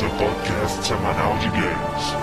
[0.00, 2.14] seu podcast semanal de games.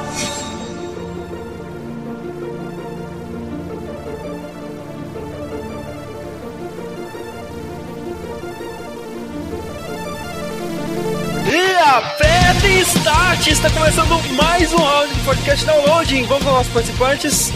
[11.46, 13.46] E aperta start!
[13.46, 16.24] Está começando mais um round de podcast downloading.
[16.24, 17.54] Vamos para os nossos participantes.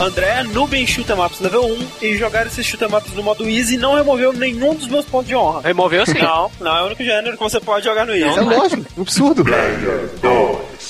[0.00, 3.48] André, Nubin Shoot 'em Ups level 1 e jogar esses shoot 'em ups no modo
[3.48, 5.60] easy não removeu nenhum dos meus pontos de honra.
[5.62, 6.18] Removeu sim.
[6.20, 8.38] Não, não é o único gênero que você pode jogar no easy.
[8.38, 9.44] É lógico, um absurdo.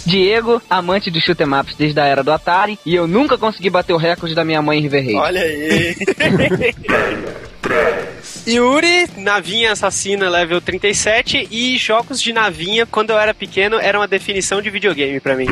[0.04, 3.70] Diego, amante do shoot 'em ups desde a era do Atari, e eu nunca consegui
[3.70, 5.18] bater o recorde da minha mãe em River Raid.
[5.18, 5.96] Olha aí.
[8.48, 14.08] Yuri, navinha assassina level 37 e jogos de navinha, quando eu era pequeno, era uma
[14.08, 15.46] definição de videogame pra mim.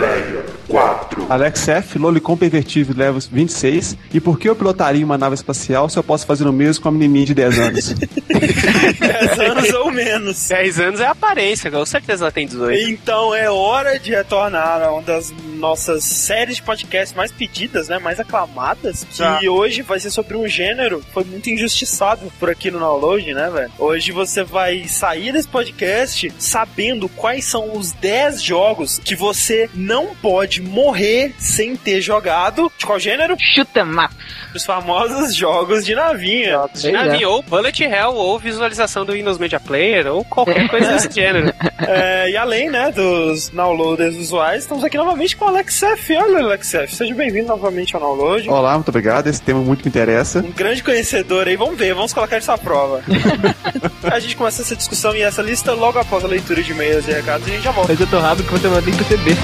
[1.29, 3.99] Alex F, Lolicon Pervertido, level 26.
[4.15, 6.89] E por que eu pilotaria uma nave espacial se eu posso fazer o mesmo com
[6.89, 7.89] a menininha de 10 anos?
[7.93, 10.49] 10 anos ou menos.
[10.49, 12.89] 10 anos é a aparência, com certeza ela tem 18.
[12.91, 17.99] Então é hora de retornar a uma das nossas séries de podcast mais pedidas, né?
[17.99, 19.05] Mais aclamadas.
[19.11, 19.41] Que Ah.
[19.51, 23.51] hoje vai ser sobre um gênero que foi muito injustiçado por aqui no download, né,
[23.51, 23.73] velho?
[23.79, 30.15] Hoje você vai sair desse podcast sabendo quais são os 10 jogos que você não
[30.17, 32.71] pode morrer sem ter jogado.
[32.79, 33.37] De qual gênero?
[33.39, 34.17] Shoot 'em ups.
[34.55, 36.61] Os famosos jogos de navinha.
[36.73, 36.93] Pois é.
[36.93, 41.53] Navia, ou Bullet Hell, ou visualização do Windows Media Player, ou qualquer coisa desse gênero.
[41.87, 46.17] É, e além, né, dos downloaders usuais, estamos aqui novamente com o Alex F.
[46.17, 48.49] Olha, Alex F, seja bem-vindo novamente ao download.
[48.49, 49.29] Olá, muito obrigado.
[49.29, 50.41] Esse tema muito me interessa.
[50.41, 53.03] Um grande conhecedor aí, vamos ver, vamos colocar isso à prova.
[54.03, 57.13] a gente começa essa discussão e essa lista logo após a leitura de e-mails e
[57.13, 57.93] recados e a gente já volta.
[57.93, 59.37] Mas eu tô rápido que eu nem perceber.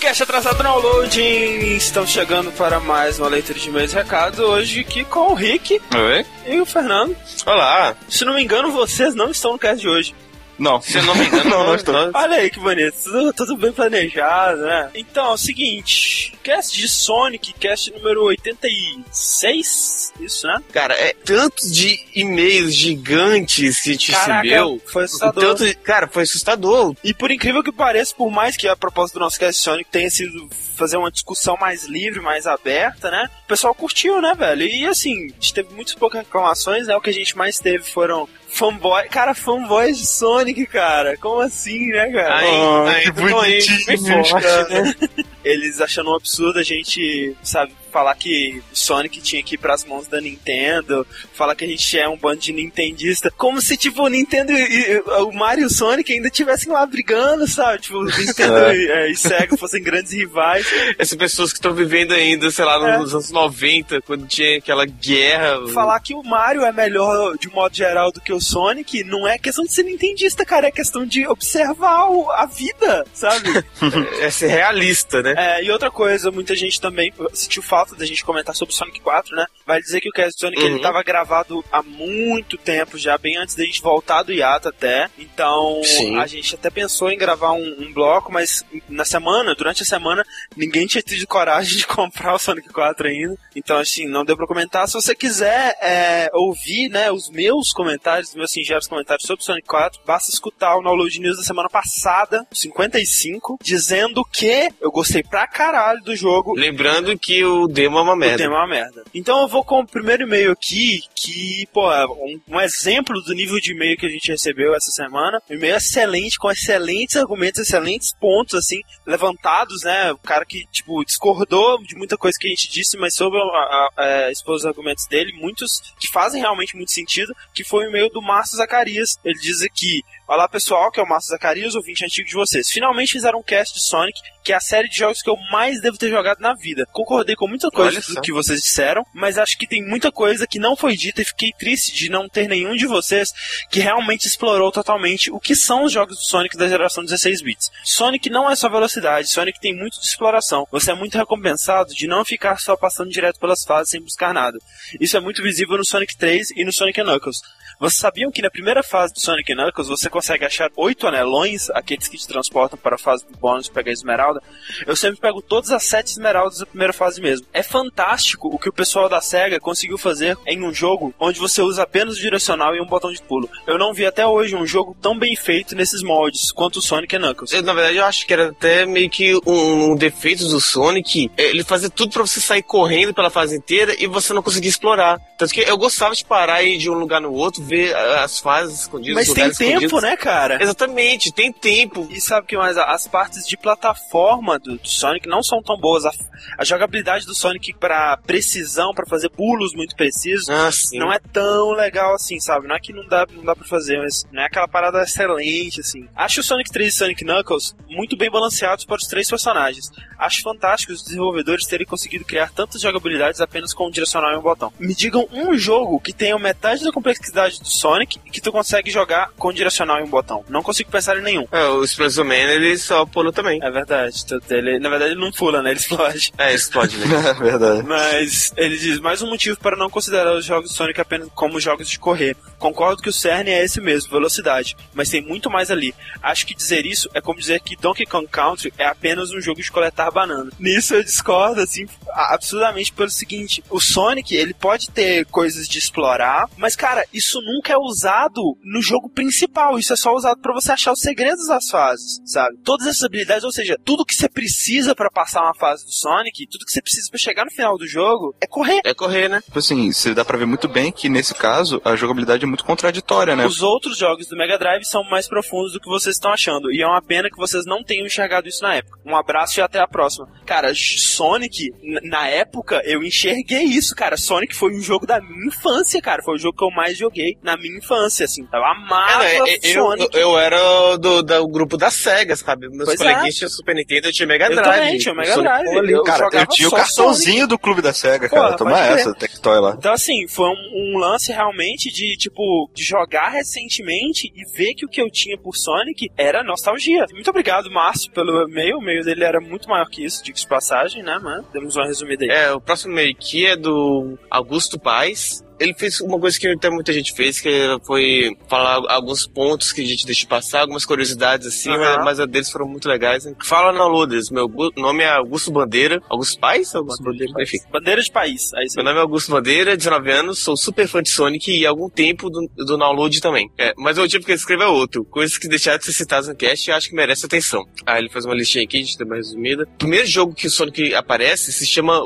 [0.00, 1.76] E mais um cast atrasado downloading.
[1.76, 6.26] Estamos chegando para mais uma leitura de e recados hoje aqui com o Rick Oi?
[6.46, 7.14] e o Fernando.
[7.44, 7.94] Olá.
[8.08, 10.14] Se não me engano, vocês não estão no cast de hoje.
[10.60, 11.94] Não, se eu não me engano, Não, não, estou.
[12.12, 14.90] Olha aí que bonito, tudo, tudo bem planejado, né?
[14.94, 20.62] Então, é o seguinte, cast de Sonic, cast número 86, isso, né?
[20.72, 24.82] Cara, é tanto de e-mails gigantes que a gente Caraca, recebeu.
[24.86, 25.56] foi assustador.
[25.56, 26.94] Tanto, cara, foi assustador.
[27.02, 29.90] E por incrível que pareça, por mais que a proposta do nosso cast de Sonic
[29.90, 33.28] tenha sido fazer uma discussão mais livre, mais aberta, né?
[33.44, 34.62] O pessoal curtiu, né, velho?
[34.62, 36.96] E assim, a gente teve muitas poucas reclamações, né?
[36.96, 39.08] O que a gente mais teve foram fanboy.
[39.08, 41.16] Cara, fanboys de Sonic, cara.
[41.16, 42.34] Como assim, né, cara?
[42.36, 44.68] Ai, Oh, ai, que bonitinho, forte, cara.
[44.68, 44.94] né?
[45.44, 49.84] Eles achando um absurdo a gente, sabe, falar que o Sonic tinha que ir pras
[49.84, 54.02] mãos da Nintendo, falar que a gente é um bando de nintendista, como se, tipo,
[54.02, 57.80] o Nintendo e, o Mario e o Sonic ainda estivessem lá brigando, sabe?
[57.82, 60.66] Tipo, Nintendo e, é, e Sega fossem grandes rivais.
[60.98, 62.98] Essas pessoas que estão vivendo ainda, sei lá, É.
[62.98, 65.66] nos anos 90, quando tinha aquela guerra.
[65.74, 69.36] Falar que o Mario é melhor de modo geral do que o Sonic não é
[69.38, 72.06] questão de ser nintendista, cara, é questão de observar
[72.36, 73.48] a vida, sabe?
[74.20, 75.29] É ser realista, né?
[75.36, 79.34] É, e outra coisa, muita gente também sentiu falta da gente comentar sobre Sonic 4,
[79.36, 79.46] né?
[79.66, 80.80] Vai dizer que o Cast Sonic ele Uhum.
[80.82, 85.08] tava gravado há muito tempo já, bem antes da gente voltar do hiato até.
[85.18, 86.18] Então, Sim.
[86.18, 90.24] a gente até pensou em gravar um, um bloco, mas na semana, durante a semana,
[90.56, 93.36] ninguém tinha tido coragem de comprar o Sonic 4 ainda.
[93.54, 94.86] Então, assim, não deu pra comentar.
[94.86, 99.44] Se você quiser é, ouvir, né, os meus comentários, os meus singelos comentários sobre o
[99.44, 105.19] Sonic 4, basta escutar o Download News da semana passada, 55, dizendo que eu gostei
[105.22, 106.54] pra caralho do jogo.
[106.54, 108.38] Lembrando que o demo é uma O merda.
[108.38, 109.04] tema é uma merda.
[109.14, 113.34] Então eu vou com o primeiro e-mail aqui, que, pô, é um, um exemplo do
[113.34, 115.40] nível de e-mail que a gente recebeu essa semana.
[115.50, 120.12] Um e-mail excelente, com excelentes argumentos, excelentes pontos, assim, levantados, né?
[120.12, 123.40] O cara que, tipo, discordou de muita coisa que a gente disse, mas soube a,
[123.40, 127.88] a, a, expor os argumentos dele, muitos que fazem realmente muito sentido, que foi o
[127.88, 129.18] e-mail do Márcio Zacarias.
[129.24, 132.68] Ele diz aqui, Olá pessoal, que é o Márcio Zacarias, ouvinte antigo de vocês.
[132.70, 135.80] Finalmente fizeram um cast de Sonic, que é a série de jogos que eu mais
[135.80, 136.86] devo ter jogado na vida.
[136.92, 140.60] Concordei com muita coisa do que vocês disseram, mas acho que tem muita coisa que
[140.60, 143.32] não foi dita e fiquei triste de não ter nenhum de vocês
[143.68, 147.68] que realmente explorou totalmente o que são os jogos do Sonic da geração 16 bits.
[147.82, 150.64] Sonic não é só velocidade, Sonic tem muito de exploração.
[150.70, 154.60] Você é muito recompensado de não ficar só passando direto pelas fases sem buscar nada.
[155.00, 157.38] Isso é muito visível no Sonic 3 e no Sonic Knuckles.
[157.80, 162.08] Vocês sabiam que na primeira fase do Sonic Knuckles você consegue achar oito anelões, aqueles
[162.08, 164.42] que te transportam para a fase do bônus pegar a esmeralda?
[164.86, 167.46] Eu sempre pego todas as sete esmeraldas da primeira fase mesmo.
[167.54, 171.62] É fantástico o que o pessoal da SEGA conseguiu fazer em um jogo onde você
[171.62, 173.48] usa apenas o direcional e um botão de pulo.
[173.66, 177.16] Eu não vi até hoje um jogo tão bem feito nesses moldes quanto o Sonic
[177.16, 177.50] Knuckles.
[177.50, 181.30] Eu, na verdade, eu acho que era até meio que um, um defeito do Sonic.
[181.34, 185.18] Ele fazia tudo pra você sair correndo pela fase inteira e você não conseguia explorar.
[185.38, 188.38] Tanto que eu gostava de parar e ir de um lugar no outro, ver as
[188.38, 189.14] fases escondidas.
[189.28, 190.02] Mas tem tempo, escondidos.
[190.02, 190.62] né, cara?
[190.62, 192.06] Exatamente, tem tempo.
[192.10, 192.76] E sabe o que mais?
[192.76, 196.04] As partes de plataforma do, do Sonic não são tão boas.
[196.04, 196.10] A,
[196.58, 201.70] a jogabilidade do Sonic pra precisão, pra fazer pulos muito precisos, Ah, não é tão
[201.72, 202.66] legal assim, sabe?
[202.66, 205.80] Não é que não dá, não dá pra fazer, mas não é aquela parada excelente,
[205.80, 206.08] assim.
[206.16, 209.90] Acho o Sonic 3 e Sonic Knuckles muito bem balanceados para os três personagens.
[210.18, 214.42] Acho fantástico os desenvolvedores terem conseguido criar tantas jogabilidades apenas com um direcional e um
[214.42, 214.72] botão.
[214.78, 219.30] Me digam um jogo que tenha metade da complexidade do Sonic que tu consegue jogar
[219.38, 220.44] com direcional e um botão.
[220.48, 221.46] Não consigo pensar em nenhum.
[221.52, 223.60] É, o Expresso Man, ele só pula também.
[223.62, 224.24] É verdade.
[224.50, 225.70] Ele, na verdade, ele não pula, né?
[225.70, 226.32] Ele explode.
[226.38, 227.06] É, explode, né?
[227.30, 227.82] É verdade.
[227.82, 231.60] Mas ele diz mais um motivo para não considerar os jogos do Sonic apenas como
[231.60, 232.36] jogos de correr.
[232.58, 235.94] Concordo que o cerne é esse mesmo, velocidade, mas tem muito mais ali.
[236.22, 239.62] Acho que dizer isso é como dizer que Donkey Kong Country é apenas um jogo
[239.62, 240.50] de coletar banana.
[240.58, 246.48] Nisso eu discordo, assim, absurdamente pelo seguinte: o Sonic, ele pode ter coisas de explorar,
[246.56, 249.78] mas, cara, isso nunca é usado no jogo principal.
[249.78, 252.56] Isso é só usado para você achar os segredos das fases, sabe?
[252.64, 256.46] Todas essas habilidades, ou seja, tudo que você precisa para passar uma fase do Sonic,
[256.46, 258.80] tudo que você precisa para chegar no final do jogo é correr.
[258.84, 259.40] É correr, né?
[259.40, 262.64] Tipo assim, você dá pra ver muito bem que nesse caso a jogabilidade é muito
[262.64, 263.46] contraditória, né?
[263.46, 266.72] Os outros jogos do Mega Drive são mais profundos do que vocês estão achando.
[266.72, 268.98] E é uma pena que vocês não tenham enxergado isso na época.
[269.04, 270.28] Um abraço e até a próxima.
[270.46, 271.70] Cara, Sonic,
[272.04, 274.16] na época, eu enxerguei isso, cara.
[274.16, 276.22] Sonic foi um jogo da minha infância, cara.
[276.22, 278.46] Foi o jogo que eu mais joguei na minha infância, assim.
[278.52, 280.18] Eu amava É, né, eu, Sonic.
[280.18, 282.68] eu era do, do grupo da SEGA, sabe?
[282.68, 283.38] Meus Pois coleguinhas é.
[283.38, 284.80] tinham Super Nintendo, eu tinha Mega Eu Drive.
[284.80, 285.90] também tinha o Mega Sonic Drive.
[285.90, 288.42] Eu Cara, eu tinha o cartãozinho do clube da SEGA, cara.
[288.44, 288.98] Porra, Toma pode crer.
[288.98, 289.74] essa, Tectoy lá.
[289.78, 294.84] Então, assim, foi um, um lance realmente de, tipo, de jogar recentemente e ver que
[294.84, 297.06] o que eu tinha por Sonic era nostalgia.
[297.12, 298.78] Muito obrigado, Márcio, pelo e-mail.
[298.78, 301.46] O e-mail dele era muito maior que isso, diga de passagem, né, mano?
[301.52, 302.30] Demos uma resumida aí.
[302.30, 305.42] É, o próximo meio aqui é do Augusto Paz.
[305.60, 307.50] Ele fez uma coisa que até muita gente fez, que
[307.86, 312.04] foi falar alguns pontos que a gente deixou passar, algumas curiosidades assim, Aham.
[312.04, 313.26] mas, a deles foram muito legais.
[313.26, 313.36] Hein?
[313.44, 316.00] Fala na Loaders, meu nome é Augusto Bandeira.
[316.08, 316.74] Augusto Paz?
[316.74, 317.32] Augusto Bandeira?
[317.40, 317.58] Enfim.
[317.70, 318.52] Bandeira de país.
[318.54, 321.70] Aí Meu nome é Augusto Bandeira, 19 anos, sou super fã de Sonic e há
[321.70, 323.50] algum tempo do, do download também.
[323.58, 325.04] É, mas o motivo que ele escreveu é outro.
[325.04, 327.66] Coisas que deixaram de ser citadas no cast e acho que merece atenção.
[327.84, 329.64] Ah, ele faz uma listinha aqui, a gente uma resumida.
[329.64, 332.00] O primeiro jogo que o Sonic aparece se chama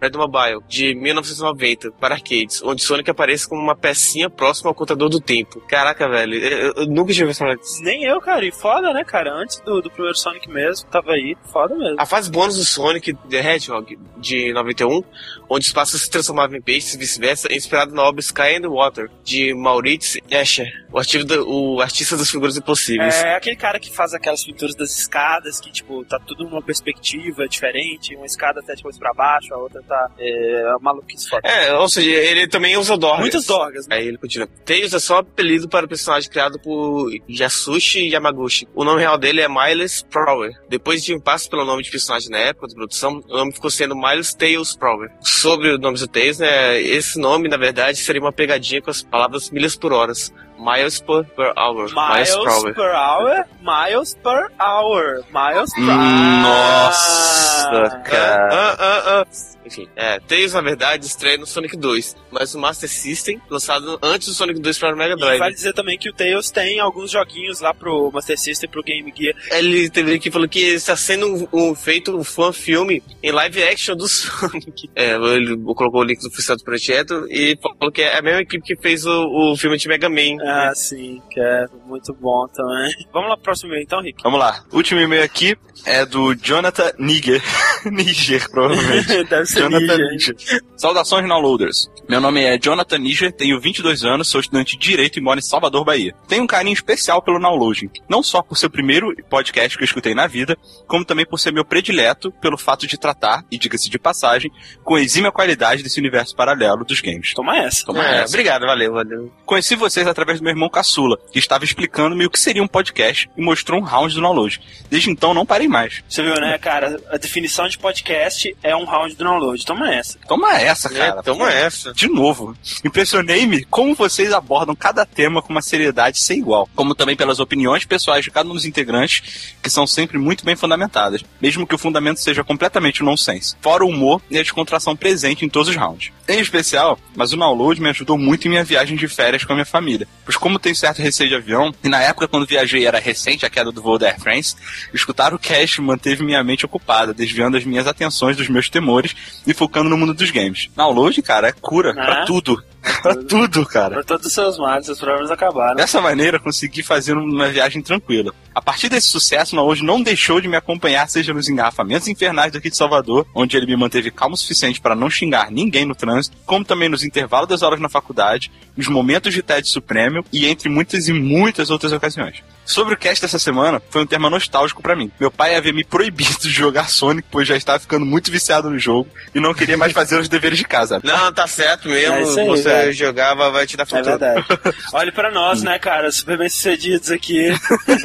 [0.00, 5.08] Red Mobile, de 1990, para arcades, onde Sonic aparece como uma pecinha próxima ao contador
[5.08, 5.60] do tempo.
[5.68, 7.82] Caraca, velho, eu, eu nunca tinha visto disso.
[7.82, 8.44] Nem eu, cara.
[8.44, 9.32] E foda, né, cara?
[9.32, 11.36] Antes do, do primeiro Sonic mesmo, tava aí.
[11.52, 11.96] Foda mesmo.
[11.98, 15.02] A fase bônus do Sonic The Hedgehog de 91,
[15.48, 18.68] onde os passos se transformavam em peixes e vice-versa, é inspirado na obra Sky and
[18.68, 23.22] Water, de Maurits Escher, o, o artista das figuras impossíveis.
[23.22, 27.46] É aquele cara que faz aquelas pinturas das escadas, que, tipo, tá tudo numa perspectiva
[27.48, 28.14] diferente.
[28.16, 30.10] Uma escada tá de coisa pra baixo, a outra tá.
[30.18, 31.48] É, maluquice foda.
[31.48, 33.20] É, ou seja, ele também usa dorgas.
[33.20, 33.96] Muitas dorgas, né?
[33.96, 34.48] Aí ele continua.
[34.64, 38.68] Tails é só apelido para o personagem criado por Yasushi Yamaguchi.
[38.74, 40.52] O nome real dele é Miles Prower.
[40.68, 43.70] Depois de um impasse pelo nome de personagem na época da produção, o nome ficou
[43.70, 45.10] sendo Miles Tails Prower.
[45.20, 46.80] Sobre o nome do Tails, né?
[46.80, 50.32] Esse nome, na verdade, seria uma pegadinha com as palavras milhas por horas.
[50.58, 51.88] Miles per, per hour.
[51.88, 52.74] Miles Prower.
[52.74, 55.96] per hour, miles per hour, miles per
[56.42, 58.48] Nossa, cara.
[58.52, 59.26] Ah, ah, ah.
[59.70, 64.26] Enfim, é, Tails, na verdade, estreia no Sonic 2, mas no Master System, lançado antes
[64.28, 65.38] do Sonic 2 para o Mega E Drive.
[65.38, 69.12] vale dizer também que o Tails tem alguns joguinhos lá pro Master System, pro Game
[69.16, 69.34] Gear.
[69.52, 73.62] Ele teve aqui falou que está sendo um, um- feito um fã filme em live
[73.62, 74.90] action do Sonic.
[74.96, 78.40] É, ele colocou o link do oficial do projeto e falou que é a mesma
[78.42, 80.36] equipe que fez o, o filme de Mega Man.
[80.44, 82.92] Ah, sim, que é muito bom também.
[83.12, 84.20] Vamos lá pro próximo e-mail então, Rick.
[84.22, 84.64] Vamos lá.
[84.72, 87.40] Último e-mail aqui é do Jonathan Niger.
[87.86, 89.24] Niger, provavelmente.
[89.30, 89.98] Deve ser Jonathan.
[90.10, 90.36] Niger.
[90.76, 91.90] Saudações, downloaders.
[92.08, 95.42] Meu nome é Jonathan Niger, tenho 22 anos, sou estudante de Direito e moro em
[95.42, 96.14] Salvador, Bahia.
[96.26, 99.86] Tenho um carinho especial pelo Downloading, não só por ser o primeiro podcast que eu
[99.86, 103.88] escutei na vida, como também por ser meu predileto pelo fato de tratar, e diga-se
[103.88, 104.50] de passagem,
[104.82, 107.32] com exímia qualidade desse universo paralelo dos games.
[107.34, 107.84] Toma essa.
[107.86, 108.28] Toma É, essa.
[108.28, 109.32] obrigado, valeu, valeu.
[109.46, 113.30] Conheci vocês através do meu irmão caçula, que estava explicando-me o que seria um podcast
[113.36, 114.60] e mostrou um round do download.
[114.90, 116.02] Desde então não parei mais.
[116.08, 117.00] Você viu, né, cara?
[117.10, 119.49] A definição round podcast é um round do download.
[119.64, 120.18] Toma essa.
[120.26, 121.20] Toma essa, cara.
[121.20, 121.92] É, toma essa.
[121.92, 127.16] De novo, impressionei-me como vocês abordam cada tema com uma seriedade sem igual, como também
[127.16, 131.66] pelas opiniões pessoais de cada um dos integrantes, que são sempre muito bem fundamentadas, mesmo
[131.66, 133.56] que o fundamento seja completamente nonsense.
[133.60, 136.12] Fora o humor e a descontração presente em todos os rounds.
[136.28, 139.56] Em especial, mas o download me ajudou muito em minha viagem de férias com a
[139.56, 142.98] minha família, pois como tenho certo receio de avião, e na época quando viajei era
[142.98, 144.54] recente a queda do voo da Air France,
[144.94, 149.14] escutar o cast manteve minha mente ocupada, desviando as minhas atenções dos meus temores
[149.46, 150.68] e focando no mundo dos games.
[150.76, 152.24] Download, cara, é cura pra Ah.
[152.26, 152.62] tudo.
[153.02, 153.96] Pra tudo, cara.
[153.96, 155.76] Por todos os seus males, seus problemas acabaram.
[155.76, 158.32] Dessa maneira, consegui fazer uma viagem tranquila.
[158.54, 162.52] A partir desse sucesso, o hoje não deixou de me acompanhar, seja nos engarrafamentos infernais
[162.52, 165.94] daqui de Salvador, onde ele me manteve calmo o suficiente para não xingar ninguém no
[165.94, 170.46] trânsito, como também nos intervalos das horas na faculdade, nos momentos de TED Supremo e
[170.46, 172.42] entre muitas e muitas outras ocasiões.
[172.64, 175.10] Sobre o cast dessa semana, foi um tema nostálgico pra mim.
[175.18, 178.78] Meu pai havia me proibido de jogar Sonic, pois já estava ficando muito viciado no
[178.78, 181.00] jogo e não queria mais fazer os deveres de casa.
[181.02, 182.14] Não, tá certo mesmo.
[182.14, 184.04] É isso aí, Você jogava, vai te dar É futuro.
[184.18, 184.44] verdade.
[184.92, 186.10] Olhe pra nós, né, cara?
[186.10, 187.48] Super bem sucedidos aqui.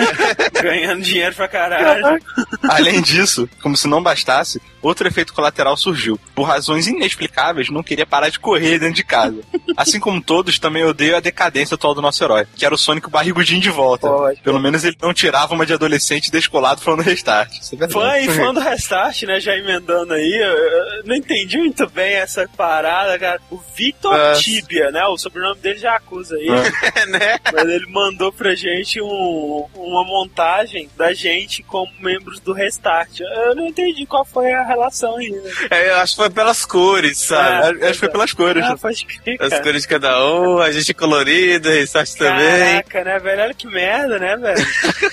[0.62, 2.20] ganhando dinheiro pra caralho.
[2.64, 6.20] Além disso, como se não bastasse, outro efeito colateral surgiu.
[6.34, 9.40] Por razões inexplicáveis, não queria parar de correr dentro de casa.
[9.78, 13.10] Assim como todos, também odeio a decadência atual do nosso herói, que era o Sonic
[13.10, 14.08] barrigudinho de volta.
[14.08, 14.42] Pode.
[14.42, 17.52] Pelo menos ele não tirava uma de adolescente descolado falando restart.
[17.60, 17.90] Isso é.
[17.90, 19.40] Fã e fã do Restart, né?
[19.40, 23.40] Já emendando aí, eu, eu não entendi muito bem essa parada, cara.
[23.50, 24.34] O Victor Ah.
[24.62, 25.04] Tibia, né?
[25.06, 26.48] O sobrenome dele já acusa aí.
[27.10, 27.38] né?
[27.54, 33.20] Mas ele mandou pra gente um- uma montagem da gente como membros do Restart.
[33.20, 35.30] Eu não entendi qual foi a relação aí.
[35.30, 35.52] Né?
[35.72, 37.84] É, eu acho que foi pelas cores, sabe?
[37.84, 38.64] Acho que foi pelas cores.
[38.66, 42.82] Ah, pode crer, As cores de cada um, a gente colorida, Restart também.
[42.84, 43.42] Caraca, né, velho?
[43.44, 44.66] Olha que merda, né, velho?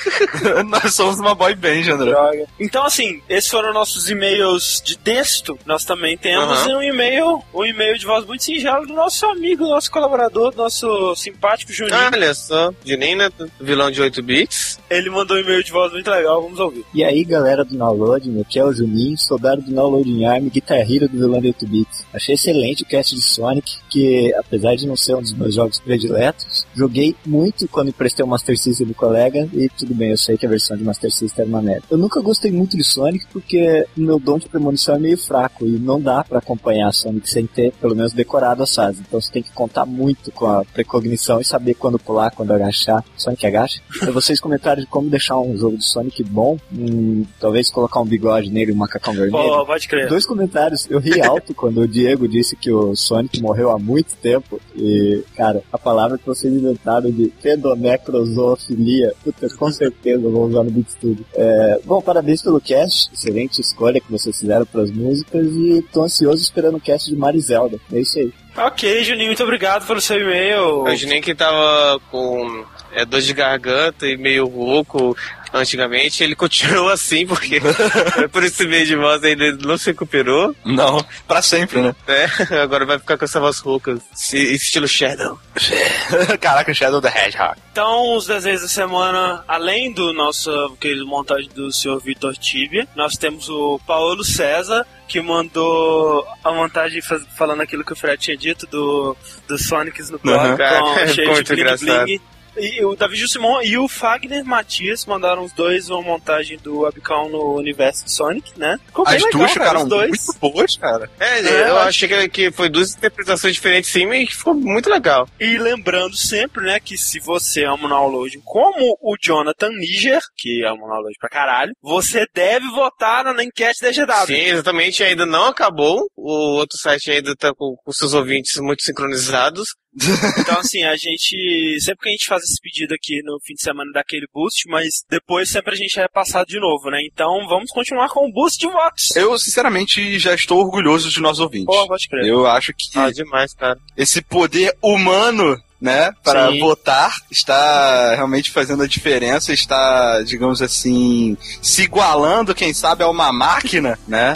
[0.68, 2.10] Nós somos uma boy band, André.
[2.10, 2.44] Droga.
[2.58, 5.58] Então, assim, esses foram nossos e-mails de texto.
[5.66, 9.90] Nós também temos um e-mail, um e-mail de voz muito singelo do nosso amigo, nosso
[9.90, 11.96] colaborador, nosso simpático Juninho.
[11.96, 13.30] Ah, Olha só, Juninho, né?
[13.60, 14.78] vilão de 8 bits.
[14.90, 16.84] Ele mandou um e-mail de voz muito legal, vamos ouvir.
[16.94, 21.18] E aí galera do Downloading, aqui é o Juninho, soldado do Downloading Army, guitarrista do
[21.18, 22.04] vilão de 8 bits.
[22.12, 25.80] Achei excelente o cast de Sonic, que apesar de não ser um dos meus jogos
[25.80, 30.36] prediletos, joguei muito quando emprestei o Master System do colega, e tudo bem, eu sei
[30.36, 31.84] que a versão de Master System era uma merda.
[31.90, 35.78] Eu nunca gostei muito de Sonic, porque meu dom de premonição é meio fraco, e
[35.78, 39.00] não dá pra acompanhar Sonic sem ter, pelo menos, decorado as fases.
[39.00, 43.04] Então você tem que contar muito com a precognição e saber quando pular, quando agachar.
[43.16, 43.80] Sonic agacha.
[44.12, 48.50] Vocês comentaram de como deixar um jogo de Sonic bom, hum, talvez colocar um bigode
[48.50, 49.32] nele e um macacão vermelho.
[49.32, 50.08] Pô, pode crer.
[50.08, 50.86] Dois comentários.
[50.90, 54.60] Eu ri alto quando o Diego disse que o Sonic morreu há muito tempo.
[54.76, 60.64] E, cara, a palavra que vocês inventaram de pedonecrosoofilia, puta, com certeza eu vou usar
[60.64, 61.24] no Beat Studio.
[61.34, 63.12] É, bom, parabéns pelo cast.
[63.12, 65.46] Excelente escolha que vocês fizeram para as músicas.
[65.46, 67.78] E tô ansioso esperando o cast de Marizelda.
[67.92, 68.32] É isso aí.
[68.56, 70.82] Ok, Juninho, muito obrigado pelo seu e-mail.
[70.82, 75.16] O Juninho que tava com é, dor de garganta e meio rouco
[75.52, 77.60] antigamente, ele continua assim, porque
[78.32, 81.94] por esse meio de voz ainda ele não se recuperou, Não, pra sempre, né?
[82.06, 82.30] né?
[82.62, 85.38] Agora vai ficar com essa voz rouca, estilo Shadow.
[86.40, 87.58] Caraca, Shadow the Hedgehog.
[87.70, 93.16] Então, os desenhos da semana, além do nosso querido montagem do senhor Vitor Tibia, nós
[93.16, 97.00] temos o Paulo César, que mandou a montagem
[97.36, 99.16] falando aquilo que o Fred tinha dito do,
[99.46, 102.20] do Sonics no bloco, é cheio de bling bling.
[102.56, 107.28] E o Davi Jussimon e o Fagner Matias mandaram os dois uma montagem do webcam
[107.28, 108.78] no universo de Sonic, né?
[108.86, 110.08] Ficou bem As legal, duas cara, dois.
[110.08, 111.10] muito boas, cara.
[111.18, 115.28] É, É, eu achei que, que foi duas interpretações diferentes sim, mas ficou muito legal.
[115.40, 120.64] E lembrando sempre, né, que se você ama o download como o Jonathan Niger, que
[120.64, 124.26] ama o download pra caralho, você deve votar na enquete da GW.
[124.26, 126.06] Sim, exatamente, ainda não acabou.
[126.16, 129.68] O outro site ainda tá com, com seus ouvintes muito sincronizados.
[129.94, 131.76] Então, assim, a gente.
[131.80, 135.04] Sempre que a gente faz esse pedido aqui no fim de semana daquele boost, mas
[135.10, 136.98] depois sempre a gente é passado de novo, né?
[137.12, 139.14] Então vamos continuar com o boost de votos.
[139.16, 141.66] Eu, sinceramente, já estou orgulhoso de nós ouvintes.
[141.66, 142.26] Pô, pode crer.
[142.26, 143.78] Eu acho que Ah, demais, cara.
[143.96, 146.60] esse poder humano, né, para Sim.
[146.60, 153.32] votar, está realmente fazendo a diferença, está, digamos assim, se igualando, quem sabe, a uma
[153.32, 154.32] máquina, né?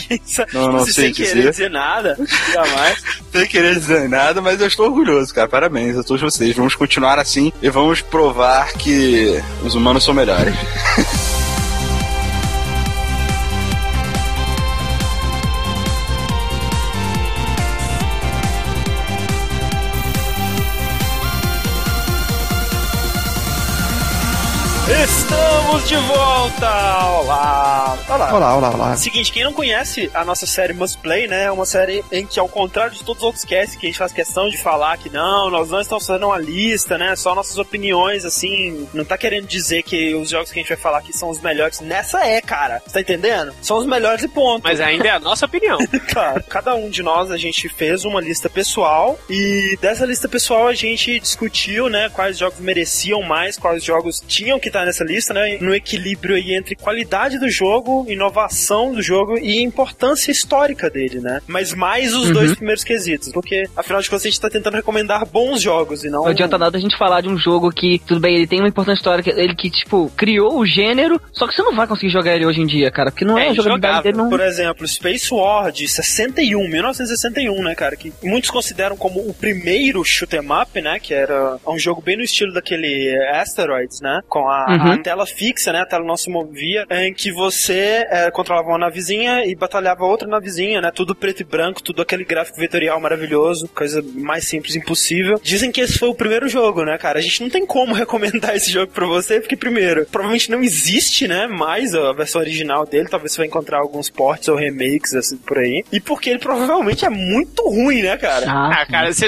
[0.52, 1.50] Não, não Se sei sem querer dizer.
[1.52, 2.18] dizer nada,
[2.52, 2.96] jamais.
[3.36, 5.46] Sem querer dizer nada, mas eu estou orgulhoso, cara.
[5.46, 6.56] Parabéns a todos vocês.
[6.56, 10.54] Vamos continuar assim e vamos provar que os humanos são melhores.
[25.06, 25.45] Estamos
[25.76, 26.66] Estamos de volta!
[27.20, 27.98] Olá!
[28.08, 28.34] Olá!
[28.34, 28.96] Olá, olá, olá.
[28.96, 31.44] Seguinte, quem não conhece a nossa série Must Play, né?
[31.44, 33.98] É uma série em que, ao contrário de todos os outros casts, que a gente
[33.98, 37.14] faz questão de falar que não, nós não estamos fazendo uma lista, né?
[37.14, 38.88] Só nossas opiniões, assim.
[38.94, 41.40] Não tá querendo dizer que os jogos que a gente vai falar aqui são os
[41.42, 41.80] melhores.
[41.80, 42.80] Nessa é, cara.
[42.86, 43.52] Você tá entendendo?
[43.60, 44.62] São os melhores e ponto.
[44.62, 45.78] Mas ainda é a nossa opinião.
[46.06, 46.42] Claro.
[46.48, 50.72] Cada um de nós, a gente fez uma lista pessoal e dessa lista pessoal a
[50.72, 55.58] gente discutiu, né, quais jogos mereciam mais, quais jogos tinham que estar nessa lista, né,
[55.66, 61.40] no equilíbrio aí entre qualidade do jogo, inovação do jogo e importância histórica dele, né?
[61.46, 65.26] Mas mais os dois primeiros quesitos, porque afinal de contas a gente tá tentando recomendar
[65.26, 68.20] bons jogos e não Não adianta nada a gente falar de um jogo que, tudo
[68.20, 71.62] bem, ele tem uma importância histórica, ele que, tipo, criou o gênero, só que você
[71.62, 74.16] não vai conseguir jogar ele hoje em dia, cara, porque não é, É jogabilidade dele,
[74.16, 74.28] não...
[74.30, 77.96] Por exemplo, Space War de 61, 1961, né, cara?
[77.96, 80.98] Que muitos consideram como o primeiro shoot 'em up, né?
[81.00, 84.20] Que era um jogo bem no estilo daquele Asteroids, né?
[84.28, 84.92] Com a, Uhum.
[84.92, 85.80] a tela fixa, né?
[85.80, 90.26] A tela não se movia, em que você eh, controlava uma navezinha e batalhava outra
[90.28, 90.90] navezinha, né?
[90.94, 95.40] Tudo preto e branco, tudo aquele gráfico vetorial maravilhoso, coisa mais simples impossível.
[95.42, 97.18] Dizem que esse foi o primeiro jogo, né, cara?
[97.18, 101.26] A gente não tem como recomendar esse jogo pra você, porque primeiro, provavelmente não existe,
[101.28, 105.36] né, mais a versão original dele, talvez você vai encontrar alguns ports ou remakes assim
[105.36, 105.84] por aí.
[105.92, 108.46] E porque ele provavelmente é muito ruim, né, cara?
[108.50, 109.26] Ah, Ah, cara, você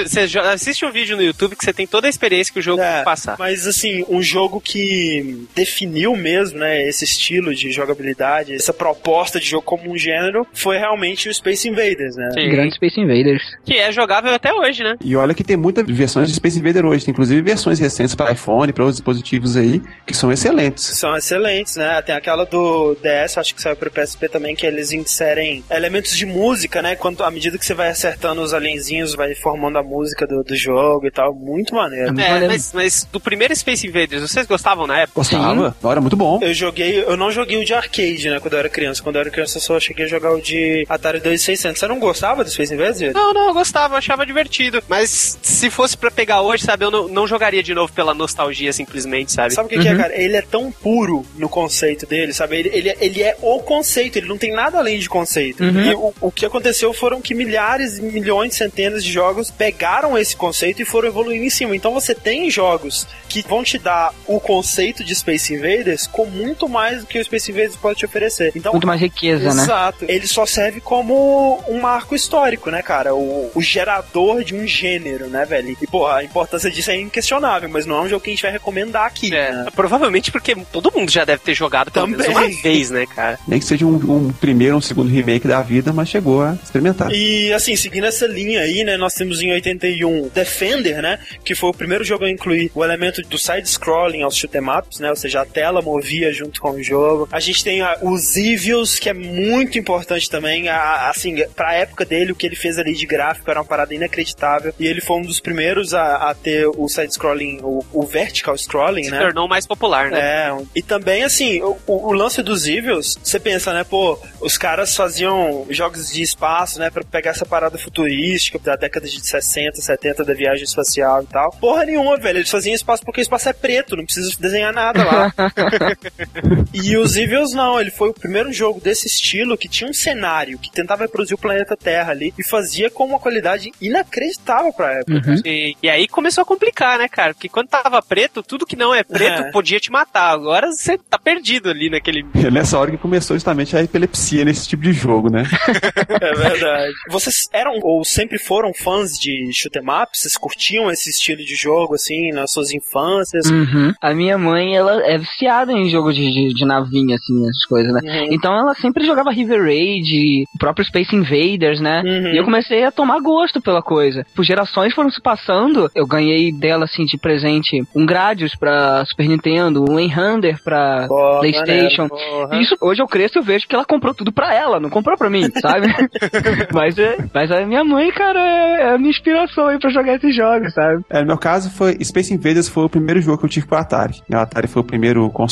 [0.51, 3.03] assiste um vídeo no YouTube que você tem toda a experiência que o jogo É,
[3.03, 3.35] passar.
[3.39, 9.45] Mas assim, um jogo que definiu mesmo, né, esse estilo de jogabilidade, essa proposta de
[9.47, 12.29] jogo como um gênero, foi realmente o Space Invaders, né?
[12.33, 12.49] Sim.
[12.49, 13.43] Grande Space Invaders.
[13.65, 14.95] Que é jogável até hoje, né?
[15.03, 18.31] E olha que tem muitas versões de Space Invader hoje, tem inclusive versões recentes para
[18.31, 20.83] iPhone, para outros dispositivos aí, que são excelentes.
[20.83, 22.01] São excelentes, né?
[22.01, 26.25] Tem aquela do DS, acho que saiu pro PSP também, que eles inserem elementos de
[26.25, 26.95] música, né?
[26.95, 30.55] Quando, à medida que você vai acertando os alienzinhos, vai formando a música do, do
[30.55, 31.33] jogo e tal.
[31.33, 32.07] Muito maneiro.
[32.07, 32.53] Muito É, maneiro.
[32.53, 35.13] mas, mas do primeiro Space Invaders, vocês gostavam na época?
[35.15, 36.39] Gostava, era muito bom.
[36.41, 39.03] Eu joguei, eu não joguei o de arcade, né, quando eu era criança.
[39.03, 41.79] Quando eu era criança eu só cheguei a jogar o de Atari 2600.
[41.79, 43.13] Você não gostava do Space Invaders?
[43.13, 44.81] Não, não, eu gostava, eu achava divertido.
[44.87, 48.73] Mas se fosse pra pegar hoje, sabe, eu não, não jogaria de novo pela nostalgia,
[48.73, 49.53] simplesmente, sabe?
[49.53, 50.19] Sabe o que, que é, cara?
[50.19, 52.57] Ele é tão puro no conceito dele, sabe?
[52.57, 55.63] Ele, ele, ele é o conceito, ele não tem nada além de conceito.
[55.63, 60.81] E o, o que aconteceu foram que milhares, milhões, centenas de jogos pegaram esse conceito
[60.81, 61.75] e foram evoluindo em cima.
[61.75, 66.67] Então você tem jogos que vão te dar o conceito de Space Invaders com muito
[66.67, 68.51] mais do que o Space Invaders pode te oferecer.
[68.55, 69.63] Então, Muito mais riqueza, né?
[69.63, 70.05] Exato.
[70.07, 73.13] Ele só serve como um marco histórico, né, cara?
[73.13, 75.75] O, o gerador de um gênero, né, velho?
[75.81, 78.41] E, pô, a importância disso é inquestionável, mas não é um jogo que a gente
[78.41, 79.33] vai recomendar aqui.
[79.33, 79.67] É, né?
[79.75, 82.49] provavelmente porque todo mundo já deve ter jogado pelo menos Também.
[82.49, 83.39] uma vez, né, cara?
[83.47, 86.57] Nem que seja um, um primeiro ou um segundo remake da vida, mas chegou a
[86.61, 87.11] experimentar.
[87.11, 91.69] E assim, seguindo essa linha aí, né, nós temos em 81 Defender, né, que foi
[91.69, 95.15] o primeiro jogo a incluir o elemento do side-scrolling aos shoot 'em ups, né, ou
[95.15, 97.27] seja, a tela movia junto com o jogo.
[97.31, 102.05] A gente tem a- os Evils, que é muito importante também, a- assim, pra época
[102.05, 105.17] dele, o que ele fez ali de gráfico era uma parada inacreditável, e ele foi
[105.17, 109.19] um dos primeiros a, a ter o side-scrolling, o, o vertical scrolling, Se né.
[109.19, 110.19] tornou mais popular, né?
[110.19, 114.57] É, e também, assim, o, o- o lance dos Evils, você pensa, né, pô, os
[114.57, 119.81] caras faziam jogos de espaço, né, pra pegar essa parada futurística da década de 60,
[119.81, 121.51] 70 da viagem espacial e tal.
[121.59, 125.03] Porra nenhuma, velho, eles faziam espaço porque o espaço é preto, não precisa desenhar nada
[125.03, 125.33] lá.
[126.73, 130.57] e os Evils não, ele foi o primeiro jogo desse estilo que tinha um cenário,
[130.59, 135.41] que tentava reproduzir o planeta Terra ali, e fazia com uma qualidade inacreditável pra época.
[135.45, 137.33] E, e aí começou a complicar, né, cara?
[137.33, 139.51] Porque quando tava preto, tudo que não é preto É.
[139.51, 140.31] podia te matar.
[140.31, 142.25] Agora você tá perdido ali naquele.
[142.35, 145.43] É nessa hora que começou justamente a epilepsia nesse tipo de jogo, né?
[146.21, 146.93] É verdade.
[147.09, 150.09] Vocês eram ou sempre foram fãs de shoot 'em up?
[150.13, 153.45] Vocês curtiam esse estilo de jogo, assim, nas suas infâncias?
[153.49, 153.93] Uhum.
[154.01, 157.93] A minha mãe, ela é viciada em jogo de, de, de navinha, assim, essas coisas,
[157.93, 158.01] né?
[158.03, 158.27] Uhum.
[158.31, 162.01] Então ela sempre jogava River Raid, o próprio Space Invaders, né?
[162.05, 162.33] Uhum.
[162.33, 164.25] E eu comecei a tomar gosto pela coisa.
[164.35, 169.27] Por gerações foram se passando, eu ganhei dela, assim, de presente um Gradius pra Super
[169.27, 172.07] Nintendo, um Enhander pra Porra, PlayStation.
[172.07, 172.61] maneiro.
[172.61, 175.17] Isso, hoje eu cresço e eu vejo que ela comprou tudo pra ela, não comprou
[175.17, 175.87] pra mim, sabe?
[176.73, 180.15] mas, é, mas a minha mãe, cara, é, é a minha inspiração aí pra jogar
[180.15, 181.03] esses jogos, sabe?
[181.09, 183.77] É, no meu caso, foi Space Invaders foi o primeiro jogo que eu tive pro
[183.77, 184.21] Atari.
[184.29, 185.48] O Atari foi o primeiro console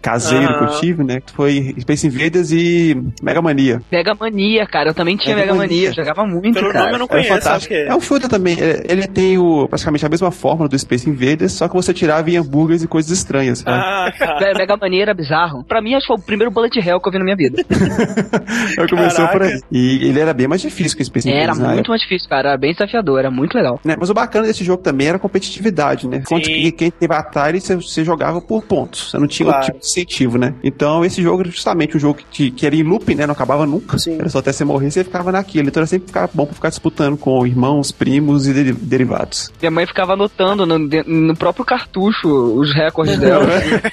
[0.00, 1.20] caseiro que eu tive, né?
[1.34, 3.80] Foi Space Invaders e Mega Mania.
[3.90, 5.88] Mega Mania, cara, eu também tinha Mega Mega Mania, Mania.
[5.90, 6.84] eu jogava muito, Pelo cara.
[6.84, 7.74] nome eu não É conheço, acho fantástico.
[7.74, 7.86] que é.
[7.88, 8.56] É um shooter também.
[8.60, 12.30] É, Ele tem o, praticamente a mesma fórmula do Space Invaders, só que você tirava
[12.30, 13.60] em hambúrgueres e coisas estranhas.
[13.60, 13.76] sabe?
[13.78, 14.54] Ah, cara.
[14.56, 15.64] Mega Mania era bizarro.
[15.64, 17.62] Pra mim, acho que foi o primeiro Bullet Hell que eu vi na minha vida.
[18.76, 19.60] Eu começou por aí.
[19.70, 22.28] E ele era bem mais difícil que o Space Era Invaders na muito mais difícil,
[22.28, 22.50] cara.
[22.50, 23.80] Era bem desafiador, era muito legal.
[23.84, 23.96] né?
[23.98, 26.22] Mas o bacana desse jogo também era a competitividade, né?
[26.26, 26.52] Quando Sim.
[26.52, 29.10] que- quem teve Atari, você, você jogava por pontos.
[29.10, 29.64] Você não tinha Claro.
[29.66, 30.54] tipo de incentivo, né?
[30.62, 33.26] Então esse jogo era justamente um jogo que, te- que era em looping, né?
[33.26, 33.98] Não acabava nunca.
[33.98, 34.18] Sim.
[34.18, 35.68] Era só até você morrer, você ficava naquilo.
[35.68, 39.50] Então era sempre ficava bom pra ficar disputando com irmãos, primos e deri- derivados.
[39.60, 43.46] Minha mãe ficava anotando no, de- no próprio cartucho os recordes dela.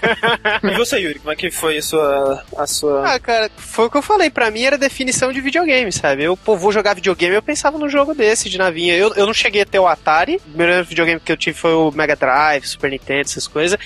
[0.63, 2.43] E você, Yuri, como é que foi a sua.
[2.57, 3.13] A sua...
[3.15, 4.29] Ah, cara, foi o que eu falei.
[4.29, 6.23] Pra mim era definição de videogame, sabe?
[6.23, 8.95] Eu, pô, vou jogar videogame, eu pensava num jogo desse, de navinha.
[8.95, 10.35] Eu, eu não cheguei a ter o Atari.
[10.37, 13.77] O primeiro videogame que eu tive foi o Mega Drive, Super Nintendo, essas coisas.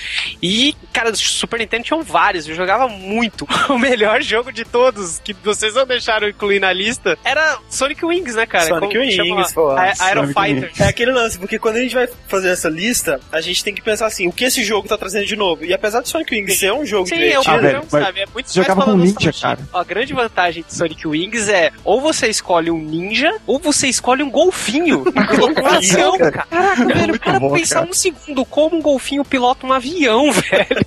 [0.42, 1.12] E, cara,
[1.44, 2.48] Super Nintendo tinham vários.
[2.48, 3.48] Eu jogava muito.
[3.74, 8.36] O melhor jogo de todos, que vocês não deixaram incluir na lista, era Sonic Wings,
[8.36, 8.66] né, cara?
[8.68, 9.00] Sonic Como?
[9.00, 9.70] Wings, pô.
[9.72, 10.72] Aero Sonic Fighter.
[10.80, 13.82] É aquele lance, porque quando a gente vai fazer essa lista, a gente tem que
[13.82, 15.66] pensar assim, o que esse jogo tá trazendo de novo?
[15.66, 18.20] E apesar de Sonic Wings ser um jogo Sim, é o divertido, Ah, velho, sabe?
[18.22, 19.60] É muito jogava mais com ninja, cara.
[19.74, 24.22] A grande vantagem de Sonic Wings é ou você escolhe um ninja, ou você escolhe
[24.22, 25.04] um golfinho.
[25.08, 26.32] um avião, cara.
[26.50, 27.90] Caraca, velho, muito para pensar cara.
[27.90, 30.86] um segundo, como um golfinho pilota um avião, velho.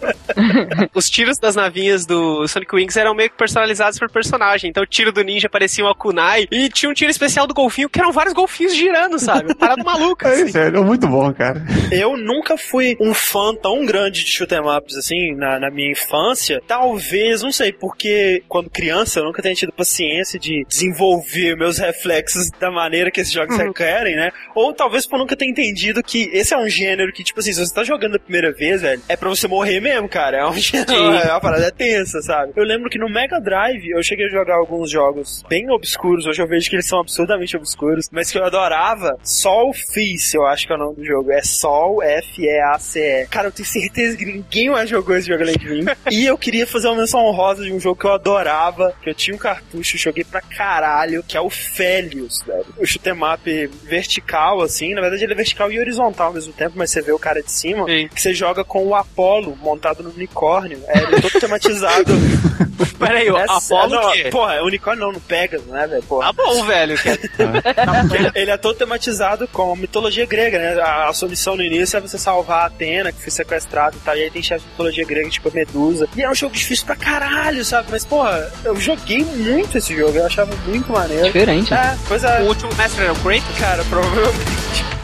[0.94, 4.70] Os tiros das navinhas do Sonic Wings eram meio que personalizados por personagem.
[4.70, 7.88] Então o tiro do ninja parecia uma kunai, e tinha um tiro especial do golfinho,
[7.88, 9.46] que eram vários golfinhos girando, sabe?
[9.46, 10.44] Uma Parada maluca, É assim.
[10.46, 11.62] isso, é muito bom, cara.
[11.90, 15.90] Eu nunca fui um fã tão grande de shoot 'em ups assim na, na minha
[15.90, 16.60] infância.
[16.66, 22.50] Talvez, não sei, porque quando criança eu nunca tenha tido paciência de desenvolver meus reflexos
[22.58, 24.30] da maneira que esses jogos requerem, né?
[24.54, 27.64] Ou talvez por nunca ter entendido que esse é um gênero que, tipo assim, se
[27.64, 30.35] você tá jogando a primeira vez, velho, é pra você morrer mesmo, cara.
[30.36, 30.76] É um Sim.
[31.24, 32.52] é uma parada tensa, sabe?
[32.56, 36.26] Eu lembro que no Mega Drive eu cheguei a jogar alguns jogos bem obscuros.
[36.26, 39.16] Hoje eu vejo que eles são absurdamente obscuros, mas que eu adorava.
[39.22, 41.32] Sol Face, eu acho que é o nome do jogo.
[41.32, 43.26] É Sol F-E-A-C-E.
[43.28, 45.84] Cara, eu tenho certeza que ninguém mais jogou esse jogo além de mim.
[46.10, 49.14] e eu queria fazer uma menção honrosa de um jogo que eu adorava, que eu
[49.14, 52.66] tinha um cartucho, joguei pra caralho, que é o Félios, velho.
[52.78, 54.94] O shoot 'em up vertical, assim.
[54.94, 57.42] Na verdade, ele é vertical e horizontal ao mesmo tempo, mas você vê o cara
[57.42, 57.86] de cima.
[57.86, 58.08] Sim.
[58.08, 60.80] Que você joga com o Apollo montado no unicórnio.
[60.88, 62.12] É, ele é todo tematizado.
[62.98, 64.24] Peraí, o É, Apollo não, o quê?
[64.30, 66.02] Porra, é unicórnio não, no Pegasus, né, velho?
[66.02, 66.26] Porra.
[66.26, 66.96] Tá bom, velho.
[66.98, 67.08] que-
[68.16, 70.80] Ele, ele é todo tematizado com a mitologia grega, né?
[70.80, 74.00] A, a sua missão no início é você salvar a Atena, que foi sequestrada e
[74.00, 74.16] tal.
[74.16, 76.08] E aí tem chefe de mitologia grega, tipo a Medusa.
[76.16, 77.88] E é um jogo difícil pra caralho, sabe?
[77.90, 81.24] Mas, porra, eu joguei muito esse jogo, eu achava muito maneiro.
[81.26, 81.70] Diferente.
[81.70, 81.94] né?
[81.94, 82.40] É, pois é.
[82.42, 83.58] O último mestre era o Kratos?
[83.58, 84.95] Cara, provavelmente.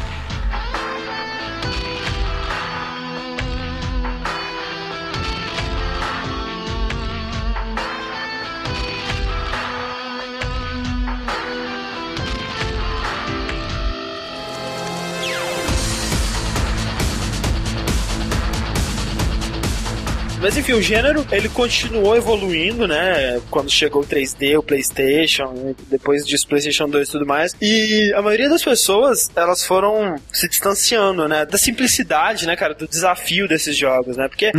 [20.63, 23.41] Enfim, o gênero ele continuou evoluindo, né?
[23.51, 27.55] Quando chegou o 3D, o PlayStation, depois disso PlayStation 2 e tudo mais.
[27.61, 31.45] E a maioria das pessoas, elas foram se distanciando, né?
[31.45, 32.75] Da simplicidade, né, cara?
[32.75, 34.29] Do desafio desses jogos, né?
[34.29, 34.53] Porque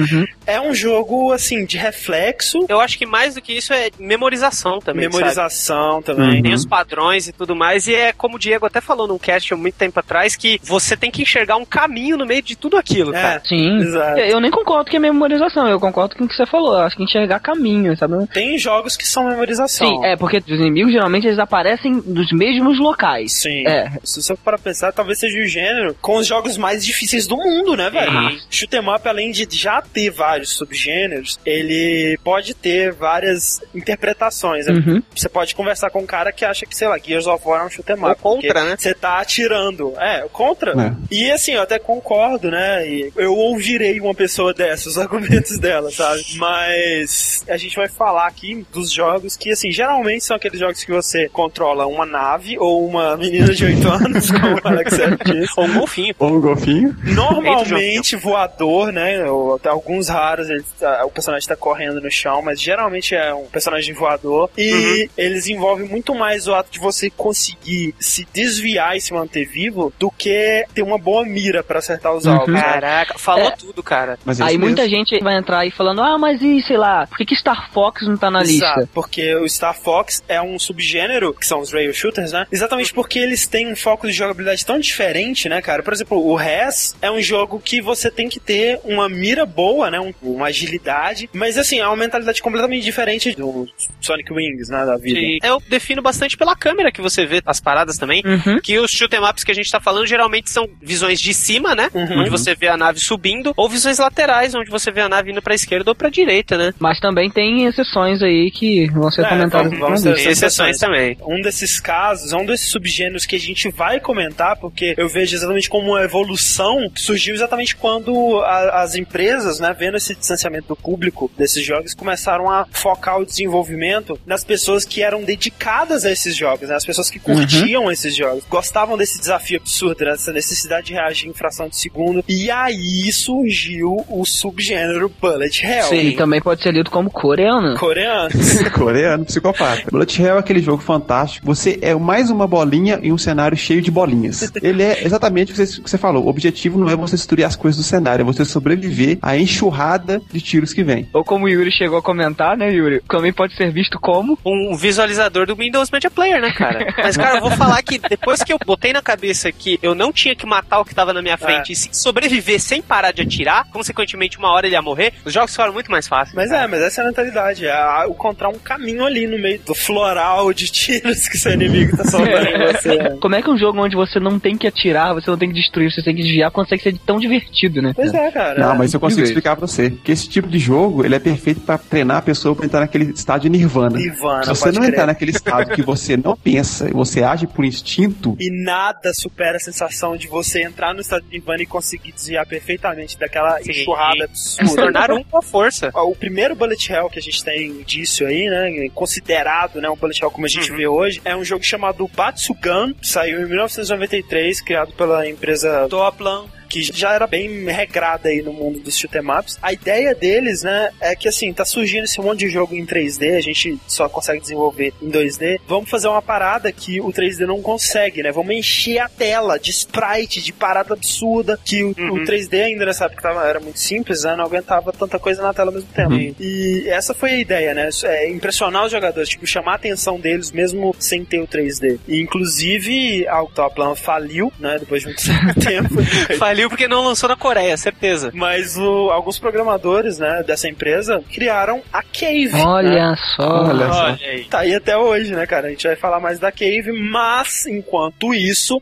[0.46, 4.80] é um jogo, assim, de reflexo, Eu acho que mais do que isso é memorização
[4.80, 5.06] também.
[5.06, 5.16] sabe?
[5.16, 6.42] memorização também.
[6.44, 9.56] Tem os padrões e tudo mais, e é como o Diego até falou num cast
[9.56, 13.16] muito tempo atrás, que você tem que enxergar um caminho no meio de tudo aquilo,
[13.16, 13.42] É, cara.
[13.46, 13.78] Sim.
[13.78, 14.20] exato.
[14.20, 16.76] Eu nem concordo que é memorização, eu concordo com o que você falou.
[16.78, 18.14] Acho que enxergar caminho, sabe?
[18.28, 19.88] Tem jogos que são memorização.
[19.88, 23.34] Sim, é, porque os inimigos geralmente eles aparecem nos mesmos locais.
[23.34, 23.66] Sim.
[23.68, 23.92] É.
[24.04, 27.38] Se você for para pensar, talvez seja o gênero com os jogos mais difíceis do
[27.38, 28.12] mundo, né, velho?
[28.12, 28.38] Uhum.
[28.50, 34.66] Shoot 'em up, além de já ter vários subgêneros, ele pode ter várias interpretações.
[34.68, 34.74] né?
[34.74, 35.02] Uhum.
[35.16, 37.66] Você pode conversar com um cara que acha que, sei lá, Gears of War é
[37.66, 38.22] um shoot 'em Ou up.
[38.22, 38.76] contra, né?
[38.78, 39.94] Você tá atirando.
[40.00, 40.72] É, contra.
[40.72, 40.94] É.
[41.12, 42.88] E assim, eu até concordo, né?
[42.88, 46.24] E eu ouvirei uma pessoa dessa, os argumentos dela, sabe?
[46.36, 50.92] Mas a gente vai falar aqui dos jogos que, assim, geralmente são aqueles jogos que
[50.92, 54.94] você controla uma nave ou uma menina de 8 anos, como o Alex
[55.26, 55.54] disse.
[55.58, 56.16] Ou um golfinho.
[56.20, 56.96] Ou um golfinho.
[57.04, 59.24] Normalmente voador, né?
[59.30, 63.34] Ou até alguns raros, ele tá- o personagem tá correndo no chão, mas geralmente é
[63.34, 64.50] um personagem voador.
[64.58, 69.46] E eles envolvem muito mais o ato de você conseguir se desviar e se manter
[69.46, 72.34] vivo do que ter uma boa mira pra acertar os Uhum.
[72.34, 72.54] alvos.
[72.54, 72.62] né?
[72.62, 73.52] Caraca, falou É.
[73.52, 74.18] tudo, cara.
[74.26, 74.98] Mas é Aí isso muita mesmo.
[74.98, 78.04] gente vai entrar aí falando, ah, mas e, sei lá, por que, que Star Fox
[78.08, 78.90] não tá na Exato, lista?
[78.94, 82.46] porque o Star Fox é um subgênero, que são os rail shooters, né?
[82.52, 85.84] Exatamente porque eles têm um foco de jogabilidade tão diferente, né, cara?
[85.84, 89.90] Por exemplo, o Res é um jogo que você tem que ter uma mira boa,
[89.90, 90.00] né?
[90.00, 93.68] Um- uma agilidade, mas assim, é uma mentalidade completamente diferente do
[94.02, 95.20] Sonic Wings, né, da vida.
[95.20, 98.22] E eu defino bastante pela câmera que você vê as paradas também.
[98.26, 98.60] Uhum.
[98.62, 101.76] Que os shoot 'em ups que a gente tá falando geralmente são visões de cima,
[101.76, 101.90] né?
[101.94, 102.20] Uhum.
[102.22, 105.42] Onde você vê a nave subindo, ou visões laterais, onde você vê a nave indo
[105.42, 106.74] pra esquerda ou pra direita, né?
[106.80, 111.18] Mas também tem exceções aí que vão ser É, comentadas vamos- vamos ter exceções também.
[111.26, 115.70] Um desses casos, um desses subgêneros que a gente vai comentar, porque eu vejo exatamente
[115.70, 120.76] como uma evolução que surgiu exatamente quando a- as empresas, né, vendo esse distanciamento do
[120.76, 126.36] público desses jogos, começaram a focar o desenvolvimento nas pessoas que eram dedicadas a esses
[126.36, 130.94] jogos, né, as pessoas que curtiam esses jogos, gostavam desse desafio absurdo, dessa necessidade de
[130.94, 135.94] reagir em fração de segundo, e aí surgiu o subgênero Bullet Hell.
[135.94, 137.78] E também pode ser lido como coreano.
[137.78, 138.30] Coreano.
[138.74, 139.84] Coreano, psicopata.
[139.92, 141.46] Bullet Hell é aquele jogo fantástico.
[141.46, 144.52] Você é mais uma bolinha em um cenário cheio de bolinhas.
[144.62, 146.26] Ele é exatamente o que você, o que você falou.
[146.26, 150.22] O objetivo não é você destruir as coisas do cenário, é você sobreviver à enxurrada
[150.32, 151.08] de tiros que vem.
[151.14, 153.02] Ou como o Yuri chegou a comentar, né, Yuri?
[153.08, 156.94] Também pode ser visto como um visualizador do Windows Media Player, né, cara?
[156.98, 160.12] Mas, cara, eu vou falar que depois que eu botei na cabeça que eu não
[160.12, 163.22] tinha que matar o que tava na minha frente e sim sobreviver sem parar de
[163.22, 166.36] atirar, consequentemente, uma hora ele ia morrer, os jogos ficaram muito mais fáceis.
[166.36, 167.66] Mas é, mas essa é a mentalidade.
[167.68, 172.06] É encontrar um caminho ali no meio do floral de tiros que seu inimigo tá
[172.06, 173.10] soltando em você.
[173.22, 175.56] Como é que um jogo onde você não tem que atirar, você não tem que
[175.56, 177.92] destruir, você tem que desviar, consegue ser tão divertido, né?
[177.96, 178.60] Pois é, cara.
[178.60, 179.90] Não, mas eu consigo explicar pra você.
[179.92, 183.12] Que esse tipo de jogo, ele é perfeito pra treinar a pessoa pra entrar naquele
[183.12, 183.98] estado de nirvana.
[183.98, 184.90] Nirvana, Se você não crer.
[184.94, 189.60] entrar naquele estado que você não pensa, você age por instinto, E nada supera a
[189.60, 193.72] sensação de você entrar no estado de Nirvana e conseguir desviar perfeitamente daquela Sim.
[193.72, 194.82] enxurrada Se absurda.
[194.84, 195.90] tornar um com a força.
[195.96, 200.22] O primeiro Bullet Hell que a gente tem indício aí, né, considerado, né, um Bullet
[200.22, 200.78] Hell como a gente Uhum.
[200.78, 206.82] vê hoje, é um jogo chamado Batsugan, saiu em 1993, criado pela empresa Toplan, que
[206.82, 209.60] já era bem regrada aí no mundo dos shoot 'em ups.
[209.62, 213.38] A ideia deles, né, é que assim, tá surgindo esse monte de jogo em 3D,
[213.38, 215.60] a gente só consegue desenvolver em 2D.
[215.68, 218.32] Vamos fazer uma parada que o 3D não consegue, né?
[218.32, 223.06] Vamos encher a tela de sprite, de parada absurda, que o, o 3D ainda nessa
[223.06, 224.36] época tava, era muito simples, né?
[224.36, 226.14] Não aguentava tanta coisa na tela ao mesmo tempo.
[226.40, 227.90] E essa foi a ideia, né?
[228.04, 232.00] É impressionar os jogadores, tipo, chamar a atenção deles mesmo sem ter o 3D.
[232.08, 234.78] E inclusive a Autoplan faliu, né?
[234.80, 235.24] Depois de muito
[235.64, 236.38] tempo.
[236.38, 238.32] Faliu porque não lançou na Coreia, certeza.
[238.34, 242.50] Mas o- alguns programadores, né, dessa empresa criaram a Cave.
[242.54, 242.64] né?
[242.66, 243.64] Olha só.
[243.66, 244.04] Olha só.
[244.06, 244.44] Olha aí.
[244.46, 245.68] Tá aí até hoje, né, cara?
[245.68, 248.82] A gente vai falar mais da Cave, mas enquanto isso,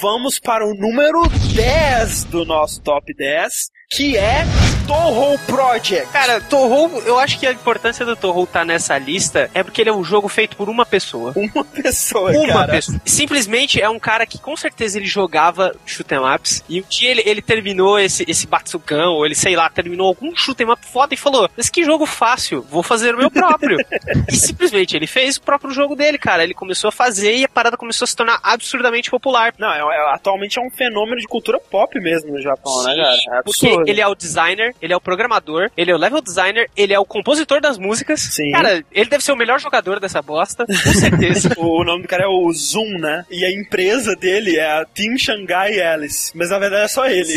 [0.00, 1.22] vamos para o número
[1.54, 4.44] 10 do nosso top 10, que é
[4.86, 6.06] Toho Project.
[6.12, 9.90] Cara, Torro, eu acho que a importância do Torro estar nessa lista é porque ele
[9.90, 11.32] é um jogo feito por uma pessoa.
[11.34, 12.72] Uma pessoa, Uma cara.
[12.72, 13.00] pessoa.
[13.04, 17.10] Simplesmente é um cara que com certeza ele jogava shoot 'em ups e um dia
[17.10, 20.84] ele, ele terminou esse, esse Batsukan, ou ele, sei lá, terminou algum shoot 'em up
[20.86, 23.78] foda e falou: Mas que jogo fácil, vou fazer o meu próprio.
[24.30, 26.44] e simplesmente ele fez o próprio jogo dele, cara.
[26.44, 29.52] Ele começou a fazer e a parada começou a se tornar absurdamente popular.
[29.58, 33.38] Não, é, é- atualmente é um fenômeno de cultura pop mesmo no Japão, né, cara?
[33.40, 36.70] É Porque ele é o designer, ele é o programador, ele é o level designer,
[36.76, 38.20] ele é o compositor das músicas.
[38.20, 38.50] Sim.
[38.52, 41.50] Cara, ele deve ser o melhor jogador dessa bosta, com certeza.
[41.56, 43.24] O nome do cara é o Zoom, né?
[43.30, 46.32] E a empresa dele é a Team Shanghai Alice.
[46.34, 47.34] Mas na verdade é só ele.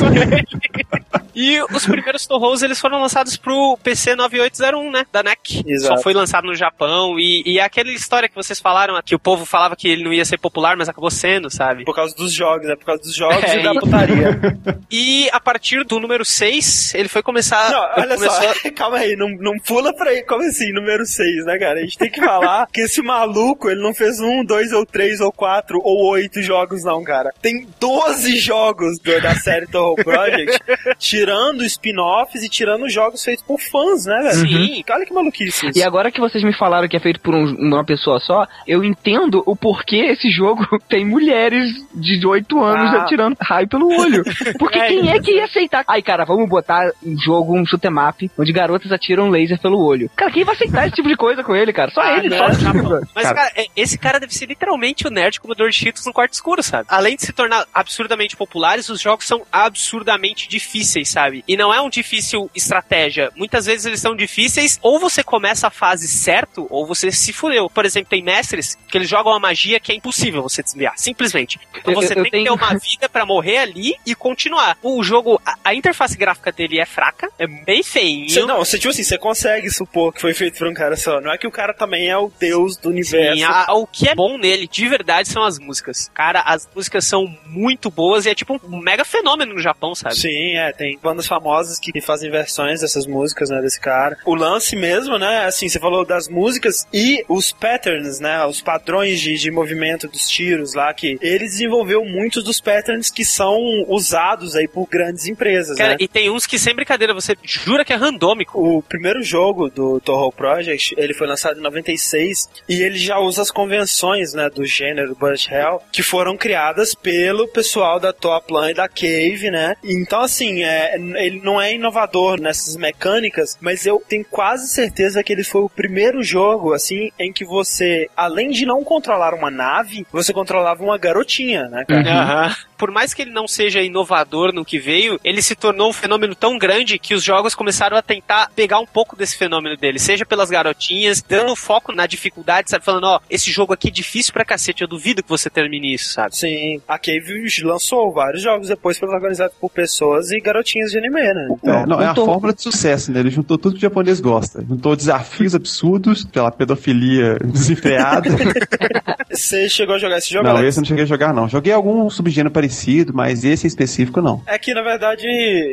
[1.42, 5.06] E os primeiros Torros, eles foram lançados pro PC 9801, né?
[5.12, 5.64] Da NEC.
[5.66, 5.96] Exato.
[5.98, 7.18] Só foi lançado no Japão.
[7.18, 10.12] E, e é aquela história que vocês falaram, que o povo falava que ele não
[10.12, 11.86] ia ser popular, mas acabou sendo, sabe?
[11.86, 14.40] Por causa dos jogos, é por causa dos jogos É, e da e- putaria.
[14.92, 17.70] E a partir do número 6, ele foi começar.
[17.72, 21.46] Não, olha começou só, calma aí, não, não pula pra aí, como assim, número 6,
[21.46, 21.80] né, cara?
[21.80, 25.22] A gente tem que falar que esse maluco, ele não fez um, dois ou três
[25.22, 27.32] ou quatro ou oito jogos, não, cara.
[27.42, 30.60] Tem 12 jogos do- da série Toho Project,
[30.98, 31.29] tirando
[31.64, 34.48] spin-offs e tirando jogos feitos por fãs, né, velho?
[34.50, 34.84] Sim.
[34.90, 35.80] Olha que maluquice isso.
[35.80, 38.84] E agora que vocês me falaram que é feito por um- uma pessoa só, eu
[38.84, 43.04] entendo o porquê esse jogo tem mulheres de 8 anos Ah.
[43.04, 44.24] atirando raio pelo olho.
[44.58, 45.84] Porque É, quem é que ia aceitar?
[45.88, 49.78] Ai, cara, vamos botar um jogo, um shoot 'em up, onde garotas atiram laser pelo
[49.84, 50.10] olho.
[50.16, 51.92] Cara, quem vai aceitar esse tipo de coisa com ele, cara?
[51.92, 52.38] Só Ah, ele, né?
[52.38, 53.00] só.
[53.14, 56.34] Mas, cara, é- esse cara deve ser literalmente o nerd comedor de cheetos no quarto
[56.34, 56.86] escuro, sabe?
[56.90, 61.19] Além de se tornar absurdamente populares, os jogos são absurdamente difíceis, sabe?
[61.48, 63.32] E não é um difícil estratégia.
[63.36, 67.70] Muitas vezes eles são difíceis, ou você começa a fase certo, ou você se fudeu.
[67.70, 71.60] Por exemplo, tem mestres que eles jogam uma magia que é impossível você desviar, simplesmente.
[71.76, 74.78] Então Eu- você eu tem tenho- que ter uma vida pra morrer ali e continuar.
[74.82, 78.30] O jogo, a, a interface gráfica dele é fraca, é bem feinho.
[78.30, 81.20] Você, não, você, tipo assim, você consegue supor que foi feito por um cara só.
[81.20, 83.38] Não é que o cara também é o deus do universo.
[83.38, 86.10] Sim, a- o que é bom nele, de verdade, são as músicas.
[86.14, 90.16] Cara, as músicas são muito boas e é tipo um mega fenômeno no Japão, sabe?
[90.16, 94.18] Sim, é, tem, bandas famosas que fazem versões dessas músicas, né, desse cara.
[94.26, 99.20] O lance mesmo, né, assim, você falou das músicas e os patterns, né, os padrões
[99.20, 103.58] de, de movimento dos tiros lá, que ele desenvolveu muitos dos patterns que são
[103.88, 105.98] usados aí por grandes empresas, Cara, né.
[106.00, 108.60] e tem uns que sem brincadeira, você jura que é randômico.
[108.60, 113.42] O primeiro jogo do Toho Project, ele foi lançado em 96 e ele já usa
[113.42, 118.72] as convenções, né, do gênero Bullet Hell, que foram criadas pelo pessoal da Top Line
[118.72, 119.76] e da Cave, né?
[119.84, 125.34] Então, assim, é, ele não é inovador nessas mecânicas, mas eu tenho quase certeza que
[125.34, 130.06] ele foi o primeiro jogo, assim, em que você, além de não controlar uma nave,
[130.12, 132.12] você controlava uma garotinha, né, cara?
[132.12, 132.56] Aham.
[132.78, 136.34] Por mais que ele não seja inovador no que veio, ele se tornou um fenômeno
[136.34, 140.26] tão grande que os jogos começaram a tentar pegar um pouco desse fenômeno dele, seja
[140.26, 142.86] pelas garotinhas, dando foco na dificuldade, sabe?
[142.86, 146.14] Falando, ó, esse jogo aqui é difícil pra cacete, eu duvido que você termine isso,
[146.14, 146.38] sabe?
[146.38, 151.48] Sim, a Cave lançou vários jogos depois protagonizados por pessoas e garotinhas de anime, né?
[151.52, 153.20] Então, É, não, é a juntou- fórmula de sucesso, né?
[153.20, 154.64] Ele juntou tudo que o japonês gosta.
[154.68, 158.30] Juntou desafios absurdos pela pedofilia desenfreada.
[159.30, 160.68] você chegou a jogar esse jogo, não, Alex?
[160.70, 161.48] esse eu não cheguei a jogar, não.
[161.48, 164.42] Joguei algum subgênero parecido, mas esse em específico, não.
[164.46, 165.28] É que, na verdade,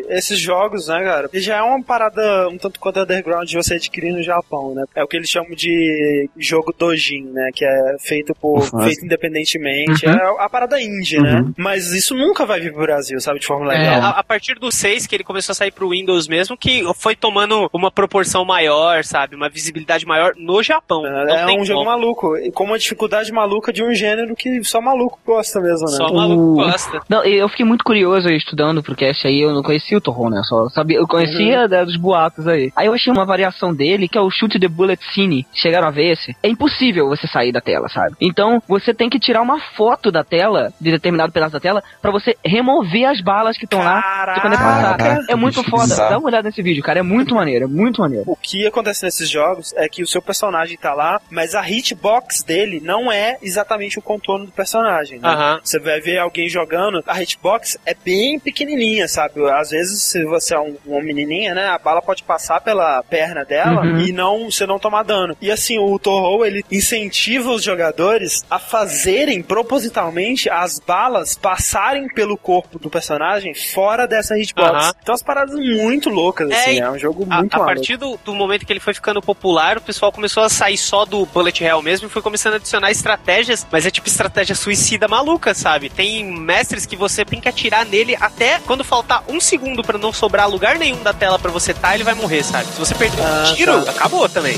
[0.09, 4.13] esses jogos, né, cara, já é uma parada um tanto quanto underground de você adquirir
[4.13, 4.85] no Japão, né?
[4.95, 7.51] É o que eles chamam de jogo dojin, né?
[7.55, 8.83] Que é feito por Ufa.
[8.85, 10.07] feito independentemente.
[10.07, 10.13] Uhum.
[10.13, 11.41] É a parada indie, né?
[11.41, 11.53] Uhum.
[11.57, 13.41] Mas isso nunca vai vir pro Brasil, sabe?
[13.41, 13.79] De forma É.
[13.79, 14.03] legal.
[14.03, 17.17] A, a partir do 6, que ele começou a sair pro Windows mesmo, que foi
[17.17, 19.35] tomando uma proporção maior, sabe?
[19.35, 21.03] Uma visibilidade maior no Japão.
[21.03, 21.91] Não É tem um jogo como.
[21.91, 25.97] maluco, com uma dificuldade maluca de um gênero que só maluco gosta mesmo, né?
[25.97, 27.01] Só maluco gosta.
[27.09, 30.31] Não, eu fiquei muito curioso aí estudando pro cast aí, eu não conhecia o Torron,
[30.31, 30.41] né?
[30.45, 32.73] Só sabia, eu conhecia né, dos boatos aí.
[32.77, 35.47] Aí eu achei uma variação dele, que é o Shoot the Bullet Cine.
[35.53, 36.37] Chegaram a ver esse?
[36.43, 38.15] É impossível você sair da tela, sabe?
[38.21, 42.11] Então, você tem que tirar uma foto da tela, de determinado pedaço da tela, pra
[42.11, 43.99] você remover as balas que estão lá
[44.37, 44.86] é passado.
[44.95, 45.83] Caraca, É muito foda.
[45.85, 46.11] bizarro.
[46.11, 46.99] Dá uma olhada nesse vídeo, cara.
[47.01, 48.25] É muito maneiro, é muito maneiro.
[48.27, 52.43] O que acontece nesses jogos é que o seu personagem tá lá, mas a hitbox
[52.43, 55.29] dele não é exatamente o contorno do personagem, né?
[55.29, 55.61] Aham.
[55.63, 59.35] Você vai ver alguém jogando, a hitbox é bem pequenininha, sabe?
[59.51, 63.45] Às vezes, se você é um, uma menininha, né, a bala pode passar pela perna
[63.45, 64.01] dela Uhum.
[64.01, 65.37] e não você não tomar dano.
[65.41, 72.37] E assim, o Toho, ele incentiva os jogadores a fazerem propositalmente as balas passarem pelo
[72.37, 74.76] corpo do personagem fora dessa hitbox.
[75.03, 77.75] Então, as paradas muito loucas, É, assim, é um jogo A, muito a maluco.
[77.75, 81.05] partir do, do momento que ele foi ficando popular, o pessoal começou a sair só
[81.05, 85.07] do Bullet Hell mesmo e foi começando a adicionar estratégias, mas é tipo estratégia suicida
[85.09, 85.89] maluca, sabe?
[85.91, 90.13] Tem mestres que você tem que atirar nele até quando faltar um segundo pra não
[90.13, 92.67] sobrar lugar nenhum da tela pra você tá, ele vai morrer, sabe?
[92.73, 93.91] Se você perder um Ah, tiro, tá.
[93.93, 94.57] acabou também.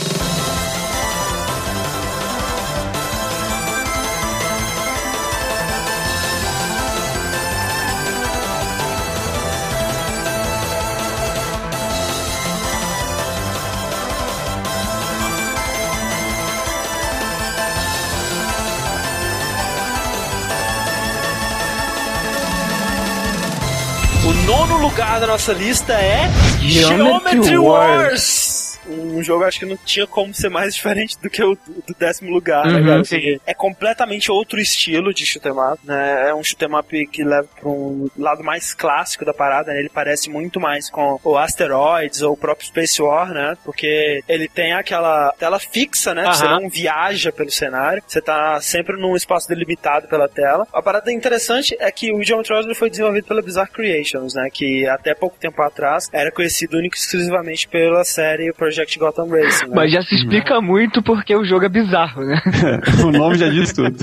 [25.19, 28.48] Da nossa lista é Geometry Wars.
[28.89, 32.31] Um jogo acho que não tinha como ser mais diferente do que o do, décimo
[32.31, 33.05] lugar, né, Uhum, cara?
[33.05, 33.17] sim.
[33.17, 36.29] Porque É completamente outro estilo de shoot'em up, né?
[36.31, 39.81] É um shoot'em up que leva para um lado mais clássico da parada, né?
[39.81, 43.57] Ele parece muito mais com o Asteroids ou o próprio Space War, né?
[43.65, 46.25] Porque ele tem aquela tela fixa, né?
[46.33, 46.61] Você Aham.
[46.61, 50.67] não viaja pelo cenário, você tá sempre num espaço delimitado pela tela.
[50.73, 54.49] A parada interessante é que o Wars ele foi desenvolvido pela Bizarre Creations, né?
[54.53, 59.67] Que até pouco tempo atrás era conhecido único e exclusivamente pela série Project Gotham Racing.
[59.67, 59.73] Né?
[59.75, 62.41] Mas já se explica muito porque o jogo é bizarro, né?
[63.05, 63.97] o nome já diz tudo.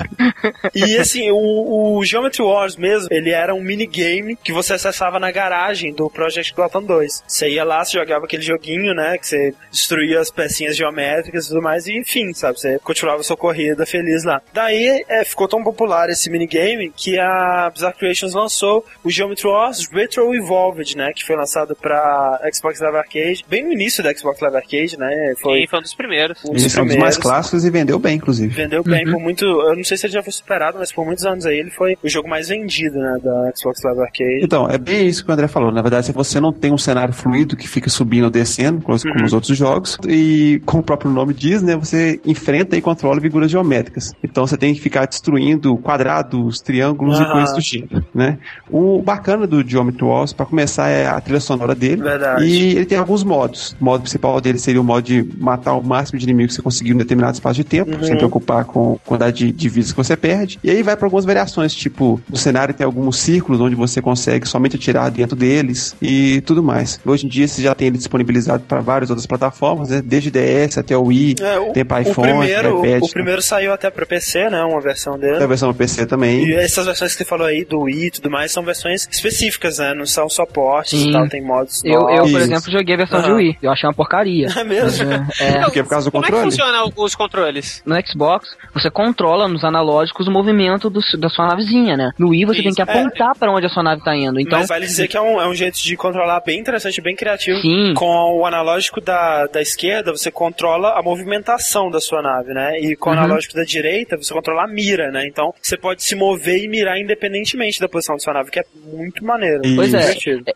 [0.74, 5.30] E assim, o, o Geometry Wars mesmo, ele era um minigame que você acessava na
[5.30, 7.24] garagem do Project Gotham 2.
[7.26, 9.18] Você ia lá, você jogava aquele joguinho, né?
[9.18, 12.58] Que você destruía as pecinhas geométricas e tudo mais, e enfim, sabe?
[12.58, 14.40] Você continuava sua corrida feliz lá.
[14.52, 19.88] Daí é, ficou tão popular esse minigame que a Bizarre Creations lançou o Geometry Wars
[19.90, 21.12] Retro Evolved, né?
[21.14, 24.65] Que foi lançado pra Xbox Live Arcade, bem no início da Xbox Live Arcade,
[24.98, 25.34] né?
[25.40, 26.44] Foi Sim, foi um dos primeiros.
[26.44, 27.18] um dos Esse é um dos mais primeiros.
[27.18, 28.54] clássicos e vendeu bem, inclusive.
[28.54, 29.44] Vendeu bem por muito.
[29.44, 31.96] Eu não sei se ele já foi superado, mas por muitos anos aí ele foi
[32.02, 33.18] o jogo mais vendido, né?
[33.22, 34.40] Da Xbox Live Arcade.
[34.42, 35.70] Então, é bem isso que o André falou.
[35.72, 38.98] Na verdade, se você não tem um cenário fluido que fica subindo ou descendo, como,
[39.00, 43.20] como os outros jogos, e como o próprio nome diz, né, você enfrenta e controla
[43.20, 44.12] figuras geométricas.
[44.22, 47.32] Então você tem que ficar destruindo quadrados, triângulos e Aham.
[47.32, 48.38] coisas do tipo, né?
[48.70, 52.02] O bacana do Geometry Wars, para começar, é a trilha sonora dele.
[52.02, 52.44] Verdade.
[52.44, 53.76] E ele tem alguns modos.
[53.80, 56.56] O modo principal dele dele seria o modo de matar o máximo de inimigos que
[56.56, 58.02] você conseguir em um determinado espaço de tempo, Uhum.
[58.02, 60.58] sem preocupar com a quantidade de, de vidas que você perde.
[60.62, 64.46] E aí vai para algumas variações, tipo, no cenário tem alguns círculos onde você consegue
[64.48, 66.98] somente atirar dentro deles e tudo mais.
[67.04, 70.02] Hoje em dia você já tem ele disponibilizado para várias outras plataformas, né?
[70.04, 73.42] desde DS até o Wii, É, o, tem para o iPhone, primeiro, iPad, o primeiro
[73.42, 74.62] saiu até pra PC, né?
[74.62, 75.34] Uma versão dele.
[75.36, 76.46] tem a versão PC também.
[76.46, 79.78] E essas versões que você falou aí, do Wii e tudo mais, são versões específicas,
[79.78, 79.94] né?
[79.94, 82.18] Não são só portes e tal, tem modos Eu, eu, novos.
[82.18, 82.38] por Isso.
[82.52, 83.36] exemplo, joguei a versão de Aham.
[83.36, 83.58] Wii.
[83.62, 84.35] Eu achei uma porcaria.
[84.44, 85.10] É mesmo?
[85.40, 85.60] É.
[85.62, 86.50] Porque é por causa do Como é que controle.
[86.50, 87.82] funciona os controles?
[87.86, 92.10] No Xbox, você controla nos analógicos o movimento do- da sua navezinha, né?
[92.18, 93.00] No Wii, você tem que Isso, é.
[93.00, 94.38] apontar pra onde a sua nave tá indo.
[94.40, 97.16] Então, Mas vale dizer que é um, é um jeito de controlar bem interessante, bem
[97.16, 97.58] criativo.
[97.60, 97.94] sim.
[97.94, 102.78] Com o analógico da, da esquerda, você controla a movimentação da sua nave, né?
[102.80, 103.18] E com o Uhum.
[103.20, 105.26] analógico da direita, você controla a mira, né?
[105.26, 108.64] Então, você pode se mover e mirar independentemente da posição da sua nave, que é
[108.92, 109.62] muito maneiro.
[109.74, 110.12] Pois é.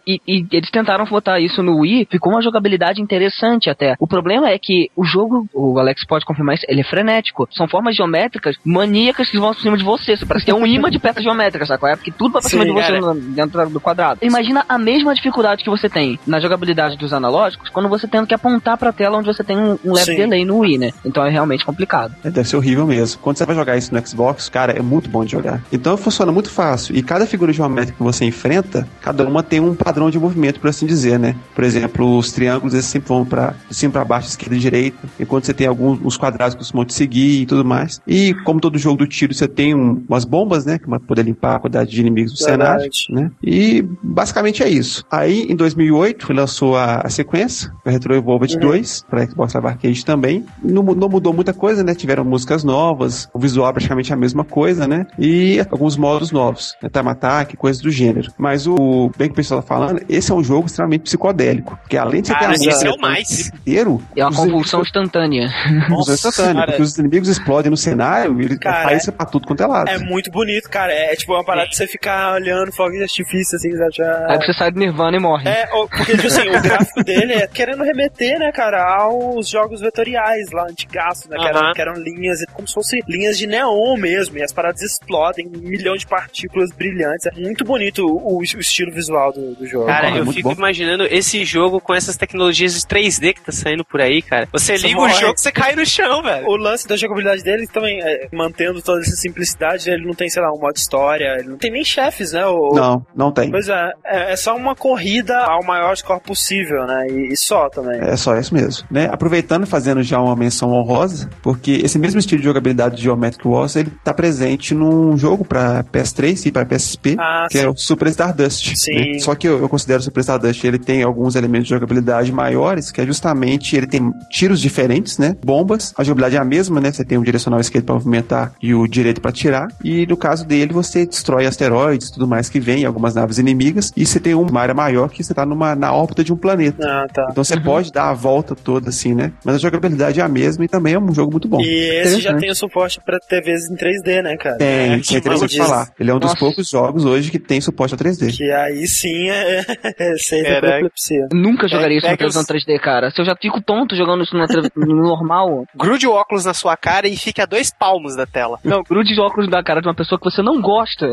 [0.06, 3.94] E, e eles tentaram botar isso no Wii, ficou uma jogabilidade interessante até.
[3.98, 7.48] O problema é que o jogo, o Alex pode confirmar isso, ele é frenético.
[7.52, 10.16] São formas geométricas maníacas que vão por cima de você.
[10.16, 11.80] Você parece que é um imã de peças geométricas, sabe?
[11.88, 11.96] é?
[11.96, 13.14] Porque tudo vai pra Sim, cima de você cara.
[13.14, 14.20] dentro do quadrado.
[14.22, 18.34] Imagina a mesma dificuldade que você tem na jogabilidade dos analógicos quando você tendo que
[18.34, 20.16] apontar pra tela onde você tem um, um leve Sim.
[20.16, 20.90] delay no Wii, né?
[21.04, 22.14] Então é realmente complicado.
[22.24, 23.20] É, Deve ser horrível mesmo.
[23.20, 25.62] Quando você vai jogar isso no Xbox, cara, é muito bom de jogar.
[25.72, 26.96] Então funciona muito fácil.
[26.96, 30.68] E cada figura geométrica que você enfrenta, cada uma tem um padrão de movimento, por
[30.68, 31.36] assim dizer, né?
[31.54, 34.98] Por exemplo, os triângulos eles sempre vão pra de cima pra baixo, esquerda e direita.
[35.18, 38.00] Enquanto você tem alguns os quadrados que costumam te seguir e tudo mais.
[38.06, 40.78] E como todo jogo do tiro, você tem um- umas bombas, né?
[40.78, 42.88] Que vai poder limpar a quantidade de inimigos do Verdade.
[43.06, 43.30] cenário, né?
[43.42, 45.04] E basicamente é isso.
[45.10, 48.60] Aí, em 2008, lançou a, a sequência, o Retro Evolved Uhum.
[48.60, 50.44] 2, para Xbox Live Arcade também.
[50.62, 51.94] Não, não mudou muita coisa, né?
[51.94, 55.06] Tiveram músicas novas, o visual é praticamente a mesma coisa, né?
[55.18, 56.88] E alguns modos novos, né?
[56.88, 58.32] Time Attack, coisas do gênero.
[58.38, 61.76] Mas o, bem que o pessoal tá falando, esse é um jogo extremamente psicodélico.
[61.82, 63.49] Porque além de você ter a música esse é o mais.
[63.54, 65.48] Inteiro, É uma convulsão instantânea.
[65.68, 66.66] inimigos- instantâneos, cara.
[66.66, 69.88] porque os inimigos explodem no cenário e ele Cara, aparece pra tudo quanto é lado.
[69.88, 70.92] É muito bonito, cara.
[70.92, 73.90] É, tipo uma parada de você ficar olhando fogo de artifício, assim, sabe?
[73.96, 75.48] Já- Aí você sai do Nirvana e morre.
[75.48, 79.80] É, o- porque, tipo assim, o gráfico dele é querendo remeter, né, cara, aos jogos
[79.80, 83.96] vetoriais lá, antigaços, né, que, eram, que eram linhas, como se fossem linhas de neon
[83.96, 87.26] mesmo, e as paradas explodem, um milhão de partículas brilhantes.
[87.26, 89.86] É muito bonito o, o estilo visual do, do jogo.
[89.86, 90.54] Cara, é eu muito fico bom.
[90.54, 94.48] imaginando esse jogo com essas tecnologias de 3D que tá saindo por aí, cara.
[94.52, 95.14] Você Você liga morre.
[95.14, 96.46] o jogo, você cai no chão, velho.
[96.46, 100.42] O lance da jogabilidade dele também, é, mantendo toda essa simplicidade, ele não tem, sei
[100.42, 102.44] lá, um modo história, ele não tem nem chefes, né?
[102.46, 103.50] O, Não, não tem.
[103.50, 107.06] Pois é, é, é só uma corrida ao maior score possível, né?
[107.10, 108.00] E, e só também.
[108.00, 108.86] É só isso mesmo.
[108.90, 109.08] Né?
[109.10, 113.46] Aproveitando e fazendo já uma menção honrosa, porque esse mesmo estilo de jogabilidade de Geometric
[113.46, 117.64] Wars, ele tá presente num jogo para PS3 e para PSP, Ah, que sim.
[117.64, 118.72] é o Super Stardust.
[118.76, 119.12] Sim.
[119.12, 119.18] né?
[119.18, 122.90] Só que eu, eu considero o Super Stardust, ele tem alguns elementos de jogabilidade maiores,
[122.90, 123.29] que é justamente,
[123.76, 125.36] ele tem tiros diferentes, né?
[125.44, 126.92] Bombas, a jogabilidade é a mesma, né?
[126.92, 130.46] Você tem um direcional esquerdo para movimentar e o direito para tirar, e no caso
[130.46, 134.34] dele, você destrói asteroides e tudo mais que vem, algumas naves inimigas, e você tem
[134.34, 136.86] uma área maior que você tá numa, na órbita de um planeta.
[136.86, 137.26] Ah, tá.
[137.30, 139.32] Então você pode dar a volta toda assim, né?
[139.44, 141.60] Mas a jogabilidade é a mesma e também é um jogo muito bom.
[141.60, 144.56] E esse já tem o suporte pra TVs em 3D, né, cara?
[144.56, 145.88] Tem, É, que é interessante falar.
[145.98, 146.38] Ele é um dos Nossa.
[146.40, 148.36] poucos jogos hoje que tem suporte a 3D.
[148.36, 149.64] Que aí sim é,
[149.98, 150.14] é
[150.58, 151.28] epilepsia.
[151.32, 153.10] Nunca jogaria isso pega na televisão os- 3D, cara.
[153.10, 154.46] Se eu já fico tonto jogando isso no
[155.02, 155.64] normal.
[155.74, 158.58] Grude o óculos na sua cara e fique a dois palmos da tela.
[158.64, 161.06] Não, grude de óculos na cara de uma pessoa que você não gosta.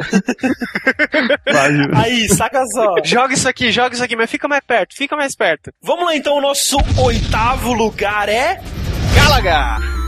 [1.96, 2.96] Aí, saca só.
[3.04, 5.72] Joga isso aqui, joga isso aqui, mas fica mais perto, fica mais perto.
[5.82, 8.60] Vamos lá então, o nosso oitavo lugar é
[9.16, 10.07] Galaga!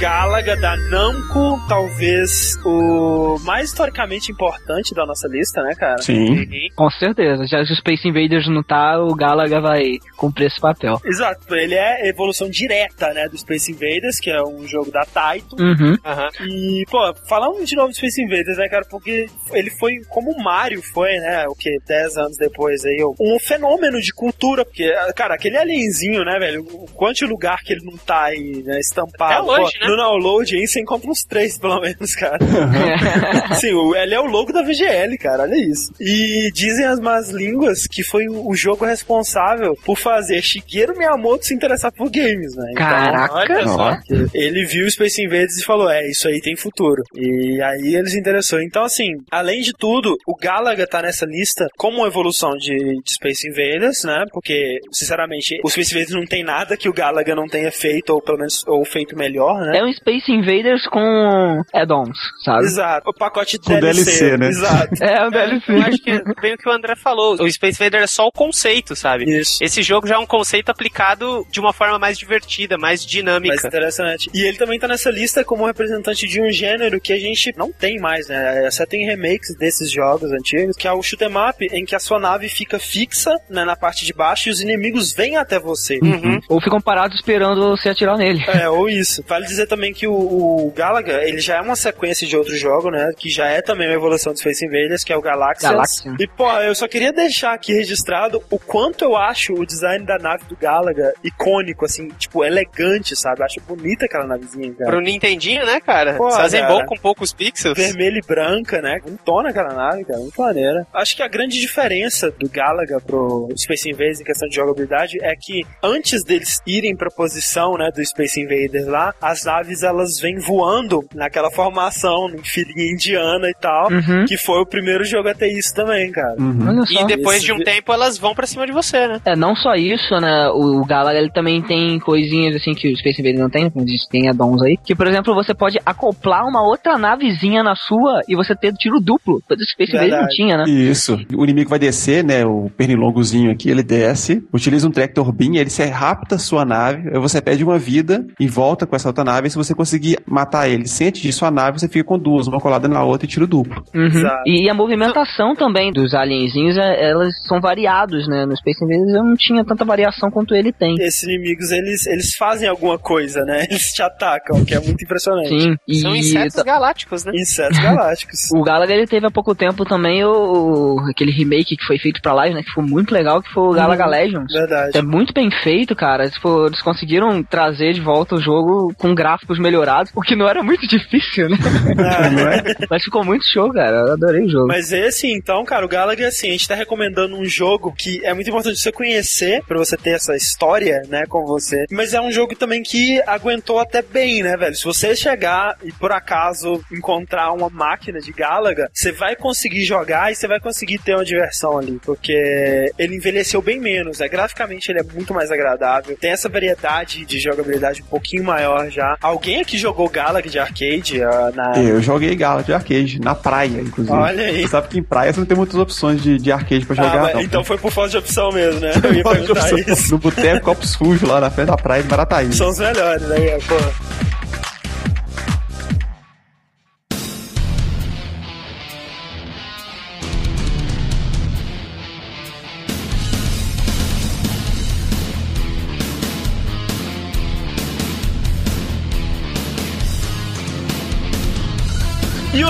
[0.00, 5.98] Galaga da Namco, talvez o mais historicamente importante da nossa lista, né, cara?
[5.98, 6.46] Sim.
[6.74, 7.44] Com certeza.
[7.46, 10.98] Já se o Space Invaders não tá, o Galaga vai cumprir esse papel.
[11.04, 15.54] Exato, ele é evolução direta, né, do Space Invaders, que é um jogo da Taito.
[15.60, 15.94] Uhum.
[16.02, 16.28] Aham.
[16.48, 20.42] E, pô, falando de novo do Space Invaders, né, cara, porque ele foi, como o
[20.42, 25.34] Mario foi, né, o que, 10 anos depois aí, um fenômeno de cultura, porque, cara,
[25.34, 29.50] aquele alienzinho, né, velho, o quanto de lugar que ele não tá aí, né, estampado.
[29.50, 29.89] Até hoje, Pô, né?
[29.90, 32.38] No download aí você encontra uns três, pelo menos, cara.
[33.58, 35.92] Sim, o- ele é o logo da VGL, cara, olha isso.
[36.00, 41.54] E dizem as más línguas que foi o jogo responsável por fazer Shigeru Miyamoto se
[41.54, 42.70] interessar por games, né?
[42.72, 43.34] Então, Caraca.
[43.34, 43.96] Olha só.
[44.34, 47.02] Ele viu o Space Invaders e falou: É, isso aí tem futuro.
[47.14, 48.60] E aí ele se interessou.
[48.60, 53.14] Então, assim, além de tudo, o Galaga tá nessa lista como uma evolução de, de
[53.14, 54.24] Space Invaders, né?
[54.32, 58.22] Porque, sinceramente, o Space Invaders não tem nada que o Galaga não tenha feito, ou
[58.22, 59.79] pelo menos ou feito melhor, né?
[59.80, 62.64] É um Space Invaders com add-ons, sabe?
[62.64, 63.10] Exato.
[63.10, 64.48] O pacote Com DLC, né?
[64.48, 64.90] Exato.
[65.00, 65.72] É um DLC.
[65.72, 67.34] Eu acho que bem o que o André falou.
[67.40, 69.24] O Space Invader é só o conceito, sabe?
[69.24, 69.62] Isso.
[69.62, 73.66] Esse jogo já é um conceito aplicado de uma forma mais divertida, mais Mais dinâmica.
[73.66, 74.30] interessante.
[74.34, 77.72] E ele também tá nessa lista como representante de um gênero que a gente não
[77.72, 78.68] tem mais, né?
[78.70, 82.00] Só tem remakes desses jogos antigos, que é o shoot 'em up, em que a
[82.00, 85.98] sua nave fica fixa né, na parte de baixo e os inimigos vêm até você.
[86.02, 86.40] Uhum.
[86.48, 88.44] Ou ficam parados esperando você atirar nele.
[88.48, 89.24] É, ou isso.
[89.26, 92.90] Vale dizer também que o, o Galaga, ele já é uma sequência de outro jogo,
[92.90, 93.12] né?
[93.16, 95.72] Que já é também uma evolução dos Space Invaders, que é o Galaxians.
[95.72, 96.16] Galaxian.
[96.18, 100.18] E, pô, eu só queria deixar aqui registrado o quanto eu acho o design da
[100.18, 103.40] nave do Galaga icônico, assim, tipo, elegante, sabe?
[103.40, 104.90] Eu acho bonita aquela navezinha, cara.
[104.90, 106.14] Pro Nintendinho, né, cara?
[106.14, 106.74] Pô, Fazem cara.
[106.74, 107.76] bom com poucos pixels.
[107.76, 108.98] Vermelha e branca, né?
[109.02, 110.18] Bonitona aquela nave, cara.
[110.18, 110.86] Muito maneira.
[110.92, 115.34] Acho que a grande diferença do Galaga pro Space Invaders em questão de jogabilidade é
[115.36, 120.38] que antes deles irem pra posição, né, do Space Invaders lá, as naves elas vêm
[120.38, 124.24] voando naquela formação, em filinha indiana e tal, Uhum.
[124.26, 126.34] que foi o primeiro jogo a ter isso também, cara.
[126.38, 126.82] Uhum.
[126.90, 129.20] E depois Esse de um vi- tempo elas vão pra cima de você, né?
[129.24, 130.48] É, não só isso, né?
[130.50, 133.84] O, o Galaga ele também tem coisinhas assim que o Space Invader não tem, como
[133.84, 134.76] diz, tem addons aí.
[134.84, 139.00] Que, por exemplo, você pode acoplar uma outra navezinha na sua e você ter tiro
[139.00, 139.40] duplo.
[139.46, 140.64] Coisa que o Space Invader não tinha, né?
[140.68, 141.18] Isso.
[141.34, 142.44] O inimigo vai descer, né?
[142.44, 147.08] O pernilongozinho aqui, ele desce, utiliza um tractor beam, ele se rapta a sua nave,
[147.08, 149.39] aí você perde uma vida e volta com essa outra nave.
[149.46, 152.60] E se você conseguir matar ele sem atingir sua nave, você fica com duas, uma
[152.60, 153.84] colada na outra e tiro duplo.
[153.94, 154.06] Uhum.
[154.06, 154.42] Exato.
[154.46, 158.44] E a movimentação também dos alienzinhos, é- elas são variados, né?
[158.46, 160.94] No Space Invaders eu não tinha tanta variação quanto ele tem.
[161.00, 163.66] Esses inimigos, eles, eles fazem alguma coisa, né?
[163.70, 165.48] Eles te atacam, que é muito impressionante.
[165.48, 165.76] Sim.
[165.86, 167.32] E São insetos galácticos, né?
[167.34, 168.50] Insetos galácticos.
[168.52, 172.32] O Galaga ele teve há pouco tempo também o, aquele remake que foi feito pra
[172.34, 172.62] live, né?
[172.62, 174.52] Que ficou muito legal, que foi o Galaga Legends.
[174.52, 174.96] Verdade.
[174.98, 176.28] É muito bem feito, cara.
[176.28, 180.86] Tipo, eles conseguiram trazer de volta o jogo com gráficos melhorados, porque não era muito
[180.88, 181.56] difícil, né?
[181.98, 183.98] Ah, Mas ficou muito show, cara.
[183.98, 184.66] Eu adorei o jogo.
[184.66, 188.34] Mas esse, então, cara, o Galaga, assim, a gente tá recomendando um jogo que é
[188.34, 191.84] muito importante você conhecer, pra você ter essa história, né, com você.
[191.90, 194.74] Mas é um jogo também que aguentou até bem, né, velho?
[194.74, 200.32] Se você chegar e por acaso encontrar uma máquina de Galaga, você vai conseguir jogar
[200.32, 204.28] e você vai conseguir ter uma diversão ali, porque ele envelheceu bem menos, né?
[204.28, 209.16] Graficamente ele é muito mais agradável, tem essa variedade de jogabilidade um pouquinho maior já.
[209.20, 211.78] Alguém aqui jogou Galaga de arcade ah, na...
[211.78, 214.16] Eu joguei Gala de arcade, na praia, inclusive.
[214.16, 214.62] Olha aí.
[214.62, 217.04] Você sabe que em praia você não tem muitas opções de, de arcade pra Ah,
[217.06, 217.42] jogar, mas não.
[217.42, 218.92] então foi por falta de opção mesmo, né?
[219.04, 220.12] Eu ia perguntar isso.
[220.12, 222.52] No boteco, copo sujo lá na frente da praia de Marataí.
[222.52, 223.36] São os melhores, né?
[223.68, 223.74] Pô.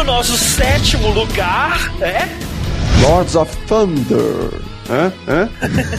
[0.01, 2.27] O nosso sétimo lugar é
[3.03, 4.51] Lords of Thunder.
[4.89, 5.13] Hã?
[5.29, 5.49] Hã?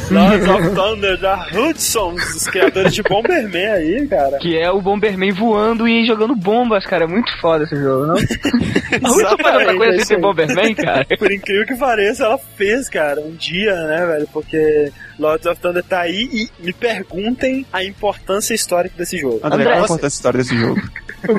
[0.10, 4.40] Lords of Thunder da Hudson, os criadores de Bomberman aí, cara.
[4.40, 7.04] Que é o Bomberman voando e jogando bombas, cara.
[7.04, 8.16] É muito foda esse jogo, não?
[9.02, 10.20] Muito faz outra coisa sem ser.
[10.20, 11.06] Bomberman, cara.
[11.18, 14.28] Por incrível que pareça, ela fez, cara, um dia, né, velho?
[14.34, 19.40] Porque Lords of Thunder tá aí e me perguntem a importância histórica desse jogo.
[19.44, 20.82] André, André, qual é a importância história desse jogo?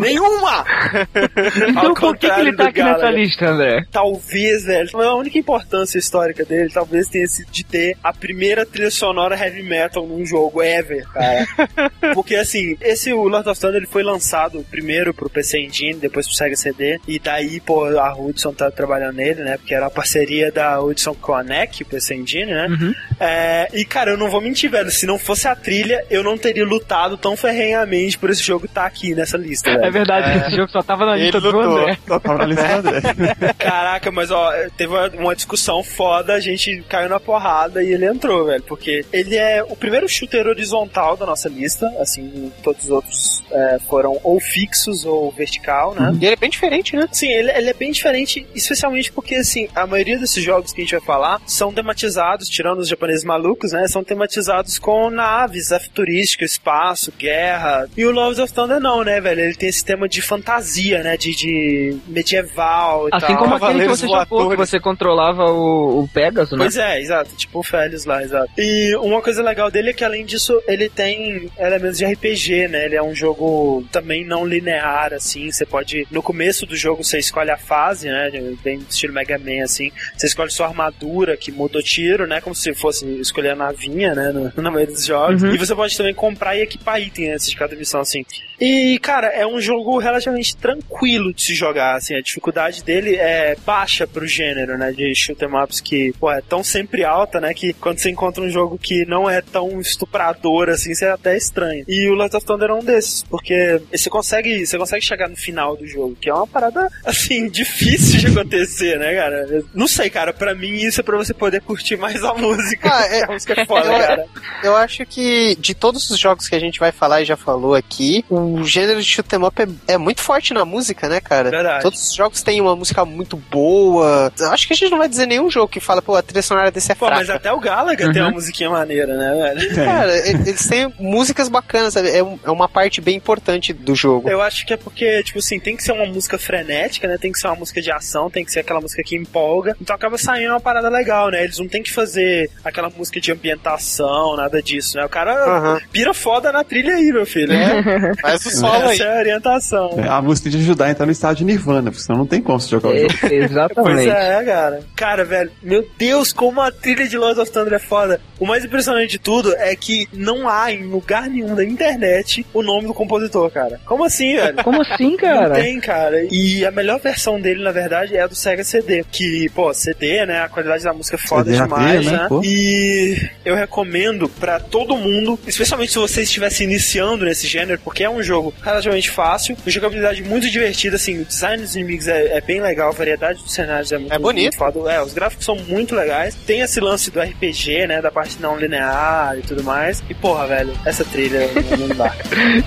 [0.00, 0.64] Nenhuma!
[1.72, 3.84] Então por que, que ele tá aqui nessa lista, André?
[3.90, 8.90] Talvez, velho, a única importância histórica dele talvez tenha sido de ter a primeira trilha
[8.90, 11.46] sonora heavy metal num jogo ever, cara.
[12.14, 16.26] Porque assim, esse o Lord of Thunder ele foi lançado primeiro pro PC Engine, depois
[16.26, 19.56] pro Sega CD, e daí, pô, a Hudson tá trabalhando nele, né?
[19.56, 22.66] Porque era a parceria da Hudson com a NEC, o PC Engine, né?
[22.68, 22.94] Uhum.
[23.20, 26.36] É, e cara, eu não vou mentir, velho, se não fosse a trilha, eu não
[26.36, 29.84] teria lutado tão ferrenhamente por esse jogo estar aqui nessa lista, velho.
[29.86, 31.60] É verdade, esse jogo só tava na lista do.
[31.60, 31.98] André.
[32.06, 33.54] Só tava na lista do André.
[33.58, 38.06] Caraca, mas ó, teve uma- uma discussão foda, a gente caiu na porrada e ele
[38.06, 38.62] entrou, velho.
[38.62, 43.78] Porque ele é o primeiro shooter horizontal da nossa lista, assim, todos os outros é,
[43.88, 46.12] foram ou fixos ou vertical, né?
[46.20, 47.08] E ele é bem diferente, né?
[47.12, 50.84] Sim, ele, ele é bem diferente, especialmente porque, assim, a maioria desses jogos que a
[50.84, 53.86] gente vai falar são tematizados, tirando os japoneses malucos, né?
[53.88, 57.86] São tematizados com naves, é futurística, espaço, guerra.
[57.96, 59.40] E o Lords of Thunder não, né, velho?
[59.40, 61.16] Ele tem esse tema de fantasia, né?
[61.16, 63.38] De, de medieval e Assim tal.
[63.38, 66.64] como aquele que você jogou, que você controlava o, o Pegasus, né?
[66.64, 68.50] Pois é, exato, tipo o Félix lá, exato.
[68.58, 72.86] E uma coisa legal dele é que além disso, ele tem elementos de RPG, né?
[72.86, 77.20] Ele é um jogo também não linear, assim, você pode, no começo do jogo você
[77.20, 78.32] escolhe a fase, né?
[78.64, 82.40] Bem estilo Mega Man, assim, você escolhe sua armadura, que muda o tiro, né?
[82.40, 84.32] Como se fosse escolher a navinha, né?
[84.32, 85.40] No, na maioria dos jogos.
[85.40, 85.54] Uhum.
[85.54, 88.24] E você pode também comprar e equipar itens antes de cada missão, assim.
[88.64, 93.16] E, cara, é um, um jogo relativamente tranquilo de se jogar, assim, a dificuldade dele
[93.16, 97.40] é baixa pro gênero, né, de shoot 'em ups que, pô, é tão sempre alta,
[97.40, 101.10] né, que quando você encontra um jogo que não é tão estuprador assim, você é
[101.10, 101.84] até estranho.
[101.88, 105.36] E o Lord of Thunder é um desses, porque você consegue, você consegue chegar no
[105.36, 109.46] final do jogo, que é uma parada, assim, difícil de acontecer, né, cara?
[109.50, 112.88] Eu Não sei, cara, pra mim isso é pra você poder curtir mais a música.
[112.92, 114.24] Ah, é- a música é foda, eu- cara.
[114.62, 117.74] Eu acho que de todos os jogos que a gente vai falar e já falou
[117.74, 121.50] aqui, o gênero de shoot up é, é muito forte na música, né, cara?
[121.50, 121.82] Verdade.
[121.82, 124.32] Todos os jogos têm uma música muito boa.
[124.38, 126.42] Eu Acho que a gente não vai dizer nenhum jogo que fala, pô, a trilha
[126.42, 127.20] sonora desse é Pô, fraca.
[127.20, 129.74] mas até o Galaga tem uma musiquinha maneira, né, velho?
[129.74, 132.10] Cara, eles têm músicas bacanas, sabe?
[132.10, 134.28] É, um- é uma parte bem importante do jogo.
[134.28, 137.16] Eu acho que é porque, tipo assim, tem que ser uma música frenética, né?
[137.18, 139.76] Tem que ser uma música de ação, tem que ser aquela música que empolga.
[139.80, 141.42] Então acaba saindo uma parada legal, né?
[141.44, 145.04] Eles não tem que fazer aquela música de ambientação, nada disso, né?
[145.04, 145.80] O cara Aham.
[145.90, 147.52] pira foda na trilha aí, meu filho.
[147.52, 148.98] É, faz o solo aí.
[149.00, 149.90] É a orientação.
[149.98, 152.26] É, A música tem que ajudar a entrar no estado de Nirvana, porque senão não
[152.26, 153.12] tem como você jogar o jogo.
[153.22, 154.10] É, Pois exatamente.
[154.10, 154.80] é, cara.
[154.96, 158.20] Cara, velho, meu Deus, como a trilha de Lord of Thunder é foda.
[158.38, 162.62] O mais impressionante de tudo é que não há em lugar nenhum da internet o
[162.62, 163.80] nome do compositor, cara.
[163.86, 164.62] Como assim, velho?
[164.62, 165.54] Como assim, Não cara?
[165.54, 166.26] tem, cara.
[166.30, 169.04] E a melhor versão dele, na verdade, é a do Sega CD.
[169.10, 170.40] Que, pô, CD, né?
[170.40, 172.12] A qualidade da música é foda CD, demais, né?
[172.12, 172.28] né?
[172.44, 178.10] E eu recomendo pra todo mundo, especialmente se você estivesse iniciando nesse gênero, porque é
[178.10, 182.40] um jogo relativamente fácil, uma jogabilidade muito divertida, assim, o design dos inimigos é, é
[182.40, 184.42] bem legal, a variedade dos cenários é muito É bonito.
[184.42, 184.92] muito foda.
[184.92, 186.34] É, os gráficos são muito legais.
[186.46, 188.00] Tem esse lance do RPG, né?
[188.02, 190.02] Da parte não linear e tudo mais.
[190.08, 192.14] E, porra, velho, essa trilha não, não dá.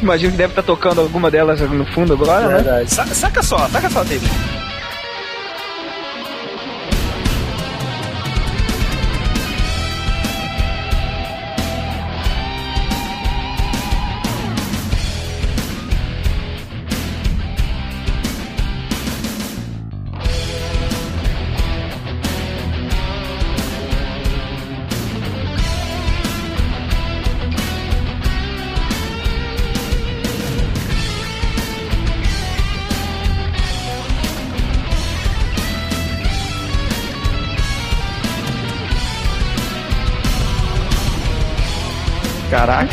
[0.02, 2.56] Imagino que deve estar tocando alguma delas no fundo agora, né?
[2.56, 2.94] Verdade.
[2.94, 4.30] Sa- Saca só, saca só, David.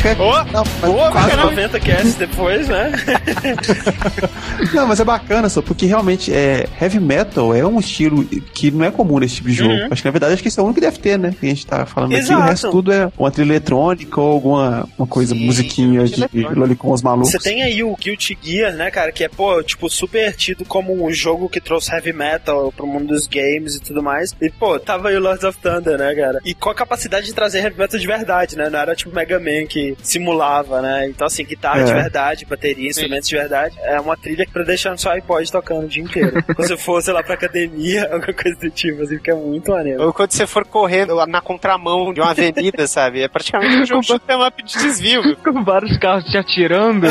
[0.03, 0.21] Caraca.
[0.21, 2.91] Ô, Não, Boa, quase- cara, 90 casts depois, né?
[4.73, 8.85] Não, mas é bacana só, porque realmente é, heavy metal é um estilo que não
[8.85, 9.71] é comum nesse tipo de jogo.
[9.73, 9.87] Uhum.
[9.91, 11.33] Acho que na verdade acho que esse é o único que deve ter, né?
[11.39, 12.21] Que a gente tá falando aqui.
[12.21, 12.41] Exato.
[12.41, 16.59] O resto tudo é uma trilha eletrônica ou alguma uma coisa, Sim, musiquinha de eletrônica.
[16.59, 17.31] lolicons malucos.
[17.31, 21.05] Você tem aí o Guilty Gear, né, cara, que é, pô, tipo, super tido como
[21.05, 24.35] um jogo que trouxe heavy metal pro mundo dos games e tudo mais.
[24.41, 26.39] E, pô, tava aí o Lords of Thunder, né, cara?
[26.45, 28.69] E com a capacidade de trazer heavy metal de verdade, né?
[28.69, 31.07] Não era tipo Mega Man que simulava, né?
[31.07, 31.83] Então, assim, guitarra É.
[31.83, 33.75] de verdade, bateria, instrumentos de verdade.
[33.81, 36.43] É uma trilha pra deixar no seu iPod tocando o dia inteiro.
[36.55, 39.71] Quando você for, sei lá, pra academia, alguma coisa do tipo, assim, que é muito
[39.71, 40.03] maneiro.
[40.03, 43.21] Ou quando você for correndo na contramão de uma avenida, sabe?
[43.21, 45.35] É praticamente um jogo de up de desvio?
[45.37, 47.07] Com vários carros te atirando.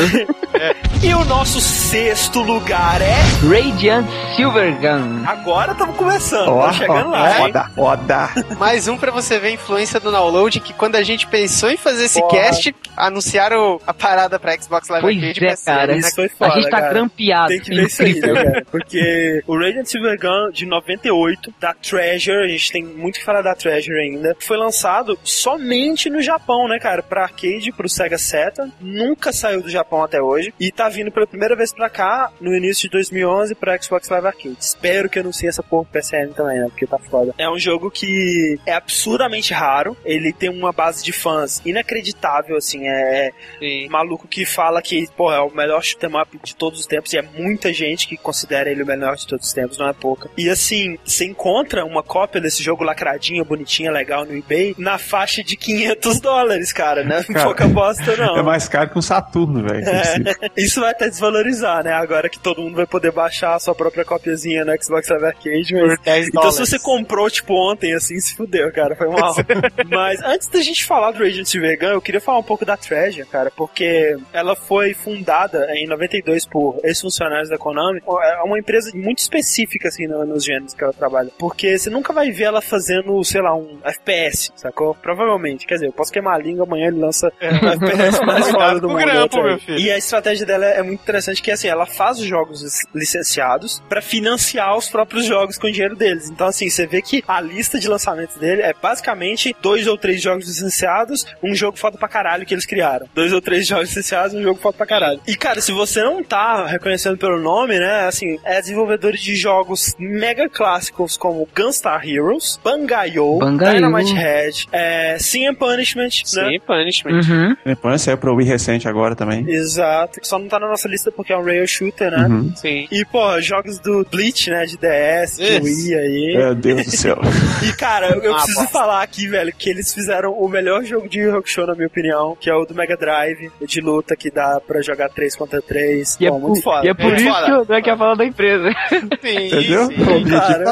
[1.01, 3.13] E o nosso sexto lugar é.
[3.47, 4.05] Radiant
[4.35, 5.23] Silvergun.
[5.25, 7.37] Agora estamos começando, Ó, estamos chegando ó, lá, hein?
[7.45, 8.29] foda, foda.
[8.57, 11.77] Mais um pra você ver a influência do download, que quando a gente pensou em
[11.77, 12.31] fazer esse Porra.
[12.41, 15.93] cast, anunciaram a parada pra Xbox Live Pois Arcade é, cara.
[15.93, 15.97] né?
[15.99, 16.93] Isso foi A foda, gente tá cara.
[16.93, 17.47] grampeado.
[17.49, 18.65] Tem que ver isso aí, né, cara?
[18.71, 23.55] Porque o Radiant Silvergun de 98, da Treasure, a gente tem muito que falar da
[23.55, 27.01] Treasure ainda, foi lançado somente no Japão, né, cara?
[27.03, 28.71] Pra arcade, pro Sega Saturn.
[28.79, 30.53] Nunca saiu do Japão até hoje.
[30.59, 34.27] E tá vindo pela primeira vez pra cá, no início de 2011, pra Xbox Live
[34.27, 34.57] Arcade.
[34.59, 36.67] Espero que anuncie essa porra pro PSN também, né?
[36.69, 37.33] Porque tá foda.
[37.37, 39.97] É um jogo que é absurdamente raro.
[40.05, 42.87] Ele tem uma base de fãs inacreditável, assim.
[42.87, 43.87] É, Sim.
[43.89, 47.17] maluco que fala que, porra, é o melhor shoot'em up de todos os tempos, e
[47.17, 50.29] é muita gente que considera ele o melhor de todos os tempos, não é pouca.
[50.37, 55.43] E assim, você encontra uma cópia desse jogo lacradinha, bonitinha, legal no eBay, na faixa
[55.43, 57.23] de 500 dólares, cara, né?
[57.33, 58.37] Cara, Pouca bosta, não.
[58.37, 59.83] É mais caro que um Saturno, velho.
[59.87, 61.91] É, isso vai até desvalorizar, né?
[61.91, 65.73] Agora que todo mundo vai poder baixar a sua própria copiazinha no Xbox Live Arcade,
[65.73, 65.95] mas...
[65.97, 66.55] Por 10 Então dólares.
[66.55, 69.33] se você comprou, tipo, ontem, assim, se fudeu, cara, foi mal.
[69.89, 73.25] Mas antes da gente falar do Radiant Silvergun, eu queria falar um pouco da Treasure,
[73.25, 77.99] cara, porque ela foi fundada em 92 por ex-funcionários da Konami.
[78.23, 81.29] É uma empresa muito específica, assim, no- nos gêneros que ela trabalha.
[81.39, 84.93] Porque você nunca vai ver ela fazendo, sei lá, um FPS, sacou?
[84.95, 85.65] Provavelmente.
[85.65, 88.89] Quer dizer, eu posso queimar a língua, amanhã ele lança o FPS mais foda do
[88.89, 88.99] mundo.
[88.99, 89.37] grampo.
[89.71, 92.61] E a estratégia dela é muito interessante, que assim, ela faz os jogos
[92.93, 96.29] licenciados pra financiar os próprios jogos com o dinheiro deles.
[96.29, 100.21] Então, assim, você vê que a lista de lançamentos dele é basicamente dois ou três
[100.21, 103.07] jogos licenciados, um jogo foda pra caralho que eles criaram.
[103.13, 105.19] Dois ou três jogos essenciais, um jogo foda pra caralho.
[105.27, 109.93] E, cara, se você não tá reconhecendo pelo nome, né, assim, é desenvolvedor de jogos
[109.99, 113.73] mega clássicos como Gunstar Heroes, Bangayo, Bangayo.
[113.75, 116.49] Dynamite Head, é, Sin and Punishment, né?
[116.49, 117.21] Sim, Punishment.
[117.21, 117.55] Uhum.
[117.65, 119.45] Depois saiu pro Wii recente agora também.
[119.49, 120.19] Exato.
[120.23, 122.27] Só não tá na nossa lista porque é um rail shooter, né?
[122.27, 122.53] Uhum.
[122.55, 122.87] Sim.
[122.91, 124.65] E, pô, jogos do Bleach, né?
[124.65, 125.59] De DS, de.
[125.61, 126.33] Wii aí.
[126.37, 127.17] Meu Deus do céu.
[127.63, 128.73] E, cara, eu, eu Ah, preciso bosta.
[128.73, 132.32] falar aqui, velho, que eles fizeram o melhor jogo de Yu Hakusho, na minha opinião,
[132.35, 136.17] que é o do Mega Drive, de luta, que dá pra jogar 3 contra 3.
[136.19, 136.85] E é, Pô, muito por, foda.
[136.85, 137.45] e é por Muito isso foda.
[137.45, 138.69] que o André quer falar da empresa.
[138.89, 138.97] Sim,
[139.47, 139.85] Entendeu?
[139.87, 140.01] sim.
[140.03, 140.63] O Cara,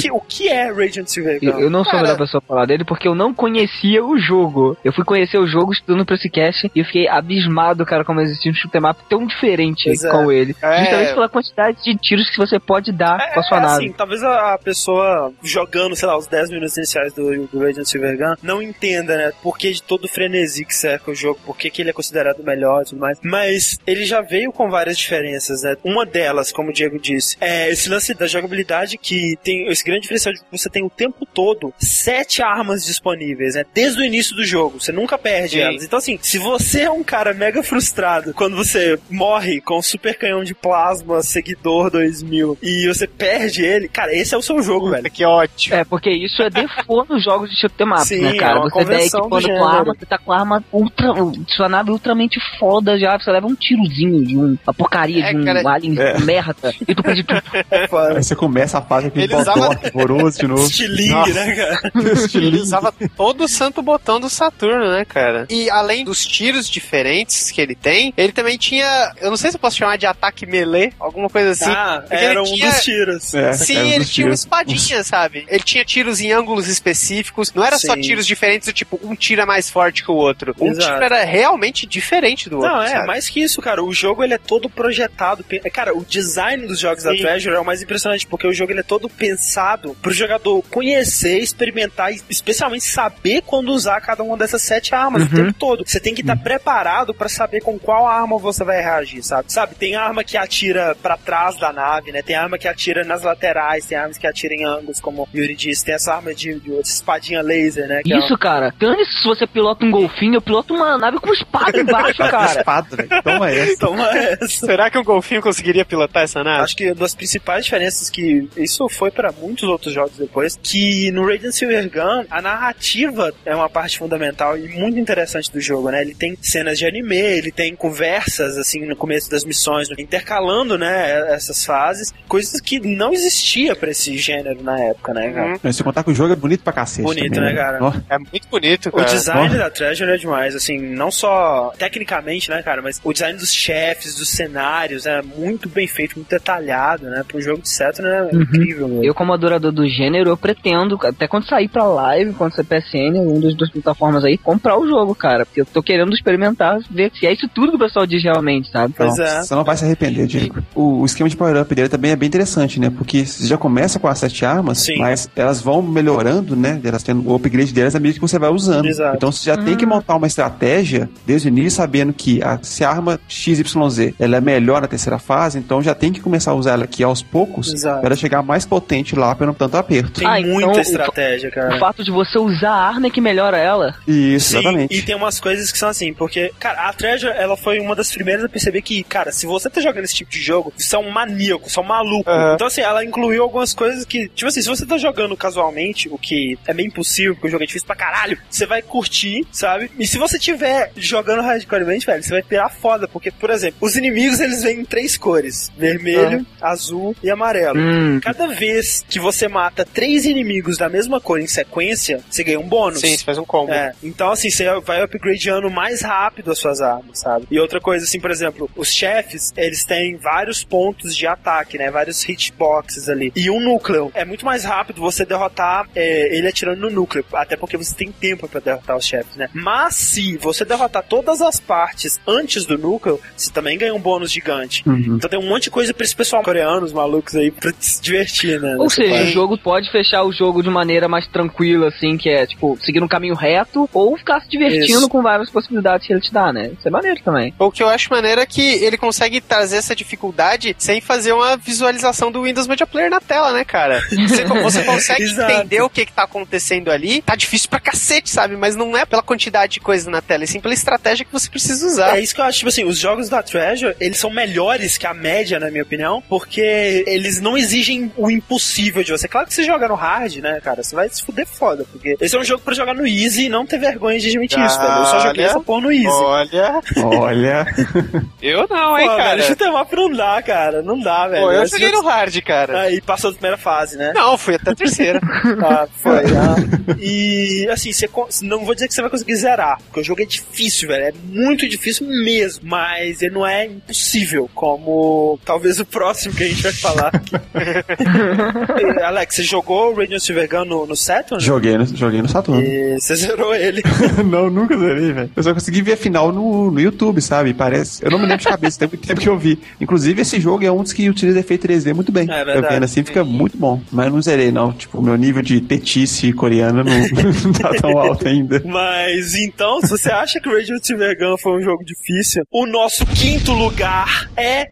[0.00, 2.48] que- o que é Radiant Silver Eu, eu não sou a Cara- melhor pessoa pra
[2.48, 4.76] falar dele porque eu não conhecia o jogo.
[4.84, 8.20] Eu fui conhecer o jogo estudando pra esse cast e eu fiquei abismado, cara, como
[8.20, 10.10] existia um shoot'em up tão diferente Pois é.
[10.10, 10.54] com ele.
[10.62, 10.78] É.
[10.78, 13.84] Justamente pela quantidade de tiros que você pode dar com a sua é, nave.
[13.86, 17.84] assim, talvez a a pessoa jogando, sei lá, os 10 minutos iniciais do, do Radiant
[17.86, 21.38] Silver Gun não entenda, né, por que de todo o frenesi que cerca o jogo,
[21.44, 23.18] por que, que ele é considerado o melhor e tudo mais.
[23.22, 25.76] Mas ele já veio com várias diferenças, né?
[25.84, 30.02] Uma delas, como o Diego disse, é esse lance da jogabilidade que tem esse grande
[30.02, 33.64] diferencial de que você tem o tempo todo sete armas disponíveis, né?
[33.72, 34.80] Desde o início do jogo.
[34.80, 35.60] Você nunca perde Sim.
[35.60, 35.84] elas.
[35.84, 40.16] Então, assim, se você é um cara mega frustrado quando você morre com um super
[40.16, 44.90] canhão de plasma, seguidor 2000, e você perde ele, cara, esse é o seu jogo,
[44.90, 45.10] velho.
[45.10, 45.76] Que ótimo.
[45.76, 48.58] É, porque isso é default nos jogos de shoot'em up, Sim, né, cara?
[48.58, 51.08] é uma você do equipando com arma, você tá com arma ultra.
[51.48, 55.36] Sua nave ultramente foda já, você leva um tirozinho de um, uma porcaria É, de
[55.38, 56.18] um cara, alien é.
[56.20, 57.42] merda e tu perde tudo.
[57.70, 58.16] É.
[58.16, 60.62] Aí você começa a fase aquele usava- botão horroroso de novo.
[60.64, 61.32] Estilingue, Nossa.
[61.34, 61.92] né, cara?
[62.34, 65.46] Ele usava todo o santo botão do Saturno, né, cara?
[65.50, 69.12] E além dos tiros diferentes que ele tem, ele também tinha.
[69.20, 71.70] Eu não sei se eu posso chamar de ataque melee, alguma coisa assim.
[71.70, 73.34] ah, era um tinha- dos tiros.
[73.34, 74.40] É, Sim, era ele dos tinha uma tiros.
[74.40, 75.44] espadinha, sabe?
[75.48, 77.52] Ele tinha tiros em ângulos específicos.
[77.54, 78.00] Não era só Sim.
[78.00, 80.54] tiros diferentes do tipo, um tiro é mais forte que o outro.
[80.62, 80.92] Um Exato.
[80.92, 82.70] tiro era realmente diferente do outro.
[82.70, 83.06] Não, é, sabe?
[83.06, 83.82] mais que isso, cara.
[83.82, 85.44] O jogo ele é todo projetado.
[85.72, 87.18] Cara, o design dos jogos da Sim.
[87.18, 91.38] Treasure é o mais impressionante, porque o jogo ele é todo pensado pro jogador conhecer,
[91.38, 95.84] experimentar e especialmente saber quando usar cada uma dessas sete armas o tempo todo.
[95.86, 99.52] Você tem que estar preparado pra saber com qual arma você vai reagir, sabe?
[99.52, 102.22] Sabe, tem arma que atira pra trás da nave, né?
[102.22, 105.54] Tem arma que atira nas laterais, tem armas que atira em ângulos, como o Yuri
[105.54, 105.84] disse.
[105.84, 108.02] Tem essa arma de, de espadinha laser, né?
[108.02, 108.74] que é Isso, cara.
[108.78, 112.58] Dane se você pilota um golfinho, eu piloto uma nave com espada embaixo, cara.
[112.58, 113.22] Espada, velho.
[113.22, 113.76] Toma essa.
[113.78, 114.48] Toma essa.
[114.66, 116.62] Será que um golfinho conseguiria pilotar essa nave?
[116.62, 121.10] Acho que uma das principais diferenças que isso foi para muitos outros jogos depois, que
[121.12, 125.90] no Radiant Silver Gun a narrativa é uma parte fundamental e muito interessante do jogo,
[125.90, 126.02] né?
[126.02, 131.32] Ele tem cenas de anime, ele tem conversas assim no começo das missões, intercalando, né,
[131.34, 135.58] essas fases, coisas que não existia para esse gênero na época, né, cara?
[135.62, 137.02] Mas se contar que o jogo é bonito pra cacete.
[137.02, 137.78] Bonito, também, né, cara?
[137.80, 139.04] Ó, É muito bonito, O cara.
[139.08, 143.52] design da Treasure é demais, assim, não só tecnicamente, né, cara, mas o design dos
[143.52, 147.22] chefes, dos cenários, é muito bem feito, muito detalhado, né?
[147.26, 148.42] Pra um jogo de Saturn é Uhum.
[148.42, 149.04] incrível, mesmo.
[149.04, 153.18] Eu, como adorador do gênero, eu pretendo, até quando sair pra live, quando sair PSN,
[153.18, 155.44] um das duas plataformas aí, comprar o jogo, cara.
[155.46, 158.70] Porque eu tô querendo experimentar, ver se é isso tudo que o pessoal diz realmente,
[158.70, 158.94] sabe?
[158.96, 159.42] Pois Não, é.
[159.42, 160.62] Você não vai se arrepender, Diego.
[160.74, 162.90] O, o esquema de power-up dele também é bem interessante, né?
[162.90, 164.98] Porque você já começa com as sete armas, Sim.
[164.98, 166.80] mas elas vão melhorando, né?
[166.84, 168.86] Elas tendo o upgrade delas à medida que você vai usando.
[168.86, 169.16] Exato.
[169.16, 172.84] Então você já tem que montar uma estratégia desde o início, sabendo que a, se
[172.84, 176.54] a arma XYZ ela é melhor na terceira fase, então já tem que começar a
[176.54, 180.20] usar ela aqui aos poucos para ela chegar mais potente lá para não tanto aperto.
[180.20, 181.76] Tem Ah, então muita o- estratégia, cara.
[181.76, 183.94] O fato de você usar a arma é que melhora ela.
[184.06, 184.94] Isso, Sim, exatamente.
[184.96, 188.10] e tem umas coisas que são assim, porque, cara, a Treasure, ela foi uma das
[188.12, 190.98] primeiras a perceber que, cara, se você tá jogando esse tipo de jogo, você é
[190.98, 192.28] um maníaco, você é um maluco.
[192.28, 192.54] Aham.
[192.54, 196.18] Então, assim, ela incluiu algumas coisas que, tipo assim, se você tá jogando casualmente, o
[196.18, 199.90] que é meio impossível, porque o jogo é difícil pra caralho, você vai curtir, sabe?
[199.98, 203.96] E se você tiver jogando hardcoremente, velho, você vai pirar foda, porque, por exemplo, os
[203.96, 207.78] inimigos, eles vêm em três cores, vermelho, azul e amarelo.
[207.78, 208.20] Hum.
[208.22, 212.68] Cada vez que você mata três inimigos da mesma cor em sequência, você ganha um
[212.68, 213.00] bônus.
[213.00, 213.72] Sim, você faz um combo.
[213.72, 217.46] É, então assim, você vai upgradeando mais rápido as suas armas, sabe?
[217.50, 221.90] E outra coisa, assim, por exemplo, os chefes, eles têm vários pontos de ataque, né?
[221.90, 223.32] Vários hitboxes ali.
[223.34, 224.10] E um núcleo.
[224.14, 228.12] É muito mais rápido você derrotar é, ele atirando no núcleo, até porque você tem
[228.12, 229.48] tempo pra derrotar os chefes, né?
[229.52, 234.30] Mas se você derrotar todas as partes antes do núcleo, você também ganha um bônus
[234.30, 234.86] gigante.
[234.86, 235.16] Uhum.
[235.16, 238.02] Então tem um monte de coisa pra esse pessoal coreano, os malucos aí, pra se
[238.02, 238.76] divertir, né?
[238.78, 239.32] Ou seja, o parte.
[239.32, 243.08] jogo pode fechar o jogo de maneira mais tranquila, assim, que é, tipo, seguir um
[243.08, 245.08] caminho reto, ou ficar se divertindo Isso.
[245.08, 246.72] com várias possibilidades que ele te dá, né?
[246.78, 247.54] Isso é maneiro também.
[247.58, 251.56] O que eu acho maneiro é que ele consegue trazer essa dificuldade sem fazer uma
[251.56, 254.02] visualização do Windows Media Player na tela, né, cara?
[254.10, 257.22] Você, você consegue entender o que, que tá acontecendo ali.
[257.22, 258.56] Tá difícil pra cacete, sabe?
[258.56, 261.48] Mas não é pela quantidade de coisas na tela, e sim pela estratégia que você
[261.48, 262.16] precisa usar.
[262.16, 265.06] É isso que eu acho, tipo assim, os jogos da Treasure, eles são melhores que
[265.06, 269.28] a média, na minha opinião, porque eles não exigem o impossível de você.
[269.28, 272.34] Claro que você joga no hard, né, cara, você vai se fuder foda, porque esse
[272.36, 274.92] é um jogo pra jogar no easy e não ter vergonha de admitir isso, velho.
[274.92, 275.50] Eu só joguei Olha.
[275.50, 276.06] essa porra no easy.
[276.08, 277.66] Olha, Olha.
[278.42, 279.36] eu não, hein, Pô, cara.
[279.36, 281.42] velho, shoot up não dá, cara, não dá, velho.
[281.42, 282.80] Pô, eu joguei no hard, cara.
[282.82, 284.12] Aí passou da primeira fase, né?
[284.14, 285.20] Não, fui até a terceira.
[285.62, 286.24] Ah, foi.
[286.26, 286.96] ah.
[286.98, 288.08] E assim, você
[288.42, 291.04] não vou dizer que você vai conseguir zerar, porque o jogo é difícil, velho.
[291.04, 292.62] É muito difícil mesmo.
[292.64, 297.34] Mas ele não é impossível, como talvez o próximo que a gente vai falar aqui.
[299.04, 301.42] Alex, você jogou o Radiant Silver Gun no, no Saturn?
[301.42, 302.62] Joguei no, joguei no Saturno.
[302.62, 303.82] E você zerou ele.
[304.24, 305.30] não, nunca zerei, velho.
[305.34, 307.54] Eu só consegui ver a final no, no YouTube, sabe?
[307.54, 308.04] Parece.
[308.04, 309.58] Eu não me lembro de cabeça, tem muito tempo que eu vi.
[309.80, 312.26] Inclusive, esse jogo é um dos que utiliza efeito 3D muito bem.
[312.30, 312.74] É Eu verdade.
[312.74, 313.80] vendo assim fica muito bom.
[313.90, 314.72] Mas eu não zerei, não.
[314.72, 316.92] Tipo, o meu nível de tetice coreana não,
[317.44, 318.62] não tá tão alto ainda.
[318.64, 322.66] Mas então, se você acha que o Radiant Silver Gun foi um jogo difícil, o
[322.66, 324.70] nosso quinto lugar é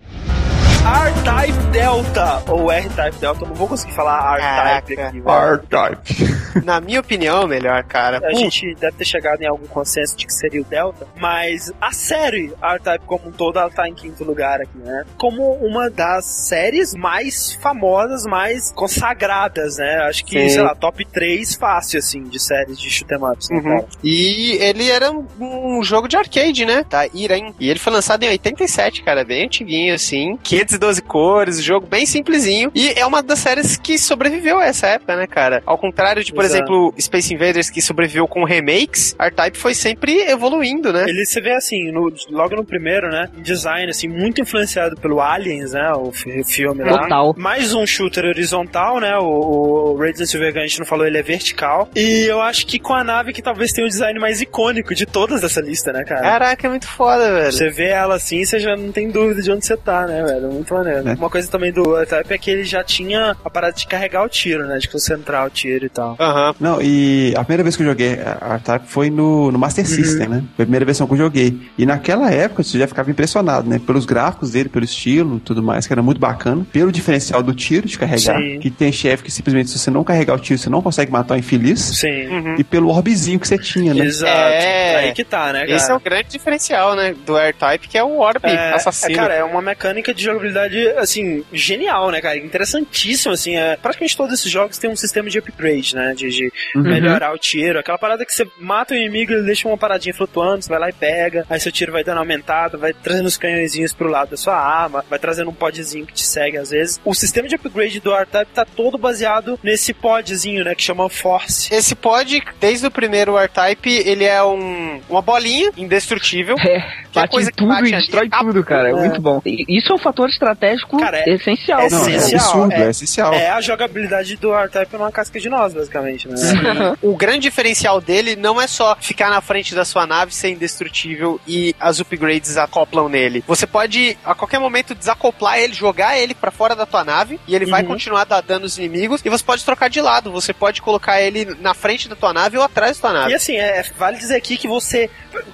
[0.85, 5.29] R-Type Delta, ou R-Type Delta, eu não vou conseguir falar R-Type aqui, velho.
[5.29, 6.41] R-Type.
[6.65, 8.21] Na minha opinião, melhor, cara.
[8.27, 11.93] A gente deve ter chegado em algum consenso de que seria o Delta, mas a
[11.93, 15.05] série R-Type como um todo, ela tá em quinto lugar aqui, né?
[15.19, 20.07] Como uma das séries mais famosas, mais consagradas, né?
[20.09, 20.49] Acho que, Sim.
[20.49, 23.87] sei lá, top 3 fácil, assim, de séries de shoot 'em ups, né, Uhum.
[24.03, 26.85] E ele era um, um jogo de arcade, né?
[26.89, 27.55] Da Irem.
[27.61, 30.37] E ele foi lançado em 87, cara, bem antiguinho, assim.
[30.71, 32.71] 512 cores, jogo bem simplesinho.
[32.75, 35.63] E é uma das séries que sobreviveu a essa época, né, cara?
[35.67, 36.57] Ao contrário de, por Exato.
[36.63, 41.05] exemplo, Space Invaders, que sobreviveu com remakes, R-Type foi sempre evoluindo, né?
[41.09, 43.29] Ele, você vê assim, no- logo no primeiro, né?
[43.39, 45.93] Design, assim, muito influenciado pelo Aliens, né?
[45.93, 47.03] O, fi- filme lá.
[47.03, 47.35] Total.
[47.37, 49.17] Mais um shooter horizontal, né?
[49.19, 51.89] O, o Radiant Silver Gun, a gente não falou, ele é vertical.
[51.97, 55.07] E eu acho que com a nave que talvez tenha o design mais icônico de
[55.07, 56.21] todas dessa lista, né, cara?
[56.23, 57.53] Caraca, é muito foda, velho.
[57.53, 60.60] Você vê ela assim, você já não tem dúvida de onde você tá, né, velho?
[60.61, 61.09] Muito maneiro.
[61.09, 61.15] É.
[61.15, 64.29] Uma coisa também do R-Type é que ele já tinha a parada de carregar o
[64.29, 64.79] tiro, né?
[64.79, 66.17] De concentrar o tiro e tal.
[66.21, 66.55] Aham.
[66.61, 70.29] Não, e a primeira vez que eu joguei a R-Type foi no, no Master System,
[70.29, 70.45] né?
[70.57, 71.59] Foi a primeira versão que eu joguei.
[71.79, 73.81] E naquela época você já ficava impressionado, né?
[73.85, 76.67] Pelos gráficos dele, pelo estilo e tudo mais, que era muito bacana.
[76.73, 78.39] Pelo diferencial do tiro de carregar.
[78.39, 78.59] Sim.
[78.61, 81.35] Que tem chefe que simplesmente, se você não carregar o tiro, você não consegue matar
[81.35, 81.81] o infeliz.
[81.81, 82.27] Sim.
[82.29, 82.55] Uhum.
[82.59, 84.05] E pelo orbezinho que você tinha, né?
[84.05, 84.31] Exato.
[84.33, 84.97] É.
[84.97, 85.73] Aí que tá, né, cara?
[85.73, 87.15] Esse é o grande diferencial, né?
[87.25, 89.13] Do R-Type, que é o Orb É, assassino.
[89.13, 90.50] é, cara, é uma mecânica de jogabilidade,
[90.99, 92.37] assim, genial, né, cara?
[92.39, 93.57] Interessantíssimo, assim.
[93.57, 96.15] É, praticamente todos esses jogos têm um sistema de upgrade, né?
[96.17, 96.83] De, de Uhum.
[96.83, 97.79] melhorar o tiro.
[97.79, 100.89] Aquela parada que você mata o inimigo, ele deixa uma paradinha flutuando, você vai lá
[100.89, 101.45] e pega.
[101.49, 105.05] Aí seu tiro vai dando aumentado, vai trazendo os canhõezinhos pro lado da sua arma,
[105.09, 107.01] vai trazendo um podzinho que te segue às vezes.
[107.05, 110.75] O sistema de upgrade do R-Type tá todo baseado nesse podzinho, né?
[110.75, 111.73] Que chama Force.
[111.75, 116.57] Esse pod, desde o primeiro R-Type, ele é um, uma bolinha indestrutível.
[116.59, 116.81] É,
[117.11, 117.97] Que é bate coisa tudo bate e ali.
[118.03, 118.89] destrói Ah, tudo, cara.
[118.89, 118.95] É é.
[118.95, 119.41] muito bom.
[119.45, 121.81] Isso é um fator estratégico Cara, é- essencial.
[121.81, 123.35] é Não, é essencial, absurdo, é- é, essencial.
[123.35, 126.35] É a jogabilidade do R-Type numa casca de nós, basicamente, né?
[127.03, 131.41] O grande diferencial dele não é só ficar na frente da sua nave ser indestrutível
[131.47, 133.45] e as upgrades acoplam nele.
[133.47, 137.55] Você pode a qualquer momento desacoplar ele, jogar ele pra fora da tua nave e
[137.55, 137.89] ele vai Uhum.
[137.89, 139.21] continuar dar dano aos inimigos.
[139.25, 140.31] E você pode trocar de lado.
[140.33, 143.33] Você pode colocar ele na frente da tua nave ou atrás da tua nave.
[143.33, 145.11] E assim, é, vale dizer aqui que você.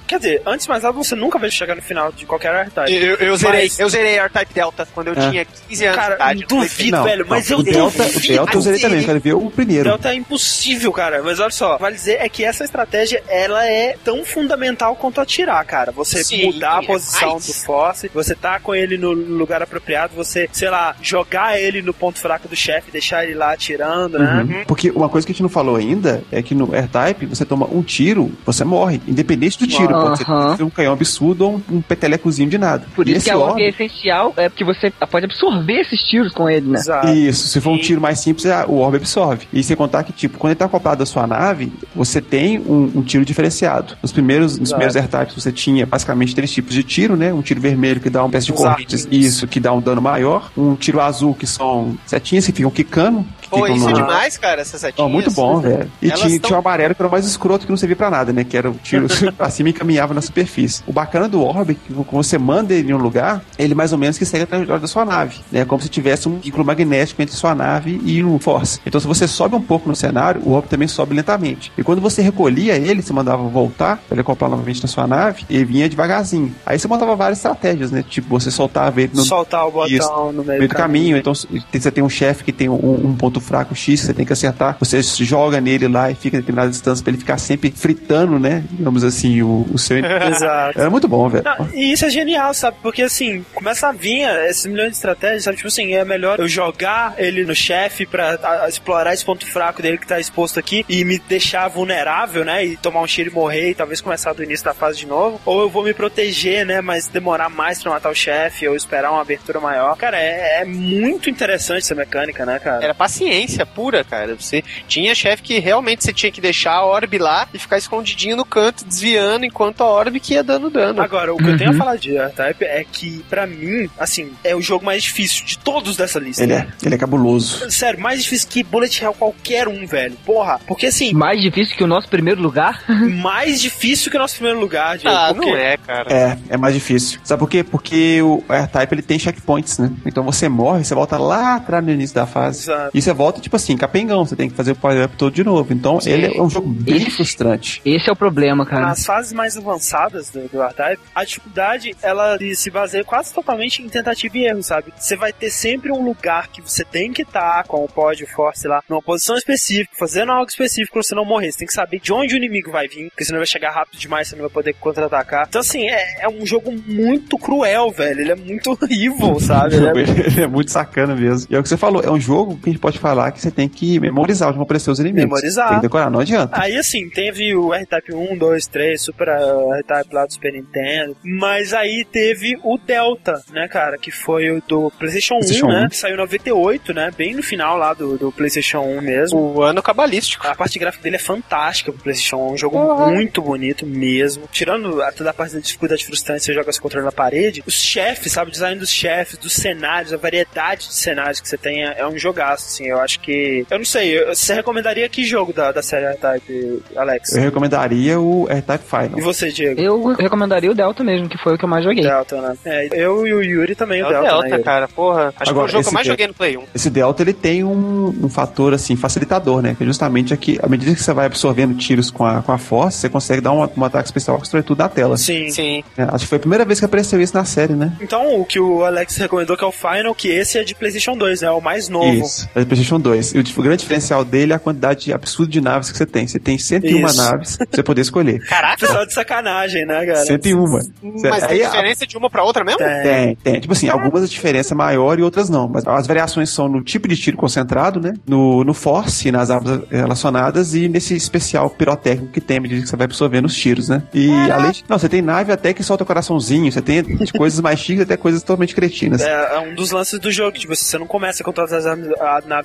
[0.07, 2.93] Quer dizer, antes de mais nada, você nunca vai chegar no final de qualquer R-Type.
[2.93, 5.29] Eu, eu zerei, Mas- eu zerei R-Type Delta quando eu É.
[5.29, 6.41] tinha 15 anos de Cara, idade.
[6.43, 8.27] Eu falei, duvido, Não, velho, mas não, eu o Delta, o duvido.
[8.33, 9.83] Delta eu zerei também, eu quero ver o primeiro.
[9.83, 11.21] Delta é impossível, cara.
[11.23, 15.63] Mas olha só, vale dizer é que essa estratégia ela é tão fundamental quanto atirar,
[15.65, 15.91] cara.
[15.91, 17.47] Você Sim, mudar a é posição mais.
[17.47, 21.93] do Force, você tá com ele no lugar apropriado, você, sei lá, jogar ele no
[21.93, 24.45] ponto fraco do chefe, deixar ele lá atirando, né?
[24.47, 24.65] Uhum.
[24.65, 27.65] Porque uma coisa que a gente não falou ainda é que no R-Type você toma
[27.65, 29.01] um tiro, você morre.
[29.07, 29.87] Independente do tiro.
[29.93, 30.17] Pode
[30.57, 32.85] ser, um canhão absurdo ou um, um petelecozinho de nada.
[32.95, 36.01] Por E isso que a orb orbe- é essencial, é porque você pode absorver esses
[36.03, 36.77] tiros com ele, né?
[36.79, 37.07] Exato.
[37.07, 39.47] Isso, se for um tiro mais simples, é- o orbe absorve.
[39.51, 42.91] E sem contar que, tipo, quando ele tá acoplado à sua nave, você tem um,
[42.95, 43.95] um tiro diferenciado.
[44.01, 44.79] Nos primeiros, nos Exato.
[44.81, 47.33] primeiros R-Types você tinha basicamente três tipos de tiro, né?
[47.33, 49.25] Um tiro vermelho que dá uma peça de correntes, arquinhos.
[49.27, 50.51] isso, que dá um dano maior.
[50.57, 53.25] Um tiro azul que são setinhas que ficam quicando.
[53.49, 55.07] Pô, isso é no- demais, cara, essas setinhas.
[55.07, 55.89] Ó, muito bom, velho.
[56.01, 57.95] E Elas tinha, tão- tinha o amarelo que era o mais escroto que não servia
[57.95, 58.43] pra nada, né?
[58.43, 60.83] Que era o tiro pra cima e caminhava na superfície.
[60.87, 63.91] O bacana do Orb, é que quando você manda ele em um lugar, ele mais
[63.91, 65.65] ou menos que segue a trajetória da sua nave, né?
[65.65, 68.79] Como se tivesse um vínculo magnético entre sua nave e o Force.
[68.85, 71.71] Então, se você sobe um pouco no cenário, o Orb também sobe lentamente.
[71.77, 75.45] E quando você recolhia ele, você mandava voltar, pra ele acoplar novamente na sua nave,
[75.49, 76.53] ele vinha devagarzinho.
[76.65, 78.03] Aí você montava várias estratégias, né?
[78.07, 80.31] Tipo, você soltava ele no, Soltar o botão Isso.
[80.33, 81.17] no meio meio do caminho.
[81.17, 82.75] Então, se você tem um chefe que tem um,
[83.07, 86.15] um ponto ponto fraco X que você tem que acertar, você joga nele lá e
[86.15, 88.63] fica a determinada distância pra ele ficar sempre fritando, né?
[88.71, 89.97] Digamos assim, o, o seu.
[90.03, 90.79] Exato.
[90.79, 91.43] Era muito bom, velho.
[91.73, 92.77] E isso é genial, sabe?
[92.81, 95.57] Porque assim, começa a vir esses milhões de estratégias, sabe?
[95.57, 99.45] Tipo assim, é melhor eu jogar ele no chefe pra a- a explorar esse ponto
[99.45, 102.65] fraco dele que tá exposto aqui e me deixar vulnerável, né?
[102.65, 105.39] E tomar um tiro e morrer e talvez começar do início da fase de novo.
[105.45, 106.81] Ou eu vou me proteger, né?
[106.81, 109.95] Mas demorar mais pra matar o chefe ou esperar uma abertura maior.
[109.97, 112.83] Cara, é, é muito interessante essa mecânica, né, cara?
[112.83, 113.26] Era paciência
[113.65, 114.35] pura, cara.
[114.35, 118.35] Você tinha chefe que realmente você tinha que deixar a orbe lá e ficar escondidinho
[118.35, 121.01] no canto, desviando, enquanto a orbe que ia dando dano.
[121.01, 124.55] Agora, o que eu tenho a falar de R-Type é que, pra mim, assim, é
[124.55, 126.43] o jogo mais difícil de todos dessa lista.
[126.43, 127.69] Ele é, ele é cabuloso.
[127.69, 130.17] Sério, mais difícil que Bullet Hell qualquer um, velho.
[130.25, 132.83] Porra, porque assim, Mais difícil que o nosso primeiro lugar?
[133.21, 135.15] mais difícil que o nosso primeiro lugar, Diego.
[135.15, 135.49] Ah, porque...
[135.49, 136.13] não é, cara.
[136.13, 137.19] É, é mais difícil.
[137.23, 137.63] Sabe por quê?
[137.63, 139.91] Porque o R-Type ele tem checkpoints, né?
[140.05, 142.63] Então você morre, você volta lá atrás no início da fase.
[142.63, 142.91] Exato.
[142.93, 145.73] E você volta, tipo assim, capengão, você tem que fazer o power-up todo de novo.
[145.73, 147.81] Então ele é um jogo bem Esse- frustrante.
[147.85, 148.87] Esse é o problema, cara.
[148.87, 153.89] Nas fases mais avançadas do, do R-Type, a dificuldade, ela se baseia quase totalmente em
[153.89, 154.93] tentativa e erro, sabe?
[154.97, 158.67] Você vai ter sempre um lugar que você tem que estar com o pod force
[158.67, 161.51] lá, numa posição específica, fazendo algo específico pra você não morrer.
[161.51, 163.99] Você tem que saber de onde o inimigo vai vir, porque senão vai chegar rápido
[163.99, 165.45] demais, você não vai poder contra-atacar.
[165.49, 168.21] Então, assim, é, é um jogo muito cruel, velho.
[168.21, 169.75] Ele é muito evil, sabe?
[169.75, 169.91] Ele é
[170.27, 171.47] Ele é muito sacana mesmo.
[171.49, 173.41] E é o que você falou, é um jogo que a gente pode falar que
[173.41, 175.23] você tem que memorizar onde vão aparecer os inimigos.
[175.25, 175.67] Memorizar.
[175.69, 176.59] Tem que decorar, não adianta.
[176.61, 181.15] Aí assim, teve o R-Type 1, 2, 3, Super uh, R-Type lá do Super Nintendo.
[181.23, 183.97] Mas aí teve o Delta, né, cara?
[183.97, 185.85] Que foi o do PlayStation 1, PlayStation né?
[185.85, 185.89] 1.
[185.89, 187.11] Que saiu em 98, né?
[187.17, 189.39] Bem no final lá do, do PlayStation 1 mesmo.
[189.39, 190.47] O ano cabalístico.
[190.47, 193.13] A parte gráfica dele é fantástica pro PlayStation 1, um jogo Uhum.
[193.15, 194.43] muito bonito mesmo.
[194.51, 197.63] Tirando a- toda a parte da dificuldade frustrante, você joga esse controle na parede.
[197.65, 198.49] Os chefes, sabe?
[198.49, 202.07] O design dos chefes, dos cenários, a variedade de cenários que você tem é, é
[202.07, 202.91] um jogaço, assim.
[202.97, 203.65] Eu acho que.
[203.69, 207.35] Eu não sei, você recomendaria que jogo da, da série R-Type, Alex?
[207.35, 209.19] Eu recomendaria o R-Type Final.
[209.19, 209.79] E você, Diego?
[209.79, 212.03] Eu recomendaria o Delta mesmo, que foi o que eu mais joguei.
[212.03, 212.55] Delta, né?
[212.65, 214.87] É, eu e o Yuri também, É o Delta, Delta, né, cara.
[214.87, 215.33] Porra.
[215.39, 216.63] Acho Agora, que foi o jogo que eu mais Delta- joguei no Play 1.
[216.73, 219.75] Esse Delta ele tem um, um fator assim facilitador, né?
[219.77, 222.57] Que é justamente aqui, à medida que você vai absorvendo tiros com a, com a
[222.57, 225.17] Force, você consegue dar um, um ataque especial que tudo da tela.
[225.17, 225.49] Sim.
[225.49, 225.83] Sim.
[225.97, 227.93] É, acho que foi a primeira vez que apareceu isso na série, né?
[228.01, 231.15] Então, o que o Alex recomendou que é o Final, que esse é de PlayStation
[231.15, 231.51] 2, né?
[231.51, 232.07] O mais novo.
[232.25, 233.33] Isso, é do PlayStation 2.
[233.35, 236.25] E o, o grande diferencial dele é a quantidade absurda de naves que você tem.
[236.27, 237.17] Você tem 101 Isso.
[237.17, 238.39] naves pra você poder escolher.
[238.47, 240.25] Caraca, Pessoal de sacanagem, né, cara?
[240.25, 240.65] 101.
[241.03, 242.77] mas Aí tem a- diferença de uma pra outra mesmo?
[242.79, 243.03] Tem.
[243.03, 243.59] Tem, tem.
[243.59, 245.67] Tipo assim, algumas a diferença é maior e outras não.
[245.67, 248.13] Mas as variações são no tipo de tiro concentrado, né?
[248.25, 252.87] No, no force, nas armas relacionadas e nesse especial pirotécnico que tem à medida que
[252.87, 254.03] você vai absorvendo os tiros, né?
[254.13, 254.83] E além de.
[254.87, 258.15] Não, você tem nave até que solta coraçãozinho, você tem de coisas mais chiques até
[258.17, 259.21] coisas totalmente cretinas.
[259.27, 262.07] É, é um dos lances do jogo, tipo, você não começa com todas as armas-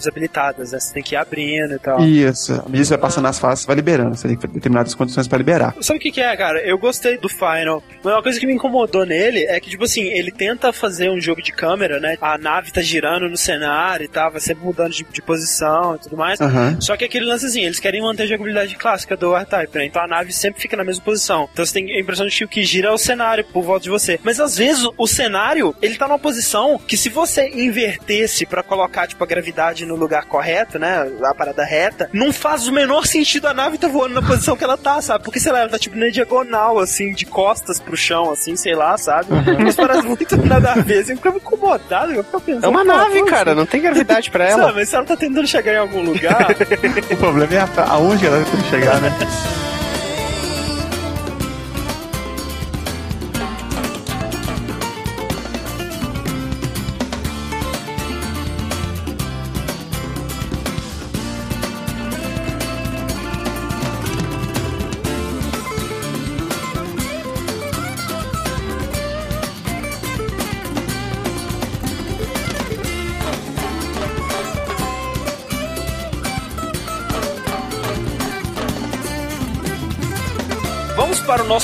[0.02, 0.80] a- naves habilitadas, né?
[0.80, 2.00] Você tem que ir abrindo e tal.
[2.00, 4.16] Isso, à medida que você vai passando as fases, você vai liberando.
[4.16, 5.74] Você tem que ter determinadas condições pra liberar.
[5.80, 6.60] Sabe o que, que é, cara?
[6.60, 7.82] Eu gostei do Final.
[8.02, 11.20] Mas uma coisa que me incomodou nele é que, tipo assim, ele tenta fazer um
[11.20, 12.16] jogo de câmera, né?
[12.20, 15.98] A nave tá girando no cenário e tal, vai sempre mudando de, de posição e
[16.00, 16.40] tudo mais.
[16.40, 16.76] Aham.
[16.80, 19.86] Só que aquele lance assim, eles querem manter a jogabilidade clássica do R-Type, né?
[19.86, 21.48] Então a nave sempre fica na mesma posição.
[21.52, 23.84] Então você tem a impressão de que o que gira é o cenário por volta
[23.84, 24.18] de você.
[24.22, 29.06] Mas às vezes o cenário, ele tá numa posição que se você invertesse pra colocar,
[29.06, 31.10] tipo, a gravidade no lugar correto, né?
[31.24, 34.64] A parada reta, não faz o menor sentido a nave tá voando na posição que
[34.64, 35.24] ela tá, sabe?
[35.24, 38.74] Porque, sei lá, ela tá tipo na diagonal, assim, de costas pro chão, assim, sei
[38.74, 39.28] lá, sabe?
[39.68, 42.64] Isso parece muito nada a ver, assim, eu fico incomodado, eu fico pensando.
[42.64, 43.54] É uma nave, pô, cara.
[43.54, 44.62] Não tem gravidade pra ela.
[44.64, 46.46] Sabe, mas se ela tá tentando chegar em algum lugar,
[47.12, 49.10] O problema é a- aonde ela vai chegar, né?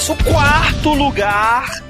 [0.08, 1.87] nosso quarto lugar.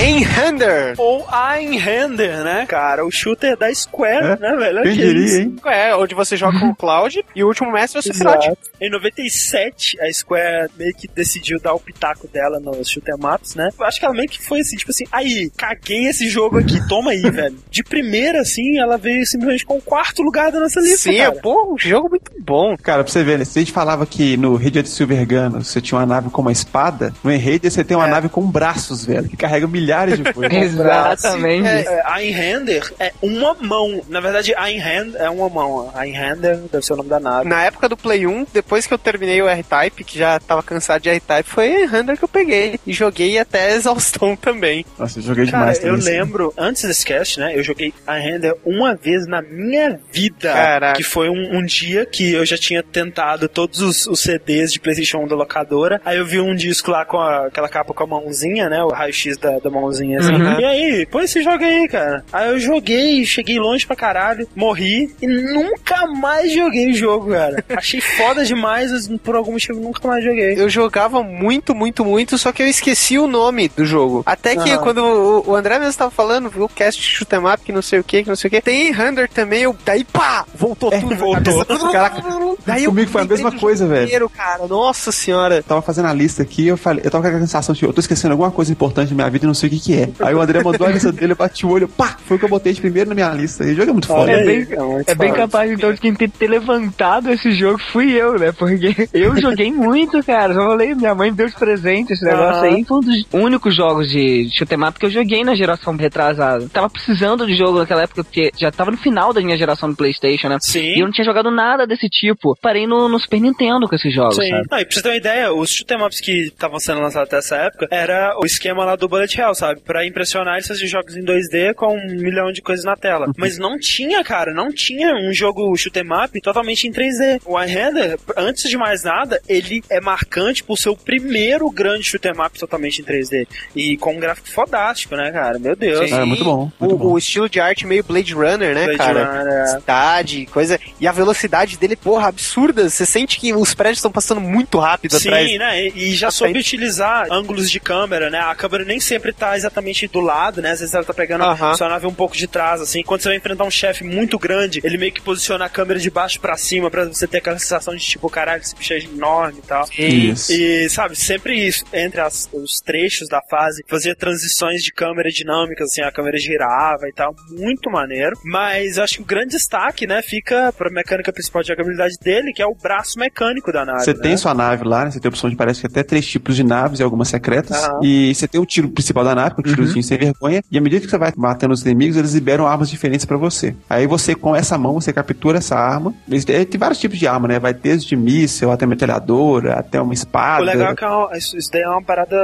[0.00, 0.94] Einhander.
[0.96, 3.04] Ou Einhander, né, cara?
[3.04, 4.36] O shooter da Square, É?
[4.38, 4.82] né, velho?
[4.82, 5.56] Quem que diria, hein?
[5.66, 8.56] É, onde você joga com o Cloud e o último mestre é o Sephiroth.
[8.80, 13.68] Em 97, a Square meio que decidiu dar o pitaco dela nos shoot'em ups, né?
[13.78, 16.80] Eu acho que ela meio que foi assim, tipo assim, aí, caguei esse jogo aqui,
[16.88, 17.58] toma aí, velho.
[17.70, 21.26] De primeira, assim, ela veio simplesmente com o quarto lugar da nossa lista, Sim, é,
[21.26, 21.40] cara.
[21.42, 22.74] pô, um jogo muito bom.
[22.82, 23.44] Cara, pra você ver, né?
[23.44, 26.52] Se a gente falava que no Radiant Silver Gun você tinha uma nave com uma
[26.52, 28.10] espada, no Enraider você tem uma É.
[28.10, 30.52] nave com braços, velho, que carrega milhares milhares de coisas.
[30.62, 31.68] Exatamente.
[31.68, 34.02] É, Einhander é uma mão.
[34.08, 35.92] Na verdade, Einhand é uma mão.
[35.96, 37.48] Einhander deve ser o nome da nave.
[37.48, 41.02] Na época do Play 1, depois que eu terminei o R-Type, que já tava cansado
[41.02, 42.78] de R-Type, foi Hunter que eu peguei.
[42.86, 44.84] E joguei até exaustão também.
[44.98, 46.18] Nossa, eu joguei Cara, demais eu também.
[46.18, 47.52] lembro, antes desse cast, né?
[47.56, 50.52] Eu joguei Einhander uma vez na minha vida.
[50.52, 50.96] Caraca.
[50.96, 54.80] Que foi um, um dia que eu já tinha tentado todos os, os CDs de
[54.80, 56.00] PlayStation 1 da locadora.
[56.04, 58.82] Aí eu vi um disco lá com a- aquela capa com a mãozinha, né?
[58.82, 60.32] O raio-x da, da mãozinha assim.
[60.32, 60.60] Uhum.
[60.60, 62.24] E aí, põe esse jogo aí, cara.
[62.32, 67.64] Aí eu joguei, cheguei longe pra caralho, morri e nunca mais joguei o jogo, cara.
[67.76, 70.54] Achei foda demais, mas por algum motivo nunca mais joguei.
[70.60, 74.22] Eu jogava muito, muito, muito, só que eu esqueci o nome do jogo.
[74.26, 74.82] Até que Aham.
[74.82, 77.82] quando o, o André mesmo tava falando, viu o cast shoot 'em up, que não
[77.82, 78.60] sei o que, que não sei o que.
[78.60, 81.14] Tem Hunter também, eu, daí pá, voltou tudo.
[81.16, 81.64] voltou.
[81.90, 82.22] Caraca,
[82.66, 84.28] daí eu Comigo foi a mesma coisa, velho.
[84.30, 84.66] cara.
[84.66, 85.56] Nossa senhora.
[85.56, 87.92] Eu tava fazendo a lista aqui, eu falei, eu tava com aquela sensação de eu
[87.92, 90.08] tô esquecendo alguma coisa importante na minha vida e não sei o que que é.
[90.20, 92.44] Aí o André mandou a lista dele, eu bati o olho, pá, foi o que
[92.44, 93.64] eu botei de primeiro na minha lista.
[93.64, 94.20] E o jogo é muito foda.
[94.22, 95.40] Olha É aí, bem- cara, muito É bem foda.
[95.42, 98.52] capaz, então, de quem ter, ter levantado esse jogo fui eu, né?
[98.52, 100.54] Porque eu joguei muito, cara.
[100.54, 102.76] Só falei, minha mãe me deu de presente esse negócio Aham.
[102.76, 102.84] aí.
[102.84, 106.68] Foi um dos únicos jogos de shoot 'em up que eu joguei na geração retrasada.
[106.72, 109.96] Tava precisando de jogo naquela época, porque já tava no final da minha geração do
[109.96, 110.58] Playstation, né?
[110.60, 110.94] Sim.
[110.96, 112.56] E eu não tinha jogado nada desse tipo.
[112.60, 114.48] Parei no, no Super Nintendo com esses jogos, Sim.
[114.50, 114.66] sabe?
[114.70, 117.38] Não, e pra você ter uma ideia, os shoot'em ups que estavam sendo lançados até
[117.38, 119.80] essa época era o esquema lá do Bullet Hell, sabe?
[119.80, 123.30] Pra impressionar eles faziam jogos em 2D com um milhão de coisas na tela.
[123.36, 127.40] Mas não tinha, cara, não tinha um jogo shoot'em up totalmente em 3D.
[127.44, 132.32] O Einhander, antes de mais nada, ele é marcante por ser o primeiro grande shoot'em
[132.32, 133.46] up totalmente em 3D.
[133.76, 135.58] E com um gráfico fodástico, né, cara?
[135.58, 136.08] Meu Deus.
[136.08, 136.14] Sim.
[136.14, 137.12] É, muito bom, muito o, bom.
[137.12, 139.24] o estilo de arte meio Blade Runner, né, Blade cara?
[139.24, 139.66] Runner, é.
[139.66, 140.78] Cidade, coisa.
[140.98, 142.88] E a velocidade dele, porra, absurda.
[142.88, 145.50] Você sente que os prédios estão passando muito rápido atrás.
[145.50, 145.86] Sim, né?
[145.88, 148.38] E, e já à soube utilizar ângulos de câmera, né?
[148.38, 150.72] A câmera nem sempre tá exatamente do lado, né?
[150.72, 151.74] Às vezes ela tá pegando Aham.
[151.74, 153.02] sua nave um pouco de trás, assim.
[153.02, 156.10] Quando você vai enfrentar um chefe muito grande, ele meio que posiciona a câmera de
[156.10, 159.60] baixo pra cima pra você ter aquela sensação de tipo, caralho, esse bicho é enorme
[159.64, 159.88] e tal.
[159.98, 160.52] Isso.
[160.52, 165.88] E, sabe, sempre isso, entre as- os trechos da fase, fazia transições de câmera dinâmicas,
[165.90, 168.36] assim, a câmera girava e tal, muito maneiro.
[168.44, 172.52] Mas eu acho que o grande destaque, né, fica pra mecânica principal de jogabilidade dele,
[172.52, 174.04] que é o braço mecânico da nave.
[174.04, 174.20] Você né?
[174.20, 175.10] tem sua nave lá, né?
[175.10, 177.88] Você tem a opção de parece que até três tipos de naves e algumas secretas.
[178.02, 180.62] E você tem o tiro principal da nave, que é um tirozinho sem vergonha.
[180.70, 183.74] E à medida que você vai matando os inimigos, eles liberam armas diferentes pra você.
[183.88, 186.12] Aí você, com essa mão, você captura essa arma.
[186.48, 187.58] É, Tem vários tipos de arma, né?
[187.58, 190.62] Vai desde míssil até metralhadora, até uma espada.
[190.62, 192.36] O legal é que é uma- isso, isso daí é uma parada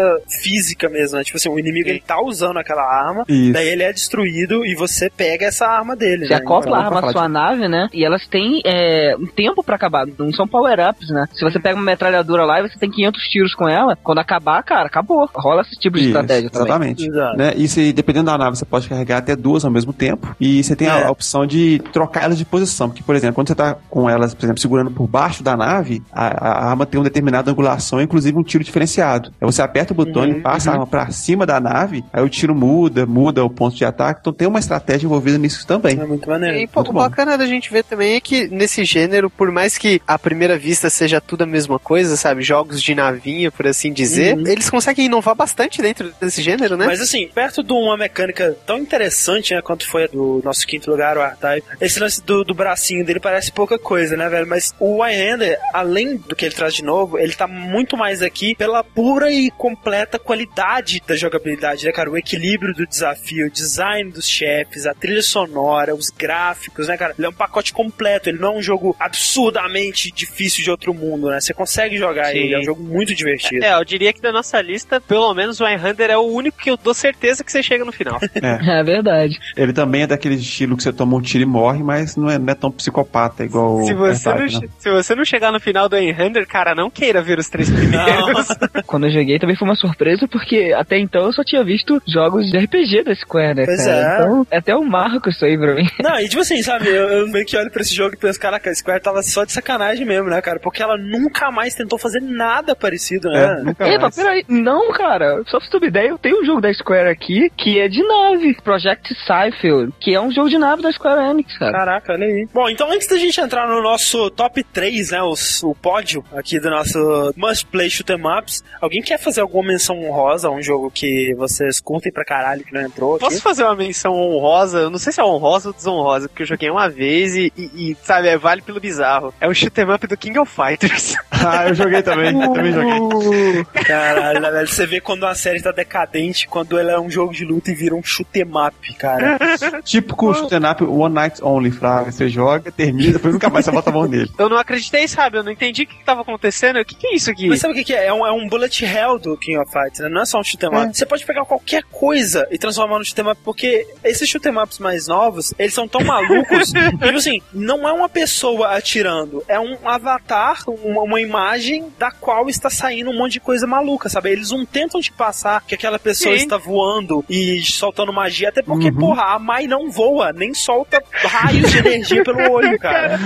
[0.43, 1.24] física mesmo, né?
[1.24, 3.53] Tipo assim, o inimigo ele tá usando aquela arma, Isso.
[3.53, 6.41] daí ele é destruído e você pega essa arma dele, Você né?
[6.41, 7.89] acopla Então, a arma à sua nave, né?
[7.93, 10.07] E elas têm é, um tempo pra acabar.
[10.18, 11.26] Não são power-ups, né?
[11.32, 14.62] Se você pega uma metralhadora lá e você tem 500 tiros com ela, quando acabar,
[14.62, 15.28] cara, acabou.
[15.34, 16.66] Rola esse tipo de Isso, estratégia também.
[16.77, 17.09] Exatamente.
[17.09, 17.37] Exato.
[17.37, 17.53] Né?
[17.57, 20.35] E se, dependendo da nave, você pode carregar até duas ao mesmo tempo.
[20.41, 21.05] E você tem a, É.
[21.07, 22.89] a opção de trocar elas de posição.
[22.89, 26.03] Porque, por exemplo, quando você tá com elas, por exemplo, segurando por baixo da nave,
[26.12, 29.31] a, a arma tem uma determinada angulação, inclusive um tiro diferenciado.
[29.41, 32.22] Aí você aperta o botão Uhum, e passa a arma pra cima da nave, aí
[32.22, 34.20] o tiro muda, muda o ponto de ataque.
[34.20, 35.99] Então tem uma estratégia envolvida nisso também.
[36.01, 36.57] É muito maneiro.
[36.59, 37.01] E pô, Muito o bom.
[37.01, 40.89] bacana da gente ver também é que nesse gênero, por mais que à primeira vista
[40.91, 42.43] seja tudo a mesma coisa, sabe?
[42.43, 44.47] Jogos de navinha, por assim dizer, Uhum.
[44.47, 46.87] eles conseguem inovar bastante dentro desse gênero, né?
[46.87, 50.91] Mas assim, perto de uma mecânica tão interessante, né, quanto foi a do nosso quinto
[50.91, 54.47] lugar, o R-Type, esse lance do, do bracinho dele parece pouca coisa, né, velho?
[54.47, 58.55] Mas o Wyhander, além do que ele traz de novo, ele tá muito mais aqui
[58.55, 62.11] pela pura e completa qualidade da jogabilidade, né, cara?
[62.11, 67.14] O equilíbrio do desafio, o design dos chefes, a trilha sonora, os gráficos, né, cara?
[67.19, 71.29] Ele é um pacote completo, ele não é um jogo absurdamente difícil de outro mundo,
[71.29, 71.41] né?
[71.41, 72.39] Você consegue jogar Sim.
[72.39, 73.64] ele, é um jogo muito divertido.
[73.64, 76.71] É, eu diria que da nossa lista, pelo menos o Einhander é o único que
[76.71, 78.19] eu dou certeza que você chega no final.
[78.67, 79.39] É verdade.
[79.57, 82.39] Ele também é daquele estilo que você toma um tiro e morre, mas não é,
[82.39, 84.69] não é tão psicopata igual se, o você não, né?
[84.79, 88.49] se você não chegar no final do Einhander, cara, não queira ver os três primeiros.
[88.87, 92.51] Quando eu joguei também foi uma surpresa, porque até então eu só tinha visto jogos
[92.51, 93.97] de RPG da Square, né, Pois cara?
[93.97, 94.15] é.
[94.23, 95.89] Então é até um marco isso aí pra mim.
[96.03, 98.39] Não, e tipo assim, sabe, eu, eu meio que olho pra esse jogo e penso,
[98.39, 100.59] caraca, a Square tava só de sacanagem mesmo, né, cara?
[100.61, 103.45] Porque ela nunca mais tentou fazer nada parecido, né?
[103.61, 104.17] É, nunca Epa, mais.
[104.17, 104.45] peraí.
[104.49, 105.43] Não, cara.
[105.47, 107.89] Só pra você ter uma ideia, eu tenho um jogo da Square aqui que é
[107.89, 108.55] de nave.
[108.63, 111.73] Project Cypher, que é um jogo de nave da Square Enix, cara.
[111.73, 112.49] Caraca, olha aí.
[112.53, 116.59] Bom, então antes da gente entrar no nosso top 3, né, os- o pódio aqui
[116.61, 120.91] do nosso Must Play Shoot'em Ups, alguém quer fazer alguma menção honrosa a um jogo
[120.91, 123.25] que vocês curtem pra caralho que não entrou aqui?
[123.25, 124.79] Posso fazer uma menção honrosa?
[124.81, 127.91] Eu não sei se é honrosa ou desonrosa, porque eu joguei uma vez e, e-
[127.93, 129.33] e, sabe, é vale pelo bizarro.
[129.41, 131.14] é o shoot 'em up do King of Fighters.
[131.31, 132.33] Ah, eu joguei também.
[132.33, 133.64] também joguei.
[133.85, 137.71] Caralho, você vê quando uma série tá decadente, quando ela é um jogo de luta
[137.71, 139.38] e vira um shoot 'em up, cara.
[139.84, 142.11] Típico shoot'em up One Night Only, Fraga.
[142.13, 144.30] Você joga, termina, depois nunca mais você bota a mão nele.
[144.38, 145.38] Eu não acreditei, sabe?
[145.38, 146.79] Eu não entendi o que, que tava acontecendo.
[146.80, 147.49] O que, que é isso aqui?
[147.49, 148.07] Mas sabe o que, que é?
[148.07, 150.08] É um, é um bullet hell do King of Fighters, né?
[150.08, 150.96] Não é só um shoot 'em up.
[150.96, 154.57] Você pode pegar qualquer coisa e transformar no shoot 'em up, porque esses shoot 'em
[154.58, 159.42] ups mais novos, eles são tão malucos, que, tipo assim, não é uma pessoa atirando,
[159.49, 164.08] é um avatar, uma, uma imagem da qual está saindo um monte de coisa maluca,
[164.08, 164.30] sabe?
[164.30, 166.37] Eles não tentam te passar que aquela pessoa Sim.
[166.37, 171.71] está voando e soltando magia, até porque, porra, a Mai não voa, nem solta raios
[171.71, 173.19] de energia pelo olho, cara.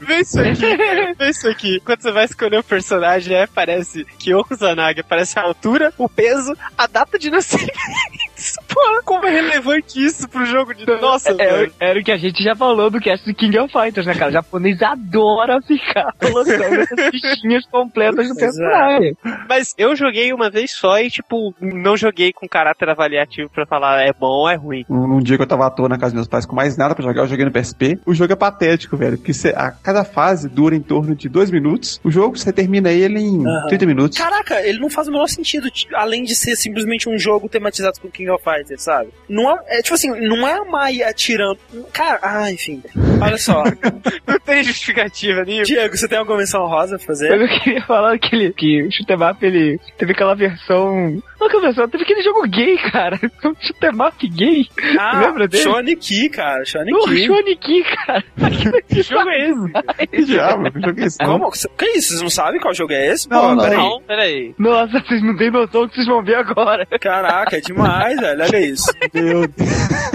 [0.00, 0.76] Vê isso aqui.
[1.18, 1.80] Vê isso aqui.
[1.80, 6.54] Quando você vai escolher o personagem, aí aparece Kyoko Zanagi, aparece a altura, o peso,
[6.76, 7.72] a data de nascimento.
[8.68, 10.86] Porra, como é relevante isso pro jogo de.
[11.00, 11.72] Nossa, É, velho.
[11.80, 14.30] era o que a gente já falou do cast do King of Fighters, né, cara?
[14.30, 18.38] O japonês adora ficar colocando essas fichinhas completas do é.
[18.40, 19.16] personagem.
[19.48, 24.02] Mas eu joguei uma vez só e, tipo, não joguei com caráter avaliativo pra falar
[24.02, 24.84] é bom ou é ruim.
[24.88, 26.76] Um, um dia que eu tava à toa na casa dos meus pais com mais
[26.76, 27.98] nada pra jogar, eu joguei no PSP.
[28.06, 29.16] O jogo é patético, velho.
[29.16, 32.00] Porque cê- a, cada fase dura em torno de dois minutos.
[32.04, 33.66] O jogo, você termina ele em Aham.
[33.68, 34.18] 30 minutos.
[34.18, 38.10] Caraca, ele não faz o menor sentido, além de ser simplesmente um jogo tematizado com
[38.10, 39.10] King of Fighters, sabe?
[39.28, 41.58] Não é, é tipo assim, não é a Mai atirando.
[41.92, 42.82] Cara, ah, enfim.
[43.20, 43.62] Olha só.
[44.26, 45.64] Não tem justificativa nenhuma.
[45.64, 47.30] Diego, você tem alguma menção rosa pra fazer?
[47.30, 51.22] Mas eu queria falar que, ele, que o Shoot 'em Up, ele teve aquela versão...
[51.46, 53.18] Não aquela versão, teve aquele jogo gay, cara.
[53.44, 54.66] Um Shoot 'em Up gay.
[54.98, 55.62] Ah, Lembra dele?
[55.62, 56.64] Shoniki, cara.
[56.64, 57.26] Shoniki.
[57.26, 58.24] Shoniki, cara.
[58.88, 60.08] Que jogo é esse?
[60.08, 61.18] Que diabo, que jogo é esse?
[61.18, 61.50] Como?
[61.50, 62.08] Que isso?
[62.08, 63.28] Vocês não sabem qual jogo é esse?
[63.30, 63.62] Não, Pô, não.
[63.64, 63.76] peraí.
[63.78, 64.54] Não, peraí.
[64.58, 66.86] Nossa, vocês não têm noção do que vocês vão ver agora.
[67.00, 68.42] Caraca, é demais, velho.
[68.42, 68.90] Olha isso.
[69.14, 70.05] Meu Deus.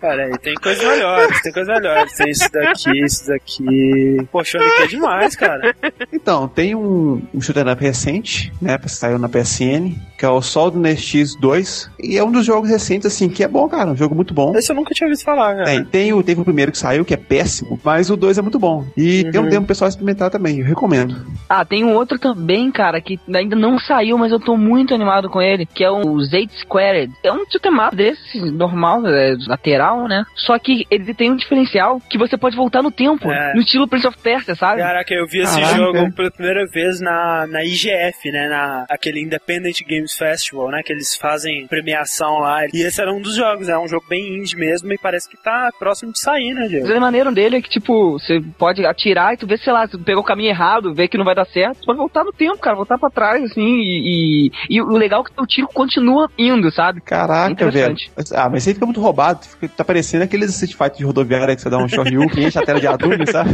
[0.00, 2.12] Peraí, tem coisas melhores, tem coisas melhores.
[2.16, 4.26] Tem isso daqui, isso daqui.
[4.32, 5.74] Pô, Shoniki é demais, cara.
[6.12, 10.40] Então, tem um, um shoot'em up recente, né, que saiu na PSN, que é o
[10.40, 13.90] Sol do NX 2, e é um dos jogos recentes, assim, que é bom, cara,
[13.90, 14.54] um jogo muito bom.
[14.56, 15.64] Esse eu nunca tinha ouvido falar, cara.
[15.64, 18.42] Tem, tem o, teve o primeiro que saiu, que é péssimo, mas o 2 é
[18.42, 18.84] muito bom.
[18.96, 19.48] E tem um Uhum.
[19.50, 21.26] demo pro pessoal experimentar também, eu recomendo.
[21.48, 25.28] Ah, tem um outro também, cara, que ainda não saiu, mas eu tô muito animado
[25.28, 27.12] com ele, que é o Zate Squared.
[27.22, 30.24] É um shoot 'em up desse, normal, é, lateral, né?
[30.34, 33.54] Só que ele tem um diferencial que você pode voltar no tempo, É.
[33.54, 34.80] no estilo Prince of Persia, sabe?
[34.80, 35.76] Caraca, eu vi esse Caraca.
[35.76, 38.48] jogo pela primeira vez na, na IGF, né?
[38.48, 40.82] Na, aquele Independent Games Festival, né?
[40.84, 42.64] Que eles fazem premiação lá.
[42.72, 45.36] E esse era um dos jogos, é um jogo bem indie mesmo e parece que
[45.42, 46.86] tá próximo de sair, né, Diego?
[46.86, 49.86] Mas é maneiro dele é que, tipo, você pode atirar e tu vê, sei lá,
[49.86, 52.24] se tu pegou o caminho errado, vê que não vai dar certo, você pode voltar
[52.24, 55.46] no tempo, cara, voltar pra trás, assim, e, e, e o legal é que o
[55.46, 57.00] tiro continua indo, sabe?
[57.00, 57.92] Caraca, velho.
[57.92, 58.10] Interessante.
[58.34, 61.62] Ah, mas aí fica muito roubado, fica- tá parecendo aqueles Street Fighter de rodoviária que
[61.62, 63.50] você dá um Shoryuken, enche a tela de adulto, sabe?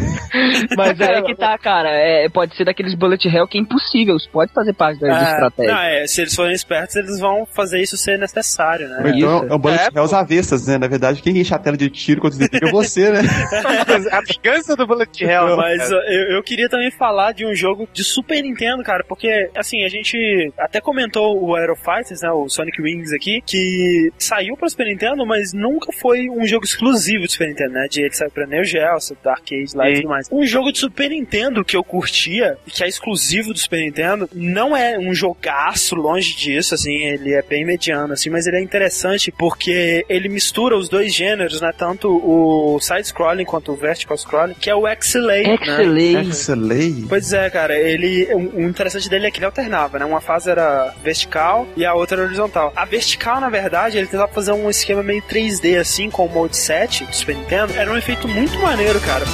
[0.77, 4.53] Mas aí que tá, cara, é, pode ser daqueles bullet hell que é impossível, pode
[4.53, 5.73] fazer parte da, da Ah, estratégia.
[5.74, 8.98] não, é, se eles forem espertos, eles vão fazer isso ser necessário, né?
[9.15, 9.53] então isso.
[9.53, 10.78] é um bullet É, hell às avessas, né?
[10.78, 13.20] Na verdade, quem enche a tela de tiro quando você é você, né?
[14.12, 15.57] A vingança do Bullet Hell.
[15.57, 15.98] Mas eu,
[16.36, 20.53] eu queria também falar de um jogo de Super Nintendo, cara, porque, assim, a gente
[20.59, 25.24] até comentou o Aero Fighters, né, o Sonic Wings aqui, que saiu pra Super Nintendo,
[25.27, 28.64] mas nunca foi um jogo exclusivo de Super Nintendo, né, de ele saiu pra Neo
[28.64, 30.28] Geo, saiu da arcade lá e tudo mais.
[30.30, 34.28] Um jogo de Super Nintendo que eu curtia, e que é exclusivo do Super Nintendo,
[34.32, 38.62] não é um jogaço longe disso, assim, ele é bem mediano, assim, mas ele é
[38.62, 44.68] interessante porque ele mistura os dois gêneros, né, tanto o side-scrolling quanto o vertical-scrolling, que
[44.68, 45.59] é o XLA, né?
[45.60, 46.30] Excelente.
[46.30, 47.06] Excelente.
[47.09, 48.28] Pois é, cara, ele.
[48.34, 50.05] O o interessante dele é que ele alternava, né?
[50.05, 52.72] Uma fase era vertical e a outra era horizontal.
[52.74, 56.57] A vertical, na verdade, ele tentava fazer um esquema meio 3D, assim, com o Mode
[56.57, 57.73] 7 do Super Nintendo.
[57.74, 59.24] Era um efeito muito maneiro, cara.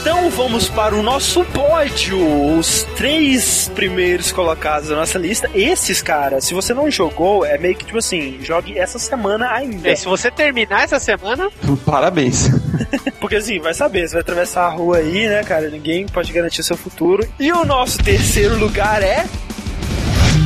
[0.00, 2.56] Então vamos para o nosso pódio.
[2.56, 5.50] Os três primeiros colocados da nossa lista.
[5.54, 9.90] Esses, cara, se você não jogou, é meio que tipo assim, jogue essa semana ainda.
[9.90, 11.50] É, se você terminar essa semana,
[11.84, 12.48] Parabéns.
[13.20, 15.68] Porque assim, vai saber, você vai atravessar a rua aí, né, cara?
[15.68, 17.28] Ninguém pode garantir o seu futuro.
[17.38, 19.26] E o nosso terceiro lugar é.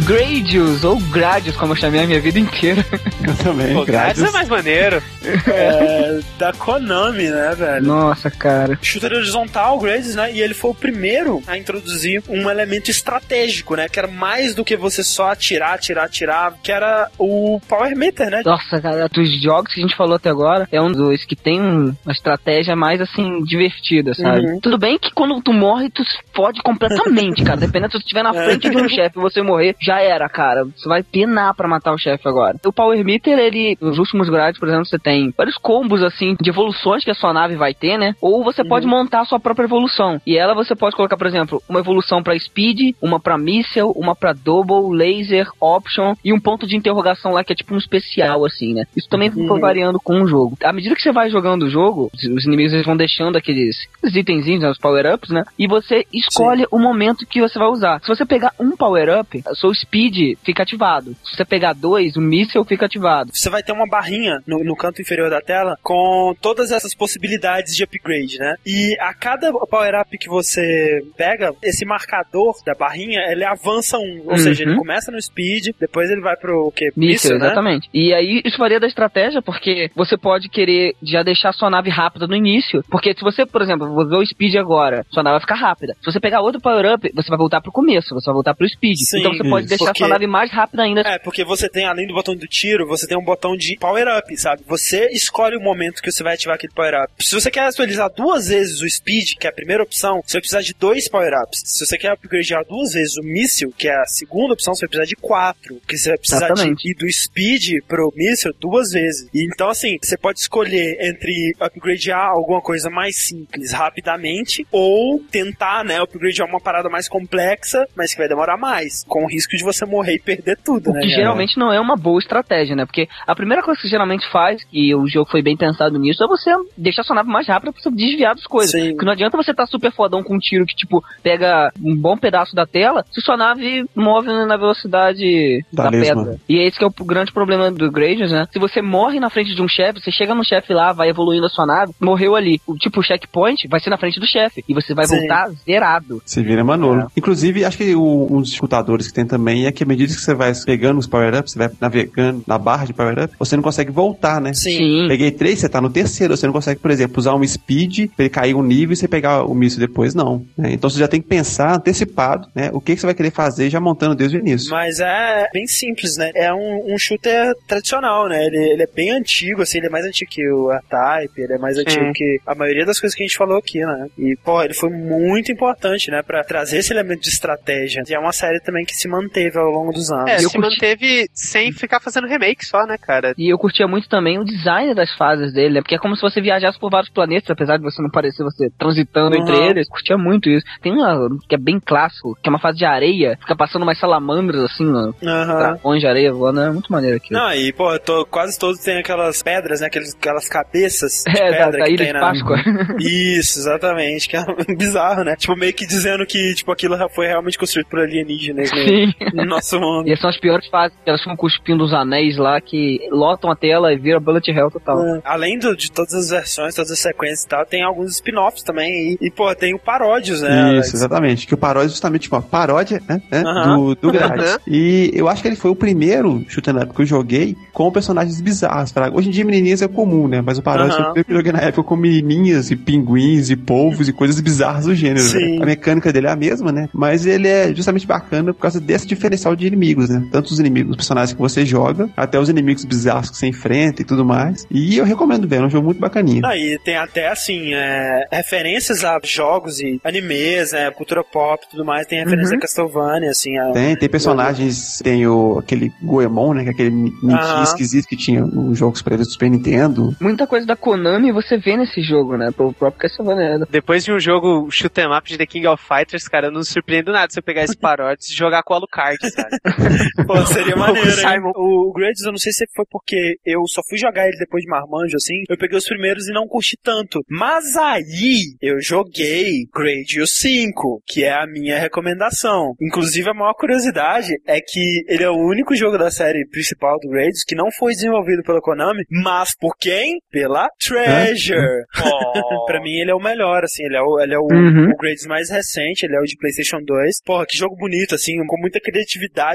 [0.05, 2.85] Gradius, ou Gradius, como eu chamei a minha vida inteira.
[3.27, 4.29] Eu também, Pô, Gradius Gradius.
[4.29, 5.03] é mais maneiro.
[5.47, 7.87] É, da Konami, né, velho?
[7.87, 8.79] Nossa, cara.
[8.83, 10.31] Shooter horizontal, Gradius, né?
[10.33, 13.89] E ele foi o primeiro a introduzir um elemento estratégico, né?
[13.89, 18.31] Que era mais do que você só atirar, atirar, atirar, que era o Power Meter,
[18.31, 18.43] né?
[18.45, 21.61] Nossa, cara, dos jogos que a gente falou até agora, é um dos que tem
[21.61, 24.41] um- uma estratégia mais, assim, divertida, sabe?
[24.47, 24.61] Uhum.
[24.61, 27.57] Tudo bem que quando tu morre, tu se fode completamente, cara.
[27.59, 28.45] Dependendo se tu estiver na É.
[28.45, 30.65] frente de um chefe e você morrer, já era, cara.
[30.65, 32.57] Você vai penar pra matar o chefe agora.
[32.65, 36.51] O Power Meter, ele, nos últimos grades, por exemplo, você tem vários combos, assim, de
[36.51, 38.15] evoluções que a sua nave vai ter, né?
[38.21, 38.69] Ou você Uhum.
[38.69, 40.21] pode montar a sua própria evolução.
[40.27, 44.15] E ela você pode colocar, por exemplo, uma evolução pra Speed, uma pra Missile, uma
[44.15, 48.45] pra Double, Laser, Option e um ponto de interrogação lá que é tipo um especial,
[48.45, 48.85] assim, né?
[48.97, 49.47] Isso também Uhum.
[49.49, 50.57] foi variando com o jogo.
[50.63, 53.77] À medida que você vai jogando o jogo, os inimigos eles vão deixando aqueles,
[54.15, 55.43] itenzinhos, né, os power-ups, né?
[55.59, 58.01] E você escolhe o momento que você vai usar.
[58.01, 61.15] Se você pegar um power-up, o seu Speed fica ativado.
[61.25, 63.31] Se você pegar dois, o Missile fica ativado.
[63.33, 67.77] Você vai ter uma barrinha no, no canto inferior da tela com todas essas possibilidades
[67.77, 68.55] de upgrade, né?
[68.67, 74.23] E a cada power-up que você pega, esse marcador da barrinha, ele avança um.
[74.25, 74.39] Ou Uhum.
[74.39, 76.87] seja, ele começa no speed, depois ele vai pro o quê?
[76.97, 77.47] Míssil, Míssil, né?
[77.47, 77.89] exatamente.
[77.93, 82.27] E aí, isso varia da estratégia, porque você pode querer já deixar sua nave rápida
[82.27, 82.83] no início.
[82.91, 85.95] Porque se você, por exemplo, ver o speed agora, sua nave vai ficar rápida.
[86.01, 88.97] Se você pegar outro power-up, você vai voltar pro começo, você vai voltar pro speed.
[88.99, 89.74] Sim, então você pode isso.
[89.77, 91.01] Deixar Porque- sua nave mais rápida ainda.
[91.03, 94.37] É, porque você tem, além do botão do tiro, você tem um botão de power-up,
[94.37, 94.63] sabe?
[94.67, 97.13] Você escolhe o momento que você vai ativar aquele power-up.
[97.21, 100.41] Se você quer atualizar duas vezes o speed, que é a primeira opção, você vai
[100.41, 101.63] precisar de dois power-ups.
[101.65, 104.89] Se você quer upgradear duas vezes o míssil, que é a segunda opção, você vai
[104.89, 105.75] precisar de quatro.
[105.77, 106.83] Porque você vai precisar Exatamente.
[106.83, 109.29] de ir do speed pro míssil duas vezes.
[109.35, 115.85] E então, assim, você pode escolher entre upgradear alguma coisa mais simples rapidamente ou tentar,
[115.85, 119.64] né, upgradear uma parada mais complexa, mas que vai demorar mais, com o risco de
[119.65, 121.01] você morrer e perder tudo, O né?
[121.01, 121.21] que cara?
[121.21, 122.85] geralmente não é uma boa estratégia, né?
[122.87, 126.23] Porque a primeira coisa que você geralmente faz, e o jogo foi bem pensado nisso,
[126.23, 128.71] é você deixar sua nave mais rápida pra você desviar das coisas.
[128.71, 128.91] Sim.
[128.91, 132.17] Porque não adianta você estar super fodão com um tiro que, tipo, pega um bom
[132.17, 136.37] pedaço da tela, se sua nave move na velocidade Da da, pedra.
[136.49, 138.47] E esse que é o grande problema do Gradius, né?
[138.53, 141.47] Se você morre na frente de um chefe, você chega no chefe lá, vai evoluindo
[141.47, 142.61] a sua nave, morreu ali.
[142.67, 144.65] O tipo, o checkpoint vai ser na frente do chefe.
[144.69, 145.19] E você vai Sim.
[145.19, 146.23] voltar zerado.
[146.25, 147.11] Você vira Manolo.
[147.17, 150.21] Inclusive, acho que o- um dos dificultadores que tem também é que à medida que
[150.21, 153.91] você vai pegando os power-ups, você vai navegando na barra de power-up, você não consegue
[153.91, 154.53] voltar, né?
[154.53, 155.07] Sim.
[155.09, 156.37] Peguei três, você tá no terceiro.
[156.37, 159.07] Você não consegue, por exemplo, usar um speed pra ele cair um nível e você
[159.09, 160.45] pegar o míssil depois, não.
[160.57, 160.73] né?
[160.73, 162.71] Então você já tem que pensar antecipado, né?
[162.73, 164.71] O que, que você vai querer fazer já montando desde o início.
[164.71, 166.31] Mas é bem simples, né?
[166.35, 168.45] É um, um shooter tradicional, né?
[168.45, 171.59] Ele, ele é bem antigo, assim, ele é mais antigo que o R-Type, ele é
[171.59, 172.13] mais antigo Sim.
[172.13, 174.09] que a maioria das coisas que a gente falou aqui, né?
[174.19, 176.23] E, pô, ele foi muito importante, né?
[176.23, 178.03] Pra trazer esse elemento de estratégia.
[178.09, 180.31] E é uma série também que se manteve ao longo dos anos.
[180.31, 183.35] É, eu se curti- manteve sem ficar fazendo remake só, né, cara?
[183.37, 185.81] E eu curtia muito também o design das fases dele, né?
[185.81, 188.69] Porque é como se você viajasse por vários planetas, apesar de você não parecer você
[188.79, 189.43] transitando Uhum.
[189.43, 189.89] entre eles.
[189.89, 190.65] Curtia muito isso.
[190.83, 193.99] Tem uma que é bem clássico, que é uma fase de areia, fica passando umas
[193.99, 195.59] salamandras assim, no Aham.
[195.59, 197.39] dragões de areia voando, é muito maneiro aquilo.
[197.41, 199.87] Não, e, pô, tô, quase todos tem aquelas pedras, né?
[199.87, 202.21] Aqueles, aquelas cabeças de é, pedra da que Ilha tem de na...
[202.21, 202.57] Páscoa.
[203.01, 204.45] Isso, exatamente, que é
[204.77, 205.37] bizarro, né?
[205.37, 209.13] Tipo, meio que dizendo que, tipo, aquilo foi realmente construído por alienígenas no, Sim.
[209.35, 210.07] No nosso mundo.
[210.09, 213.51] E essas são as piores fases, que elas ficam cuspindo os anéis lá, que lotam
[213.51, 215.05] a tela e vira bullet hell total.
[215.05, 215.21] É.
[215.25, 219.17] Além do- de todas as versões, todas as sequências e tal, tem alguns spin-offs também.
[219.21, 220.63] E, e, pô, tem o Paródios, né?
[220.63, 220.87] Alex?
[220.89, 221.47] Isso, exatamente.
[221.47, 223.77] Que o paródia é justamente uma paródia né, né, Aham.
[223.77, 224.59] do, do Grades.
[224.67, 228.41] E eu acho que ele foi o primeiro shoot'em up que eu joguei com personagens
[228.41, 228.93] bizarros.
[228.93, 229.11] Pra...
[229.13, 230.41] Hoje em dia menininhas é comum, né?
[230.41, 231.03] Mas o paródia Aham.
[231.03, 234.13] foi o primeiro que eu joguei na época com menininhas e pinguins e polvos e
[234.13, 235.21] coisas bizarras do gênero.
[235.21, 235.57] Sim.
[235.59, 235.63] né?
[235.63, 236.89] A mecânica dele é a mesma, né?
[236.93, 240.27] Mas ele é justamente bacana por causa desse diferencial de inimigos, né?
[240.31, 244.03] Tanto os inimigos, os personagens que você joga, até os inimigos bizarros que você enfrenta
[244.03, 244.67] e tudo mais.
[244.71, 246.43] E eu recomendo ver, é um jogo muito bacaninha.
[246.45, 251.71] Ah, e tem até, assim, é, referências a jogos e animes, né, cultura pop e
[251.71, 252.07] tudo mais.
[252.07, 252.59] Tem referência Uhum.
[252.59, 253.57] a Castlevania, assim.
[253.59, 253.73] A...
[253.73, 256.63] Tem, tem personagens, tem o, aquele Goemon, né?
[256.65, 257.63] Que é aquele Aham.
[257.63, 260.15] esquisito que tinha nos jogos ele do Super Nintendo.
[260.21, 262.49] Muita coisa da Konami você vê nesse jogo, né?
[262.59, 263.59] O próprio Castlevania.
[263.59, 263.67] né?
[263.71, 266.63] Depois de um jogo shoot 'em up de The King of Fighters, cara, eu não
[266.65, 269.57] surpreendo nada se eu pegar esse paródia e jogar com o Alucard, sabe?
[270.27, 271.15] Pô, seria maneiro, hein?
[271.17, 271.53] Simon.
[271.57, 274.63] O, o Gradius, eu não sei se foi porque eu só fui jogar ele depois
[274.63, 275.43] de Marmanjo, assim.
[275.49, 277.21] Eu peguei os primeiros e não curti tanto.
[277.29, 282.75] Mas aí, eu joguei Gradius 5, que é a minha recomendação.
[282.81, 287.09] Inclusive, a maior curiosidade é que ele é o único jogo da série principal do
[287.09, 290.19] Gradius que não foi desenvolvido pela Konami, mas por quem?
[290.31, 291.85] Pela Treasure.
[292.67, 293.85] pra mim, ele é o melhor, assim.
[293.85, 294.91] Ele é o, ele é o, Uhum.
[294.91, 297.23] o Gradius mais recente, ele é o de PlayStation 2.
[297.25, 298.94] Porra, que jogo bonito, assim, com muita criatividade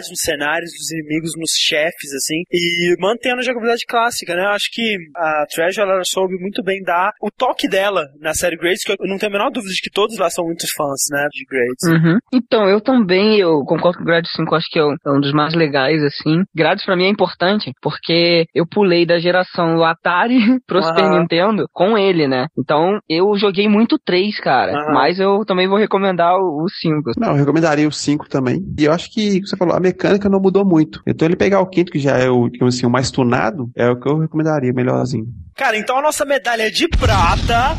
[0.09, 4.43] nos cenários, nos inimigos, nos chefes, assim, e mantendo a jogabilidade clássica, né?
[4.43, 8.57] Eu acho que a Treasure, ela soube muito bem dar o toque dela na série
[8.57, 11.01] Grades, que eu não tenho a menor dúvida de que todos lá são muito fãs,
[11.11, 11.83] né, de Grades.
[11.87, 12.19] Uhum.
[12.33, 15.19] Então, eu também, eu concordo com o Grades 5, acho que é um, é um
[15.19, 16.43] dos mais legais, assim.
[16.55, 20.37] Grades pra mim é importante, porque eu pulei da geração do Atari
[20.67, 20.87] pro Aham.
[20.87, 22.47] Super Nintendo com ele, né?
[22.57, 24.71] Então, eu joguei muito 3, cara.
[24.71, 24.93] Aham.
[24.93, 27.11] Mas eu também vou recomendar o, o 5.
[27.17, 28.59] Não, eu recomendaria o 5 também.
[28.77, 31.01] E eu acho que, você falou, a mecânica não mudou muito.
[31.05, 33.99] Então ele pegar o quinto, que já é o, assim, o mais tunado, é o
[33.99, 35.27] que eu recomendaria, melhorzinho.
[35.55, 37.77] Cara, então a nossa medalha de prata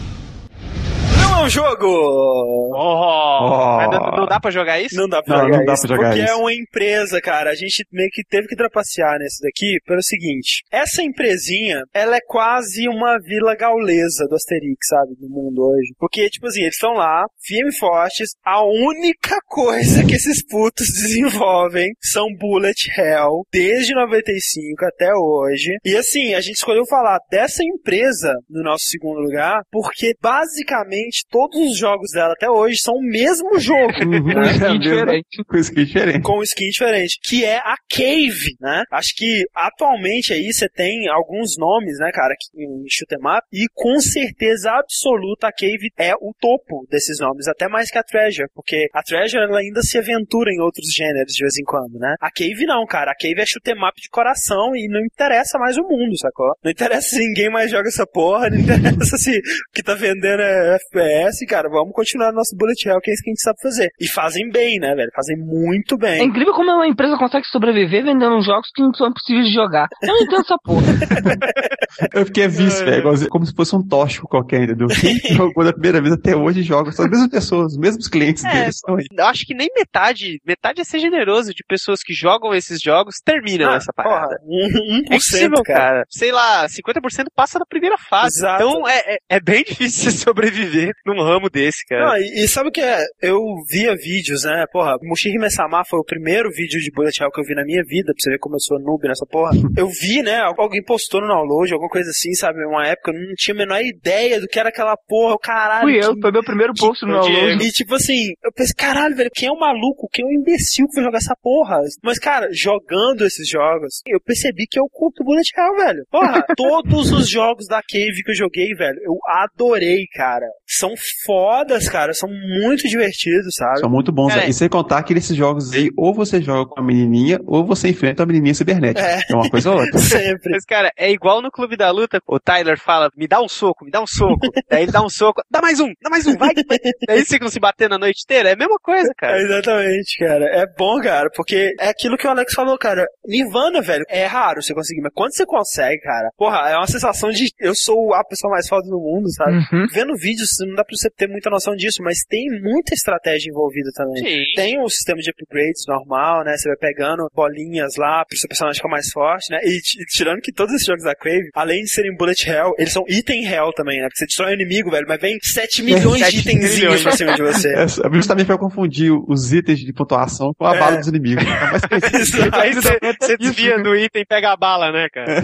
[1.40, 2.70] não é um jogo!
[2.72, 4.94] Oh, mas não, não dá pra jogar isso?
[4.96, 5.86] Não dá pra Não, jogar não dá isso.
[5.86, 6.32] pra jogar porque isso.
[6.32, 7.50] é uma empresa, cara.
[7.50, 10.62] A gente meio que teve que trapacear nesse daqui pelo seguinte.
[10.70, 15.16] Essa empresinha, ela é quase uma vila gaulesa do Asterix, sabe?
[15.20, 15.92] No mundo hoje.
[15.98, 18.30] Porque, tipo assim, eles estão lá, firme e fortes.
[18.44, 25.76] A única coisa que esses putos desenvolvem são Bullet Hell, desde 95 até hoje.
[25.84, 31.58] E assim, a gente escolheu falar dessa empresa no nosso segundo lugar, porque basicamente todos
[31.60, 33.92] os jogos dela até hoje são o mesmo jogo.
[34.04, 34.78] Uhum, Um é skin mesmo.
[34.80, 35.44] diferente.
[35.46, 36.22] Com skin diferente.
[36.22, 38.84] com skin diferente, que é a Cave, né?
[38.92, 43.42] Acho que atualmente aí você tem alguns nomes, né, cara, que- em shoot 'em up,
[43.52, 48.02] e com certeza absoluta a Cave é o topo desses nomes, até mais que a
[48.02, 51.98] Treasure, porque a Treasure ela ainda se aventura em outros gêneros de vez em quando,
[51.98, 52.14] né?
[52.20, 55.58] A Cave não, cara, a Cave é shoot 'em up de coração e não interessa
[55.58, 56.52] mais o mundo, sacou?
[56.64, 58.70] Não interessa se ninguém mais joga essa porra, não interessa
[59.18, 59.42] se o
[59.72, 63.30] que tá vendendo é FPS, cara, vamos continuar nosso bullet hell, que é isso que
[63.30, 63.90] a gente sabe fazer.
[64.00, 65.10] E fazem bem, né, velho?
[65.14, 66.24] Fazem muito É bem.
[66.24, 69.86] incrível como uma empresa consegue sobreviver vendendo jogos que não são impossíveis de jogar.
[70.02, 70.86] Eu não entendo essa porra.
[72.14, 74.86] Eu fiquei visto, velho, como se fosse um tóxico qualquer, entendeu?
[75.00, 78.44] Quem jogou da primeira vez até hoje joga, são as mesmas pessoas, os mesmos clientes
[78.44, 78.76] É, deles
[79.18, 83.70] acho que nem metade, metade é ser generoso de pessoas que jogam esses jogos terminam
[83.72, 84.36] Ah, essa parada.
[84.36, 85.78] Porra, um, É impossível, cara.
[85.80, 86.04] cara.
[86.08, 88.38] Sei lá, 50% passa da primeira fase.
[88.38, 88.62] Exato.
[88.62, 92.06] Então é, é, é bem difícil você sobreviver num ramo desse, cara.
[92.08, 92.98] Não, e, e sabe o que é?
[93.22, 93.38] Eu
[93.70, 94.64] via vídeos, né?
[94.72, 97.82] Porra, Mushiri Mesama foi o primeiro vídeo de Bullet Hell que eu vi na minha
[97.84, 99.50] vida, pra você ver como eu sou noob nessa porra.
[99.76, 100.38] Eu vi, né?
[100.58, 102.58] Alguém postou no download, alguma coisa assim, sabe?
[102.66, 105.82] Uma época, eu não tinha a menor ideia do que era aquela porra, o caralho.
[105.82, 107.64] Fui eu, que- foi meu primeiro post no download.
[107.64, 110.08] E tipo assim, eu pensei, caralho, velho, quem é o maluco?
[110.12, 111.78] Quem é o imbecil que vai jogar essa porra?
[112.02, 116.04] Mas, cara, jogando esses jogos, eu percebi que eu curto Bullet Hell, velho.
[116.10, 120.46] Porra, todos os jogos da Cave que eu joguei, velho, eu adorei, cara.
[120.66, 120.89] São
[121.24, 123.80] fodas, cara, são muito divertidos, sabe?
[123.80, 124.34] São muito bons.
[124.36, 124.48] É.
[124.48, 127.88] E sem contar que nesses jogos aí, ou você joga com a menininha, ou você
[127.88, 129.06] enfrenta a menininha cibernética.
[129.06, 129.20] É.
[129.30, 129.98] É, uma coisa ou outra.
[130.00, 130.52] Sempre.
[130.52, 132.20] Mas, cara, é igual no Clube da Luta.
[132.26, 134.40] O Tyler fala, me dá um soco, me dá um soco.
[134.70, 136.54] Daí ele dá um soco, dá mais um, dá mais um, vai.
[136.54, 138.50] Daí eles ficam se batendo a noite inteira.
[138.50, 139.40] É a mesma coisa, É, cara.
[139.40, 140.44] exatamente, cara.
[140.46, 143.04] É bom, cara, porque é aquilo que o Alex falou, cara.
[143.26, 147.30] Nirvana, velho, é raro você conseguir, mas quando você consegue, cara, porra, é uma sensação
[147.30, 149.52] de eu sou a pessoa mais foda do mundo, sabe?
[149.72, 149.86] Uhum.
[149.92, 153.90] Vendo vídeos, não dá pra você ter muita noção disso, mas tem muita estratégia envolvida
[153.94, 154.22] também.
[154.24, 154.42] Sim.
[154.56, 156.56] Tem o sistema de upgrades normal, né?
[156.56, 159.58] Você vai pegando bolinhas lá pro seu personagem ficar mais forte, né?
[159.62, 159.78] E,
[160.08, 163.44] tirando que todos esses jogos da Crave, além de serem bullet hell, eles são item
[163.44, 164.04] hell também, né?
[164.08, 167.34] Porque você destrói o inimigo, velho, mas vem 7 milhões de 7 itenzinhos pra cima
[167.34, 167.70] de você.
[167.80, 170.78] É, justamente para confundir os itens de pontuação com a É.
[170.78, 171.44] bala dos inimigos.
[171.90, 172.60] É.
[172.60, 175.40] Aí você, você desvia do item e pega a bala, né, cara?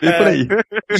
[0.00, 0.46] bem por aí.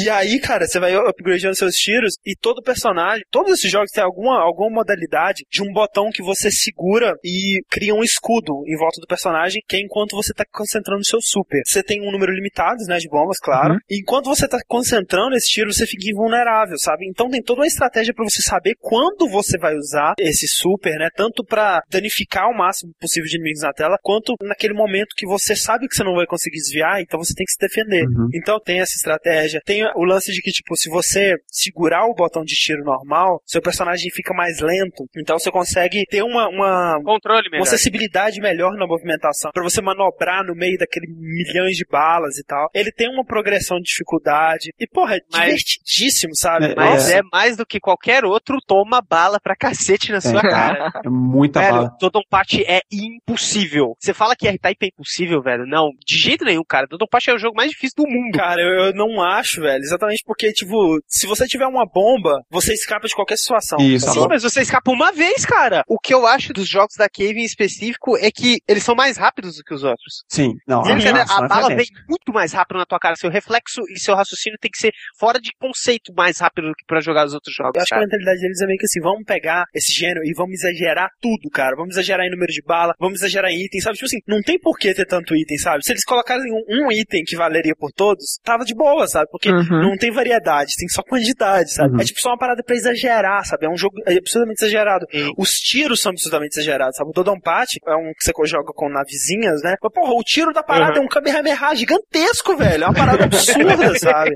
[0.01, 4.03] E aí, cara, você vai upgradeando seus tiros e todo personagem, todos esses jogos têm
[4.03, 9.01] alguma, alguma modalidade de um botão que você segura e cria um escudo em volta
[9.01, 11.63] do personagem, que é enquanto você tá concentrando no seu super.
[11.65, 13.75] Você tem um número limitado, né, de bombas, claro.
[13.75, 13.81] Uhum.
[13.91, 17.07] E enquanto você tá concentrando esse tiro, você fica invulnerável, sabe?
[17.09, 21.09] Então tem toda uma estratégia pra você saber quando você vai usar esse super, né?
[21.15, 25.55] Tanto pra danificar o máximo possível de inimigos na tela, quanto naquele momento que você
[25.55, 28.05] sabe que você não vai conseguir desviar, então você tem que se defender.
[28.05, 28.29] Uhum.
[28.35, 29.61] Então tem essa estratégia.
[29.65, 33.58] Tem o lance de que, tipo, se você segurar o botão de tiro normal, seu
[33.63, 35.05] personagem fica mais lento.
[35.17, 37.63] Então você consegue ter uma, uma, Controle melhor.
[37.63, 39.51] uma sensibilidade melhor na movimentação.
[39.53, 42.69] Pra você manobrar no meio daquele milhões de balas e tal.
[42.75, 44.71] Ele tem uma progressão de dificuldade.
[44.79, 46.67] E, porra, é Mas- divertidíssimo, sabe?
[46.67, 47.15] É, Mas Nossa.
[47.19, 50.43] é mais do que qualquer outro, toma bala pra cacete na sua É.
[50.43, 50.91] cara.
[51.05, 51.97] É muita velho, bala.
[52.01, 53.95] Dodonpachi é impossível.
[53.99, 55.67] Você fala que R-Type é impossível, velho.
[55.67, 56.87] Não, de jeito nenhum, cara.
[56.89, 58.37] Dodonpachi é o jogo mais difícil do mundo.
[58.39, 59.83] Cara, eu, eu não acho, velho.
[59.83, 63.79] Exatamente porque, tipo, se você tiver uma bomba, você escapa de qualquer situação.
[63.81, 64.29] Isso, tá Sim, bom?
[64.29, 65.83] mas você escapa uma vez, cara.
[65.89, 69.17] O que eu acho dos jogos da Cave em específico é que eles são mais
[69.17, 70.23] rápidos do que os outros.
[70.29, 70.83] Sim, não.
[70.83, 71.17] Entendeu?
[71.23, 73.17] ação a é bala vem muito mais rápido na tua cara.
[73.17, 76.85] Seu reflexo e seu raciocínio tem que ser fora de conceito mais rápido do que
[76.87, 77.73] pra jogar os outros jogos.
[77.77, 80.33] Eu acho que a mentalidade deles é meio que assim, vamos pegar esse gênero e
[80.37, 81.75] vamos exagerar tudo, cara.
[81.77, 83.95] Vamos exagerar em número de bala, vamos exagerar em item, sabe?
[83.97, 85.85] Tipo assim, não tem por que ter tanto item, sabe?
[85.85, 89.27] Se eles colocarem um, um item que valeria por todos, tava de boa, sabe?
[89.31, 89.83] Porque Uhum.
[89.91, 91.95] não tem variedade, tem só quantidade, sabe?
[91.95, 92.01] Uhum.
[92.01, 93.67] É tipo só uma parada pra exagerar, sabe?
[93.67, 95.07] É um jogo é absurdamente exagerado.
[95.11, 95.33] Sim.
[95.37, 97.11] Os tiros são absurdamente exagerados, sabe?
[97.11, 99.75] O Dodonpachi é um que você joga com navezinhas, né?
[99.83, 102.85] Mas, porra, o tiro da parada é um Kamehameha gigantesco, velho.
[102.85, 104.35] É uma parada absurda, sabe?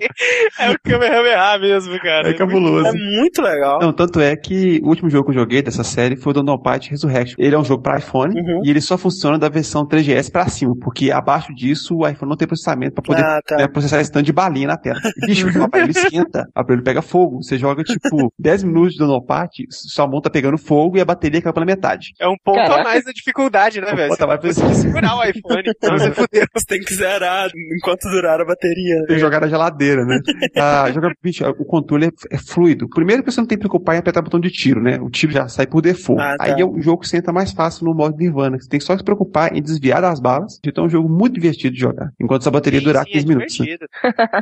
[0.59, 2.31] É o Kamehameha mesmo, cara.
[2.31, 2.87] É cabuloso.
[2.87, 3.81] É muito legal.
[3.81, 6.91] Não, tanto é que o último jogo que eu joguei dessa série foi o Party
[6.91, 7.37] Resurrection.
[7.39, 8.63] Ele é um jogo para iPhone Uhum.
[8.65, 12.37] e ele só funciona da versão 3GS pra cima, porque abaixo disso o iPhone não
[12.37, 13.57] tem processamento pra poder Ah, tá.
[13.57, 14.99] né, processar esse tanto de balinha na tela.
[15.27, 17.43] Bicho, o aparelho esquenta, o aparelho pega fogo.
[17.43, 21.05] Você joga tipo 10 minutos de Donkey Party, sua mão tá pegando fogo e a
[21.05, 22.09] bateria caiu pela metade.
[22.21, 22.81] É um ponto Caraca.
[22.81, 24.17] a mais da dificuldade, né, velho?
[24.17, 26.47] Tá mais Você tem que segurar o iPhone, então você fudeu.
[26.55, 28.97] Você tem que zerar enquanto durar a bateria.
[29.07, 30.19] Tem que jogar na geladeira, né?
[30.57, 32.89] Ah, joga, bicho, o controle é, é fluido.
[32.89, 34.99] Primeiro que você não tem que preocupar em apertar botão de tiro, né?
[35.01, 36.23] O tiro já sai por default.
[36.23, 36.45] Ah, tá.
[36.45, 38.59] Aí é o jogo que senta mais fácil no modo Nirvana.
[38.61, 40.59] Você tem que só se preocupar em desviar das balas.
[40.65, 42.11] Então é um jogo muito divertido de jogar.
[42.21, 43.59] Enquanto essa bateria durar Sim, 15 é minutos.
[43.59, 43.65] né?
[43.65, 43.87] divertido.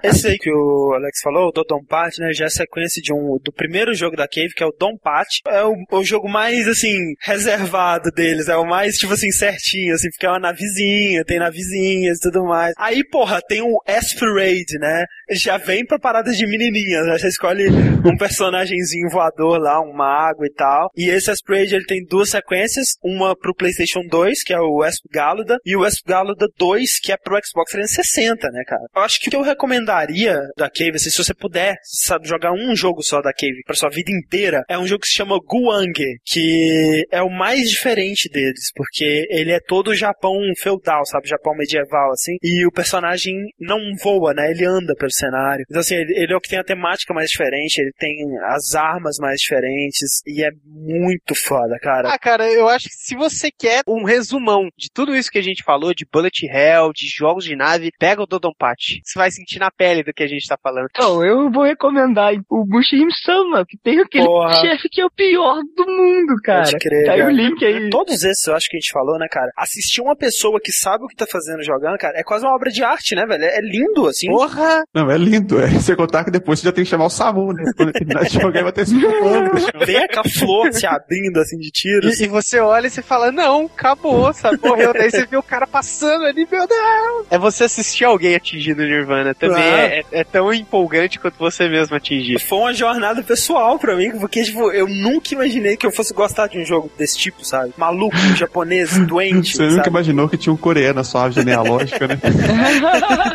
[0.03, 3.39] Esse aí que o Alex falou, o Dodon Pat, né, já é sequência de um,
[3.43, 5.27] do primeiro jogo da Cave, que é o Dom Pat.
[5.47, 8.49] É o, o jogo mais, assim, reservado deles.
[8.49, 12.45] É o mais, tipo assim, certinho, assim, porque é uma navezinha, tem navezinhas e tudo
[12.45, 12.73] mais.
[12.79, 15.05] Aí, porra, tem o Aspirade, né?
[15.31, 17.19] Já vem pra paradas de menininhas, né?
[17.19, 17.69] Você escolhe
[18.05, 20.91] um personagemzinho voador lá, um mago e tal.
[20.97, 25.05] E esse Aspirade, ele tem duas sequências, uma pro PlayStation 2, que é o Asp
[25.13, 28.83] Galuda, e o Asp Galuda 2, que é pro Xbox 360, né, cara?
[28.95, 32.53] Eu acho que o que eu recomendaria da Cave, assim, se você puder, sabe, jogar
[32.53, 35.39] um jogo só da Cave pra sua vida inteira, é um jogo que se chama
[35.39, 35.93] Guang,
[36.25, 42.11] que é o mais diferente deles, porque ele é todo Japão feudal, sabe, Japão medieval,
[42.13, 45.65] assim, e o personagem não voa, né, ele anda pelo cenário.
[45.69, 48.17] Então, assim, ele, ele é o que tem a temática mais diferente, ele tem
[48.49, 52.09] as armas mais diferentes, e é muito foda, cara.
[52.13, 55.43] Ah, cara, eu acho que se você quer um resumão de tudo isso que a
[55.43, 59.01] gente falou, de Bullet Hell, de jogos de nave, pega o Dodonpachi.
[59.05, 60.89] Você vai sentir na pele do que a gente tá falando.
[60.91, 64.55] Então, eu vou recomendar o Bushim Sama, que tem aquele Porra.
[64.61, 66.65] chefe que é o pior do mundo, cara.
[66.65, 67.91] Pode crer, Tá aí o link aí.
[67.91, 69.51] Todos esses eu acho que a gente falou, né, cara?
[69.57, 72.71] Assistir uma pessoa que sabe o que tá fazendo jogando, cara, é quase uma obra
[72.71, 73.45] de arte, né, velho?
[73.45, 74.29] É é lindo, assim.
[74.29, 74.83] Porra!
[75.05, 75.61] Não, é lindo.
[75.61, 75.69] É.
[75.69, 77.65] Você contar que depois você já tem que chamar o Samu, né?
[77.77, 78.95] Quando ele terminar de jogar, vai ter esse.
[79.87, 82.21] Vem aquela flor se abrindo, assim, de tiros.
[82.21, 84.59] E, e você olha e você fala, não, acabou, sabe?
[84.63, 84.93] Morreu.
[84.93, 87.27] Daí você vê o cara passando ali, meu Deus!
[87.31, 89.35] É você assistir alguém atingindo o Nirvana.
[89.35, 89.81] Também Ah.
[89.87, 92.39] é, é- tão empolgante quanto você mesmo atingir.
[92.41, 96.47] Foi uma jornada pessoal pra mim, porque, tipo, eu nunca imaginei que eu fosse gostar
[96.49, 97.73] de um jogo desse tipo, sabe?
[97.77, 99.89] Maluco, japonês, doente, Você nunca sabe?
[99.89, 102.19] imaginou que tinha um coreano na sua árvore genealógica, né?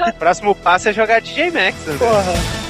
[0.09, 1.77] O próximo passo é jogar DJ Max.
[1.85, 1.97] Né?
[1.97, 2.65] Porra.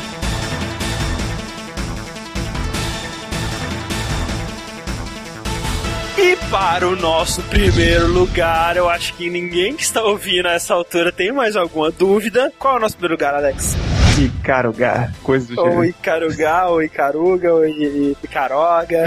[6.18, 10.74] E para o nosso primeiro lugar, eu acho que ninguém que está ouvindo a essa
[10.74, 12.54] altura tem mais alguma dúvida.
[12.58, 13.76] Qual é o nosso primeiro lugar, Alex?
[14.44, 15.86] Carugar, coisa do Ou gênero.
[15.86, 19.04] Icarugá, ou Icaruga, ou Icaroga.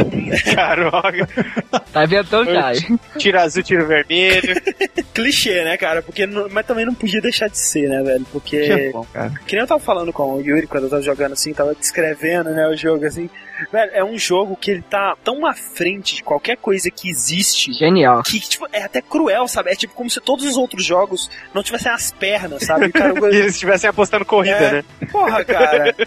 [0.54, 1.28] Caroga.
[1.92, 2.72] Tá inventando já.
[3.16, 4.60] Tiro azul, tiro vermelho.
[5.14, 6.02] Clichê, né, cara?
[6.02, 8.26] Porque não- mas também não podia deixar de ser, né, velho?
[8.30, 9.32] Porque Tinha bom, cara.
[9.46, 12.50] Que nem eu tava falando com o Yuri quando eu tava jogando assim, tava descrevendo,
[12.50, 13.28] né, o jogo assim.
[13.72, 17.72] Velho, é um jogo que ele tá tão à frente de qualquer coisa que existe.
[17.72, 18.22] Genial.
[18.22, 19.70] Que, tipo, é até cruel, sabe?
[19.70, 22.90] É tipo como se todos os outros jogos não tivessem as pernas, sabe?
[22.92, 24.72] Cara, e eles estivessem apostando corrida, É.
[24.72, 24.84] né?
[25.10, 25.94] porra, cara.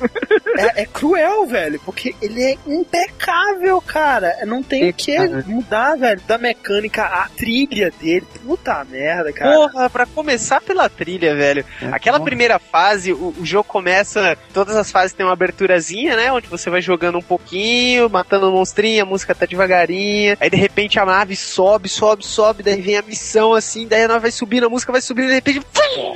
[0.58, 4.36] É, é cruel, velho, porque ele é impecável, cara.
[4.46, 8.28] Não tem o que mudar, velho, da mecânica, a trilha dele.
[8.46, 9.54] Puta merda, cara.
[9.56, 11.66] Porra, pra começar pela trilha, velho.
[11.92, 14.38] Aquela primeira fase, o, o jogo começa.
[14.54, 16.32] Todas as fases tem uma aberturazinha, né?
[16.32, 20.38] Onde você vai jogando um pouquinho, matando um monstrinho, a música tá devagarinha.
[20.40, 24.08] Aí de repente a nave sobe, sobe, sobe, daí vem a missão assim, daí a
[24.08, 25.62] nave vai subindo, a música vai subindo, de repente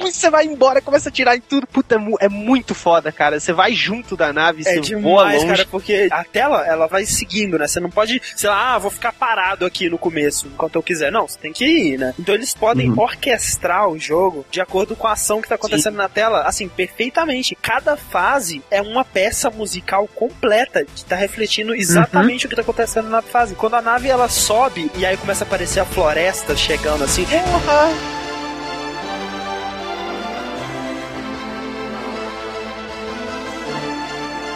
[0.02, 1.68] você vai embora, começa a tirar em tudo.
[1.68, 3.40] Puta, é é muito foda, cara.
[3.40, 5.56] Você vai junto da nave, É você voa demais, longe.
[5.56, 7.68] cara, porque a tela, ela vai seguindo, né?
[7.68, 11.12] Você não pode, sei lá, ah, vou ficar parado aqui no começo, enquanto eu quiser.
[11.12, 12.14] Não, você tem que ir, né?
[12.20, 16.08] Então eles podem orquestrar o jogo de acordo com a ação que tá acontecendo na
[16.10, 17.56] tela, assim, perfeitamente.
[17.62, 23.10] Cada fase é uma peça musical completa que tá refletindo exatamente o que tá acontecendo
[23.10, 23.56] na fase.
[23.56, 28.25] Quando a nave, ela sobe e aí começa a aparecer a floresta chegando assim, porra!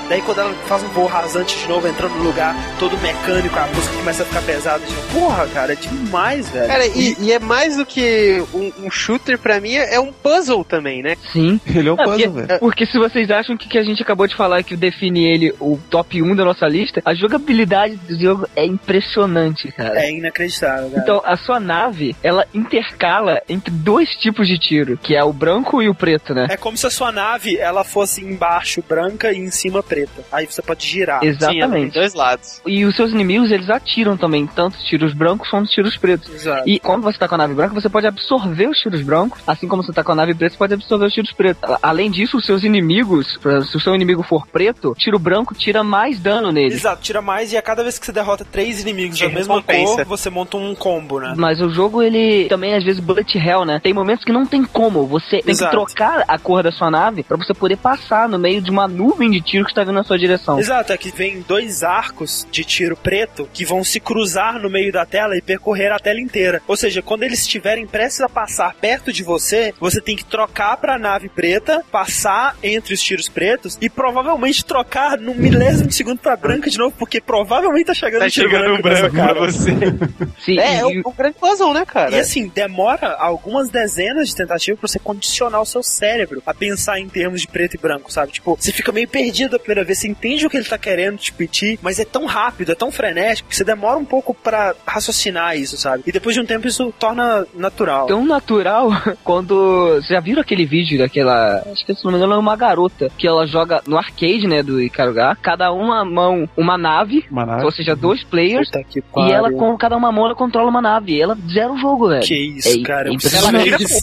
[0.09, 3.67] Daí quando ela faz um voo rasante de novo, entrando no lugar todo mecânico, a
[3.67, 4.79] música começa a ficar pesada.
[4.83, 5.19] Novo.
[5.19, 6.67] Porra, cara, é demais, velho.
[6.67, 10.63] Cara, e, e é mais do que um, um shooter pra mim, é um puzzle
[10.63, 11.15] também, né?
[11.31, 11.61] Sim.
[11.67, 12.59] Ele é um É, porque, puzzle, velho.
[12.59, 15.53] porque se vocês acham que o que a gente acabou de falar que define ele
[15.59, 19.99] o top 1 da nossa lista, a jogabilidade do jogo é impressionante, cara.
[20.03, 21.03] É inacreditável, cara.
[21.03, 25.81] Então, a sua nave, ela intercala entre dois tipos de tiro, que é o branco
[25.83, 26.47] e o preto, né?
[26.49, 29.98] É como se a sua nave ela fosse embaixo branca e em cima preta.
[30.31, 31.19] Aí você pode girar.
[31.19, 31.93] Sim, tem Exatamente.
[31.93, 32.61] dois lados.
[32.65, 36.33] E os seus inimigos, eles atiram também, tanto os tiros brancos quanto os tiros pretos.
[36.33, 36.67] Exato.
[36.67, 39.67] E quando você tá com a nave branca, você pode absorver os tiros brancos, assim
[39.67, 41.77] como você tá com a nave preta, você pode absorver os tiros pretos.
[41.81, 45.53] Além disso, os seus inimigos, por exemplo, se o seu inimigo for preto, tiro branco
[45.53, 46.73] tira mais dano nele.
[46.73, 49.55] Exato, tira mais e a cada vez que você derrota três inimigos Te da mesma
[49.55, 49.95] recompensa.
[49.95, 51.33] cor, você monta um combo, né?
[51.37, 53.79] Mas o jogo, ele também, às vezes, bullet hell, né?
[53.81, 55.05] Tem momentos que não tem como.
[55.07, 55.71] Você tem Exato.
[55.71, 58.87] que trocar a cor da sua nave pra você poder passar no meio de uma
[58.87, 60.59] nuvem de tiro que está na sua direção.
[60.59, 64.91] Exato, é que vem dois arcos de tiro preto que vão se cruzar no meio
[64.91, 66.61] da tela e percorrer a tela inteira.
[66.67, 70.77] Ou seja, quando eles estiverem prestes a passar perto de você, você tem que trocar
[70.77, 76.19] pra nave preta, passar entre os tiros pretos e provavelmente trocar no milésimo de segundo
[76.19, 79.39] pra branca de novo, porque provavelmente tá chegando Tá tiro chegando branco, branco pra cara.
[79.39, 79.71] você.
[80.43, 82.15] Sim, É, é um, um grande puzzle, né, cara?
[82.15, 86.99] E assim, demora algumas dezenas de tentativas pra você condicionar o seu cérebro a pensar
[86.99, 88.31] em termos de preto e branco, sabe?
[88.31, 91.17] Tipo, você fica meio perdido a primeira vez, você entende o que ele tá querendo
[91.17, 94.75] te pedir, mas é tão rápido, é tão frenético que você demora um pouco pra
[94.85, 96.03] raciocinar isso, sabe?
[96.05, 98.07] E depois de um tempo isso torna natural.
[98.07, 98.89] tão natural
[99.23, 99.95] quando.
[99.95, 101.63] Vocês já viram aquele vídeo daquela.
[101.71, 104.61] Acho que se não me engano é uma garota que ela joga no arcade, né?
[104.63, 105.37] Do Ikaruga.
[105.41, 107.63] Cada uma mão uma nave, Uma nave.
[107.65, 108.67] ou seja, dois players.
[108.69, 111.13] Puta que E ela, com cada uma mão, ela controla uma nave.
[111.13, 112.23] E ela zera o jogo, velho.
[112.25, 113.09] Que isso, É- cara.
[113.09, 113.17] é o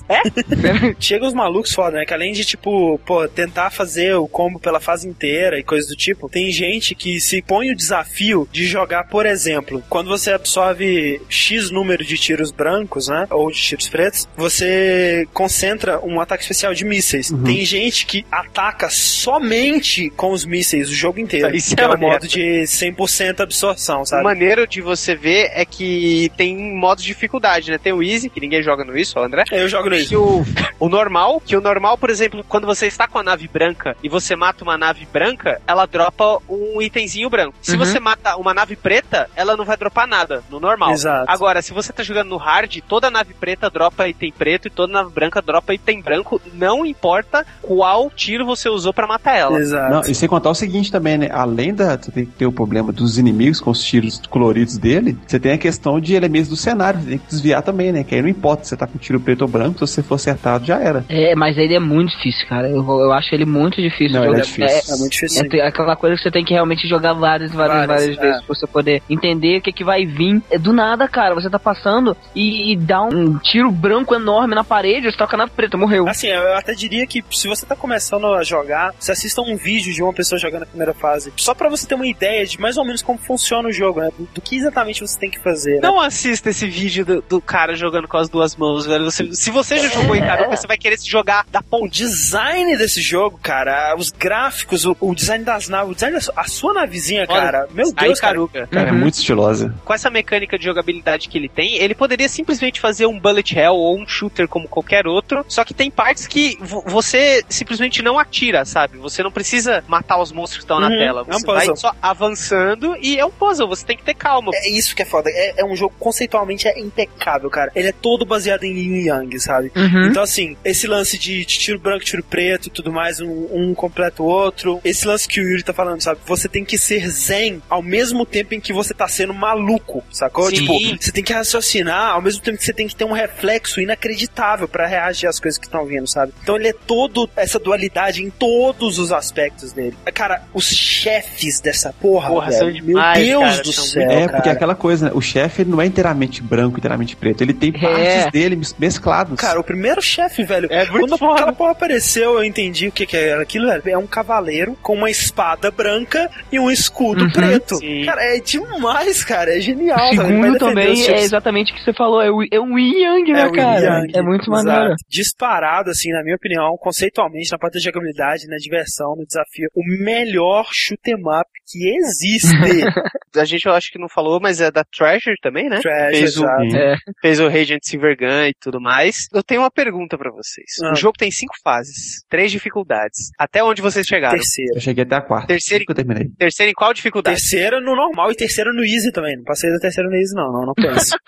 [0.06, 0.94] pé?
[1.00, 2.04] Chega os malucos foda, né?
[2.04, 5.96] Que além de, tipo, pô, tentar fazer o combo pela fase inteira e coisas do
[5.96, 11.20] tipo, tem gente que se põe o desafio de jogar, por exemplo, quando você absorve
[11.28, 13.26] X número de tiros brancos, né?
[13.30, 17.32] Ou de tiros pretos, você concentra um ataque especial de mísseis.
[17.44, 21.54] Tem gente que ataca somente com os mísseis o jogo inteiro.
[21.54, 22.14] Isso é é o maneiro.
[22.14, 24.22] modo de 100% absorção, O sabe?
[24.22, 27.78] maneiro de você ver é que tem modos de dificuldade, né?
[27.78, 29.44] Tem o Easy, que ninguém joga no isso, o André.
[29.50, 30.44] Eu jogo no Que o,
[30.78, 34.08] o normal, que o normal, por exemplo, quando você está com a nave branca e
[34.08, 37.54] você mata uma nave branca, ela dropa um itemzinho branco.
[37.62, 37.78] Se Uhum.
[37.78, 40.90] você mata uma nave preta, ela não vai dropar nada, no normal.
[40.92, 41.30] Exato.
[41.30, 44.92] Agora, se você tá jogando no hard, toda nave preta dropa item preto e toda
[44.92, 49.58] nave branca dropa item branco, não importa qual tiro você usou pra matar ela.
[49.58, 49.92] Exato.
[49.92, 51.28] Não, e sem contar o seguinte também, né?
[51.32, 51.96] Além da.
[51.96, 55.52] Você tem que ter o problema dos inimigos com os tiros coloridos dele, você tem
[55.52, 58.04] a questão de elementos do cenário, você tem que desviar também, né?
[58.04, 60.14] Que aí não importa se você tá com tiro preto ou branco, se você for
[60.16, 61.04] acertado, já era.
[61.08, 62.68] É, mas ele é muito difícil, cara.
[62.68, 64.12] Eu, eu acho ele muito difícil.
[64.12, 64.66] Não, de ele é jogar.
[64.66, 64.94] difícil.
[64.94, 65.35] É muito difícil.
[65.40, 68.20] É aquela coisa que você tem que realmente jogar várias, várias, Várias, várias é.
[68.20, 70.42] vezes pra você poder entender o que, que vai vir.
[70.50, 71.34] É do nada, cara.
[71.34, 75.46] Você tá passando e, e dá um tiro branco enorme na parede, você toca na
[75.48, 76.08] preta, morreu.
[76.08, 79.92] Assim, eu até diria que se você tá começando a jogar, você assista um vídeo
[79.92, 81.32] de uma pessoa jogando a primeira fase.
[81.36, 84.10] Só pra você ter uma ideia de mais ou menos como funciona o jogo, né?
[84.18, 85.74] Do, do que exatamente você tem que fazer.
[85.74, 85.80] Né?
[85.82, 89.04] Não assista esse vídeo do, do cara jogando com as duas mãos, velho.
[89.04, 91.98] Você- se você já jogou em Ikaruga, você vai querer se jogar da O ponte.
[91.98, 96.44] design desse jogo, cara, os gráficos, o, o design das naves, o design da a
[96.44, 98.34] sua navezinha, Olha, cara, meu Deus, cara.
[98.34, 98.66] Ikaruga.
[98.70, 98.98] Cara, é Uhum.
[98.98, 99.74] muito estilosa.
[99.84, 103.74] Com essa mecânica de jogabilidade que ele tem, ele poderia simplesmente fazer um bullet hell
[103.74, 108.18] ou um shooter como qualquer outro, só que tem partes que vo- você simplesmente não
[108.18, 108.98] atira, sabe?
[108.98, 111.20] Você não precisa matar os monstros que estão na Uhum, tela.
[111.28, 111.76] é um Você vai puzzle.
[111.76, 114.50] só avançando e é um puzzle, você tem que ter calma.
[114.54, 115.30] É isso que é foda.
[115.30, 117.70] É, é um jogo conceitualmente é impecável, cara.
[117.74, 119.72] Ele é todo baseado em yin e yang, sabe?
[119.76, 120.06] Uhum.
[120.08, 123.74] Então, assim, esse lance de, de tiro branco, tiro preto e tudo mais, um, um
[123.74, 124.80] completa o outro.
[124.84, 126.18] Esse lance que o Yuri tá falando, sabe?
[126.26, 130.50] Você tem que ser zen ao mesmo tempo em que você tá sendo maluco, sacou?
[130.50, 130.56] Sim.
[130.56, 133.80] Tipo, você tem que raciocinar ao mesmo tempo que você tem que ter um reflexo
[133.80, 136.32] inacreditável pra reagir às coisas que estão vindo, sabe?
[136.42, 139.96] Então ele é todo essa dualidade em todos os aspectos dele.
[140.12, 144.06] Cara, os chefes dessa porra, Porra, velho, são demais, meu Deus cara, do céu, É,
[144.20, 144.32] cara.
[144.32, 145.12] porque é aquela coisa, né?
[145.14, 147.42] O chefe não é inteiramente branco, inteiramente preto.
[147.42, 147.78] Ele tem É.
[147.78, 149.38] partes dele mes- mesclados.
[149.38, 150.66] Cara, o primeiro chefe, velho.
[150.70, 151.34] É muito quando foda.
[151.34, 153.82] aquela porra apareceu, eu entendi o que, que era aquilo, velho.
[153.86, 157.30] É um cavaleiro com uma espada branca e um escudo Uhum.
[157.32, 157.76] preto.
[157.76, 158.04] Sim.
[158.04, 159.56] Cara, é demais, cara.
[159.56, 159.98] É genial.
[160.12, 163.32] O segundo também é exatamente o que você falou, é o, é um yin yang,
[163.32, 163.80] né, yin cara?
[164.00, 164.64] yang, é muito exato.
[164.66, 164.94] maneiro.
[165.08, 169.82] Disparado, assim, na minha opinião, conceitualmente, na parte da jogabilidade, na diversão, no desafio, o
[170.04, 172.46] melhor shoot 'em up que existe.
[173.36, 175.80] A gente eu acho que não falou, mas é da Treasure também, né?
[175.80, 176.46] Trash, Fez o-.
[176.46, 176.96] É.
[177.20, 179.26] Fez o Radiant Silvergun e tudo mais.
[179.32, 180.66] Eu tenho uma pergunta pra vocês.
[180.82, 180.92] Ah.
[180.92, 183.30] O jogo tem cinco fases, três dificuldades.
[183.38, 184.34] Até onde vocês chegaram?
[184.36, 184.80] Terceiro.
[184.96, 185.46] Cheguei até a quarta.
[185.48, 186.28] Terceira, que eu terminei.
[186.38, 187.36] terceira em qual dificuldade?
[187.36, 189.36] Terceira no normal e terceira no easy também.
[189.36, 190.50] Não passei da terceira no easy, não.
[190.52, 191.16] Não, não penso.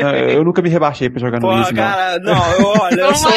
[0.00, 1.82] Não, eu nunca me rebaixei pra jogar no Pô, Easy, não.
[1.82, 3.32] cara, não, eu, olha, eu sou.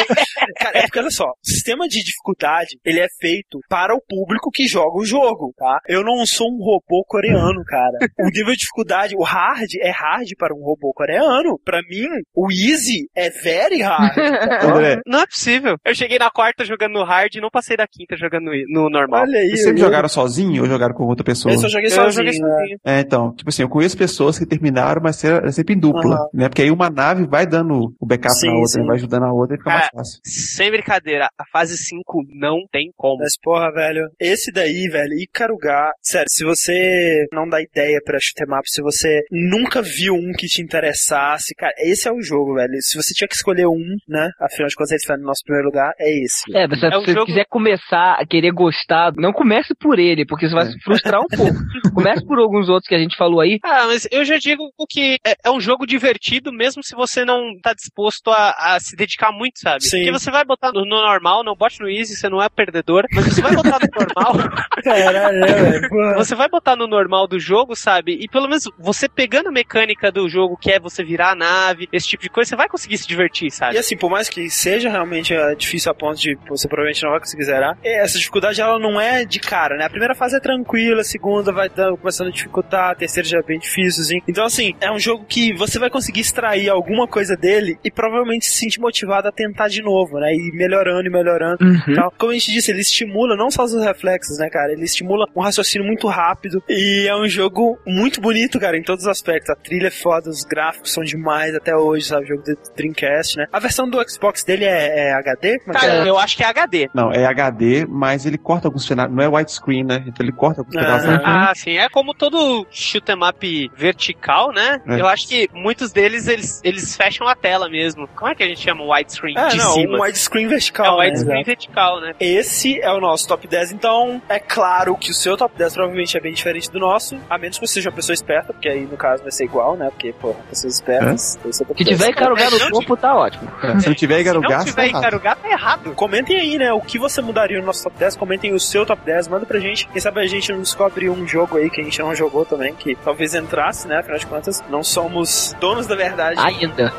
[0.58, 4.50] Cara, é porque olha só, o sistema de dificuldade, ele é feito para o público
[4.52, 5.80] que joga o jogo, tá?
[5.88, 7.96] Eu não sou um robô coreano, cara.
[8.18, 11.58] O nível de dificuldade, o hard é hard para um robô coreano.
[11.64, 14.16] Pra mim, o easy é very hard.
[14.62, 15.76] André, Não é possível.
[15.84, 19.25] Eu cheguei na quarta jogando no hard e não passei da quinta jogando no normal.
[19.26, 19.48] Olha aí.
[19.48, 21.54] vocês sempre eu- jogaram sozinho ou jogaram com outra pessoa?
[21.54, 22.12] Eu só joguei Eu sozinho.
[22.12, 22.46] joguei né?
[22.58, 22.78] sozinho.
[22.84, 26.28] É, então, tipo assim, eu conheço pessoas que terminaram, mas é sempre em dupla, Aham.
[26.34, 26.48] né?
[26.48, 28.86] Porque aí uma nave vai dando o backup Sim, na outra, sim.
[28.86, 30.20] vai ajudando a outra e fica mais fácil.
[30.24, 33.18] Sem brincadeira, a fase 5 não tem como.
[33.18, 38.46] Mas, porra, velho, esse daí, velho, Icaruga, sério, se você não dá ideia pra shoot'em
[38.66, 42.72] se você nunca viu um que te interessasse, cara, esse é o jogo, velho.
[42.80, 45.68] Se você tinha que escolher um, né, afinal de contas ele está no nosso primeiro
[45.68, 46.42] lugar, é esse.
[46.54, 50.24] É, se É um você jogo- quiser começar a querer gostar, não comece por ele,
[50.26, 51.54] porque você vai se frustrar um pouco.
[51.94, 53.58] Comece por alguns outros que a gente falou aí.
[53.64, 57.58] Ah, mas eu já digo que é, é um jogo divertido, mesmo se você não
[57.62, 59.82] tá disposto a, a se dedicar muito, sabe?
[59.82, 59.98] Sim.
[59.98, 63.04] Porque você vai botar no, no normal, não bote no easy, você não é perdedor,
[63.14, 64.50] mas você vai botar no normal,
[64.84, 65.88] Caralho, é, velho.
[65.88, 66.14] porra.
[66.16, 68.12] você vai botar no normal do jogo, sabe?
[68.20, 71.88] E pelo menos você pegando a mecânica do jogo, que é você virar a nave,
[71.92, 73.78] esse tipo de coisa, você vai conseguir se divertir, E sabe?
[73.78, 77.20] assim, por mais que seja realmente é, difícil a ponto de você provavelmente não vai
[77.20, 79.84] conseguir zerar, é, essa dificuldade ela não é de cara, né?
[79.84, 83.38] A primeira fase é tranquila, a segunda vai dando, começando a dificultar, a terceira já
[83.38, 84.22] é bem difícilzinho.
[84.28, 88.46] Então, assim, é um jogo que você vai conseguir extrair alguma coisa dele e provavelmente
[88.46, 90.32] se sentir motivado a tentar de novo, né?
[90.34, 91.64] E melhorando e melhorando.
[91.64, 91.94] Uhum.
[91.94, 92.12] Tal.
[92.18, 94.72] Como a gente disse, ele estimula não só os reflexos, né, cara?
[94.72, 99.04] Ele estimula um raciocínio muito rápido e é um jogo muito bonito, cara, em todos
[99.04, 99.50] os aspectos.
[99.50, 102.24] A trilha é foda, os gráficos são demais até hoje, sabe?
[102.24, 103.46] O jogo do Dreamcast, né?
[103.52, 105.48] A versão do Xbox dele é, é HD?
[105.48, 105.72] É que é?
[105.72, 106.88] Cara, eu acho que é HD.
[106.94, 110.02] Não, é HD, mas ele corta alguns cenários, não é widescreen, né?
[110.06, 110.80] Então ele corta alguns Ah.
[110.80, 111.08] pedaços.
[111.08, 111.20] né?
[111.24, 114.80] Ah, sim, é como todo shoot 'em up vertical, né?
[114.86, 115.00] É.
[115.00, 118.08] Eu acho que muitos deles, eles, eles fecham a tela mesmo.
[118.14, 119.98] Como é que a gente chama o widescreen Ah, de não, cima?
[119.98, 120.96] um widescreen É vertical.
[120.96, 121.44] o widescreen né?
[121.44, 122.14] vertical, né?
[122.20, 126.16] Esse é o nosso top 10, então é claro que o seu top 10 provavelmente
[126.16, 128.82] é bem diferente do nosso, a menos que você seja uma pessoa esperta, porque aí
[128.86, 129.88] no caso vai ser igual, né?
[129.90, 131.38] Porque, pô, pessoas espertas.
[131.50, 131.98] seu top Se 10.
[131.98, 133.50] tiver Icarugá no Não, topo, tá ótimo.
[133.62, 135.02] É, Se não tiver Se Igarugá, não você tiver tá errado.
[135.02, 135.94] Icarugá, tá errado.
[135.94, 136.72] Comentem aí, né?
[136.72, 138.16] O que você mudaria no nosso top 10.
[138.16, 139.28] Comentem o seu top 10.
[139.28, 139.88] Manda pra gente.
[139.88, 142.74] Quem sabe a gente não descobre um jogo aí que a gente não jogou também,
[142.74, 143.98] que talvez entrasse, né?
[143.98, 146.38] Afinal de contas, não somos donos da verdade.
[146.38, 146.92] Ainda.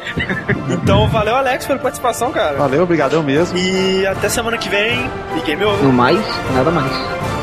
[0.70, 2.58] Então, valeu, Alex, pela participação, cara.
[2.58, 3.58] Valeu, obrigadão mesmo.
[3.58, 5.10] E até semana que vem.
[5.38, 5.84] E game over.
[5.84, 6.20] No mais,
[6.54, 7.37] nada mais.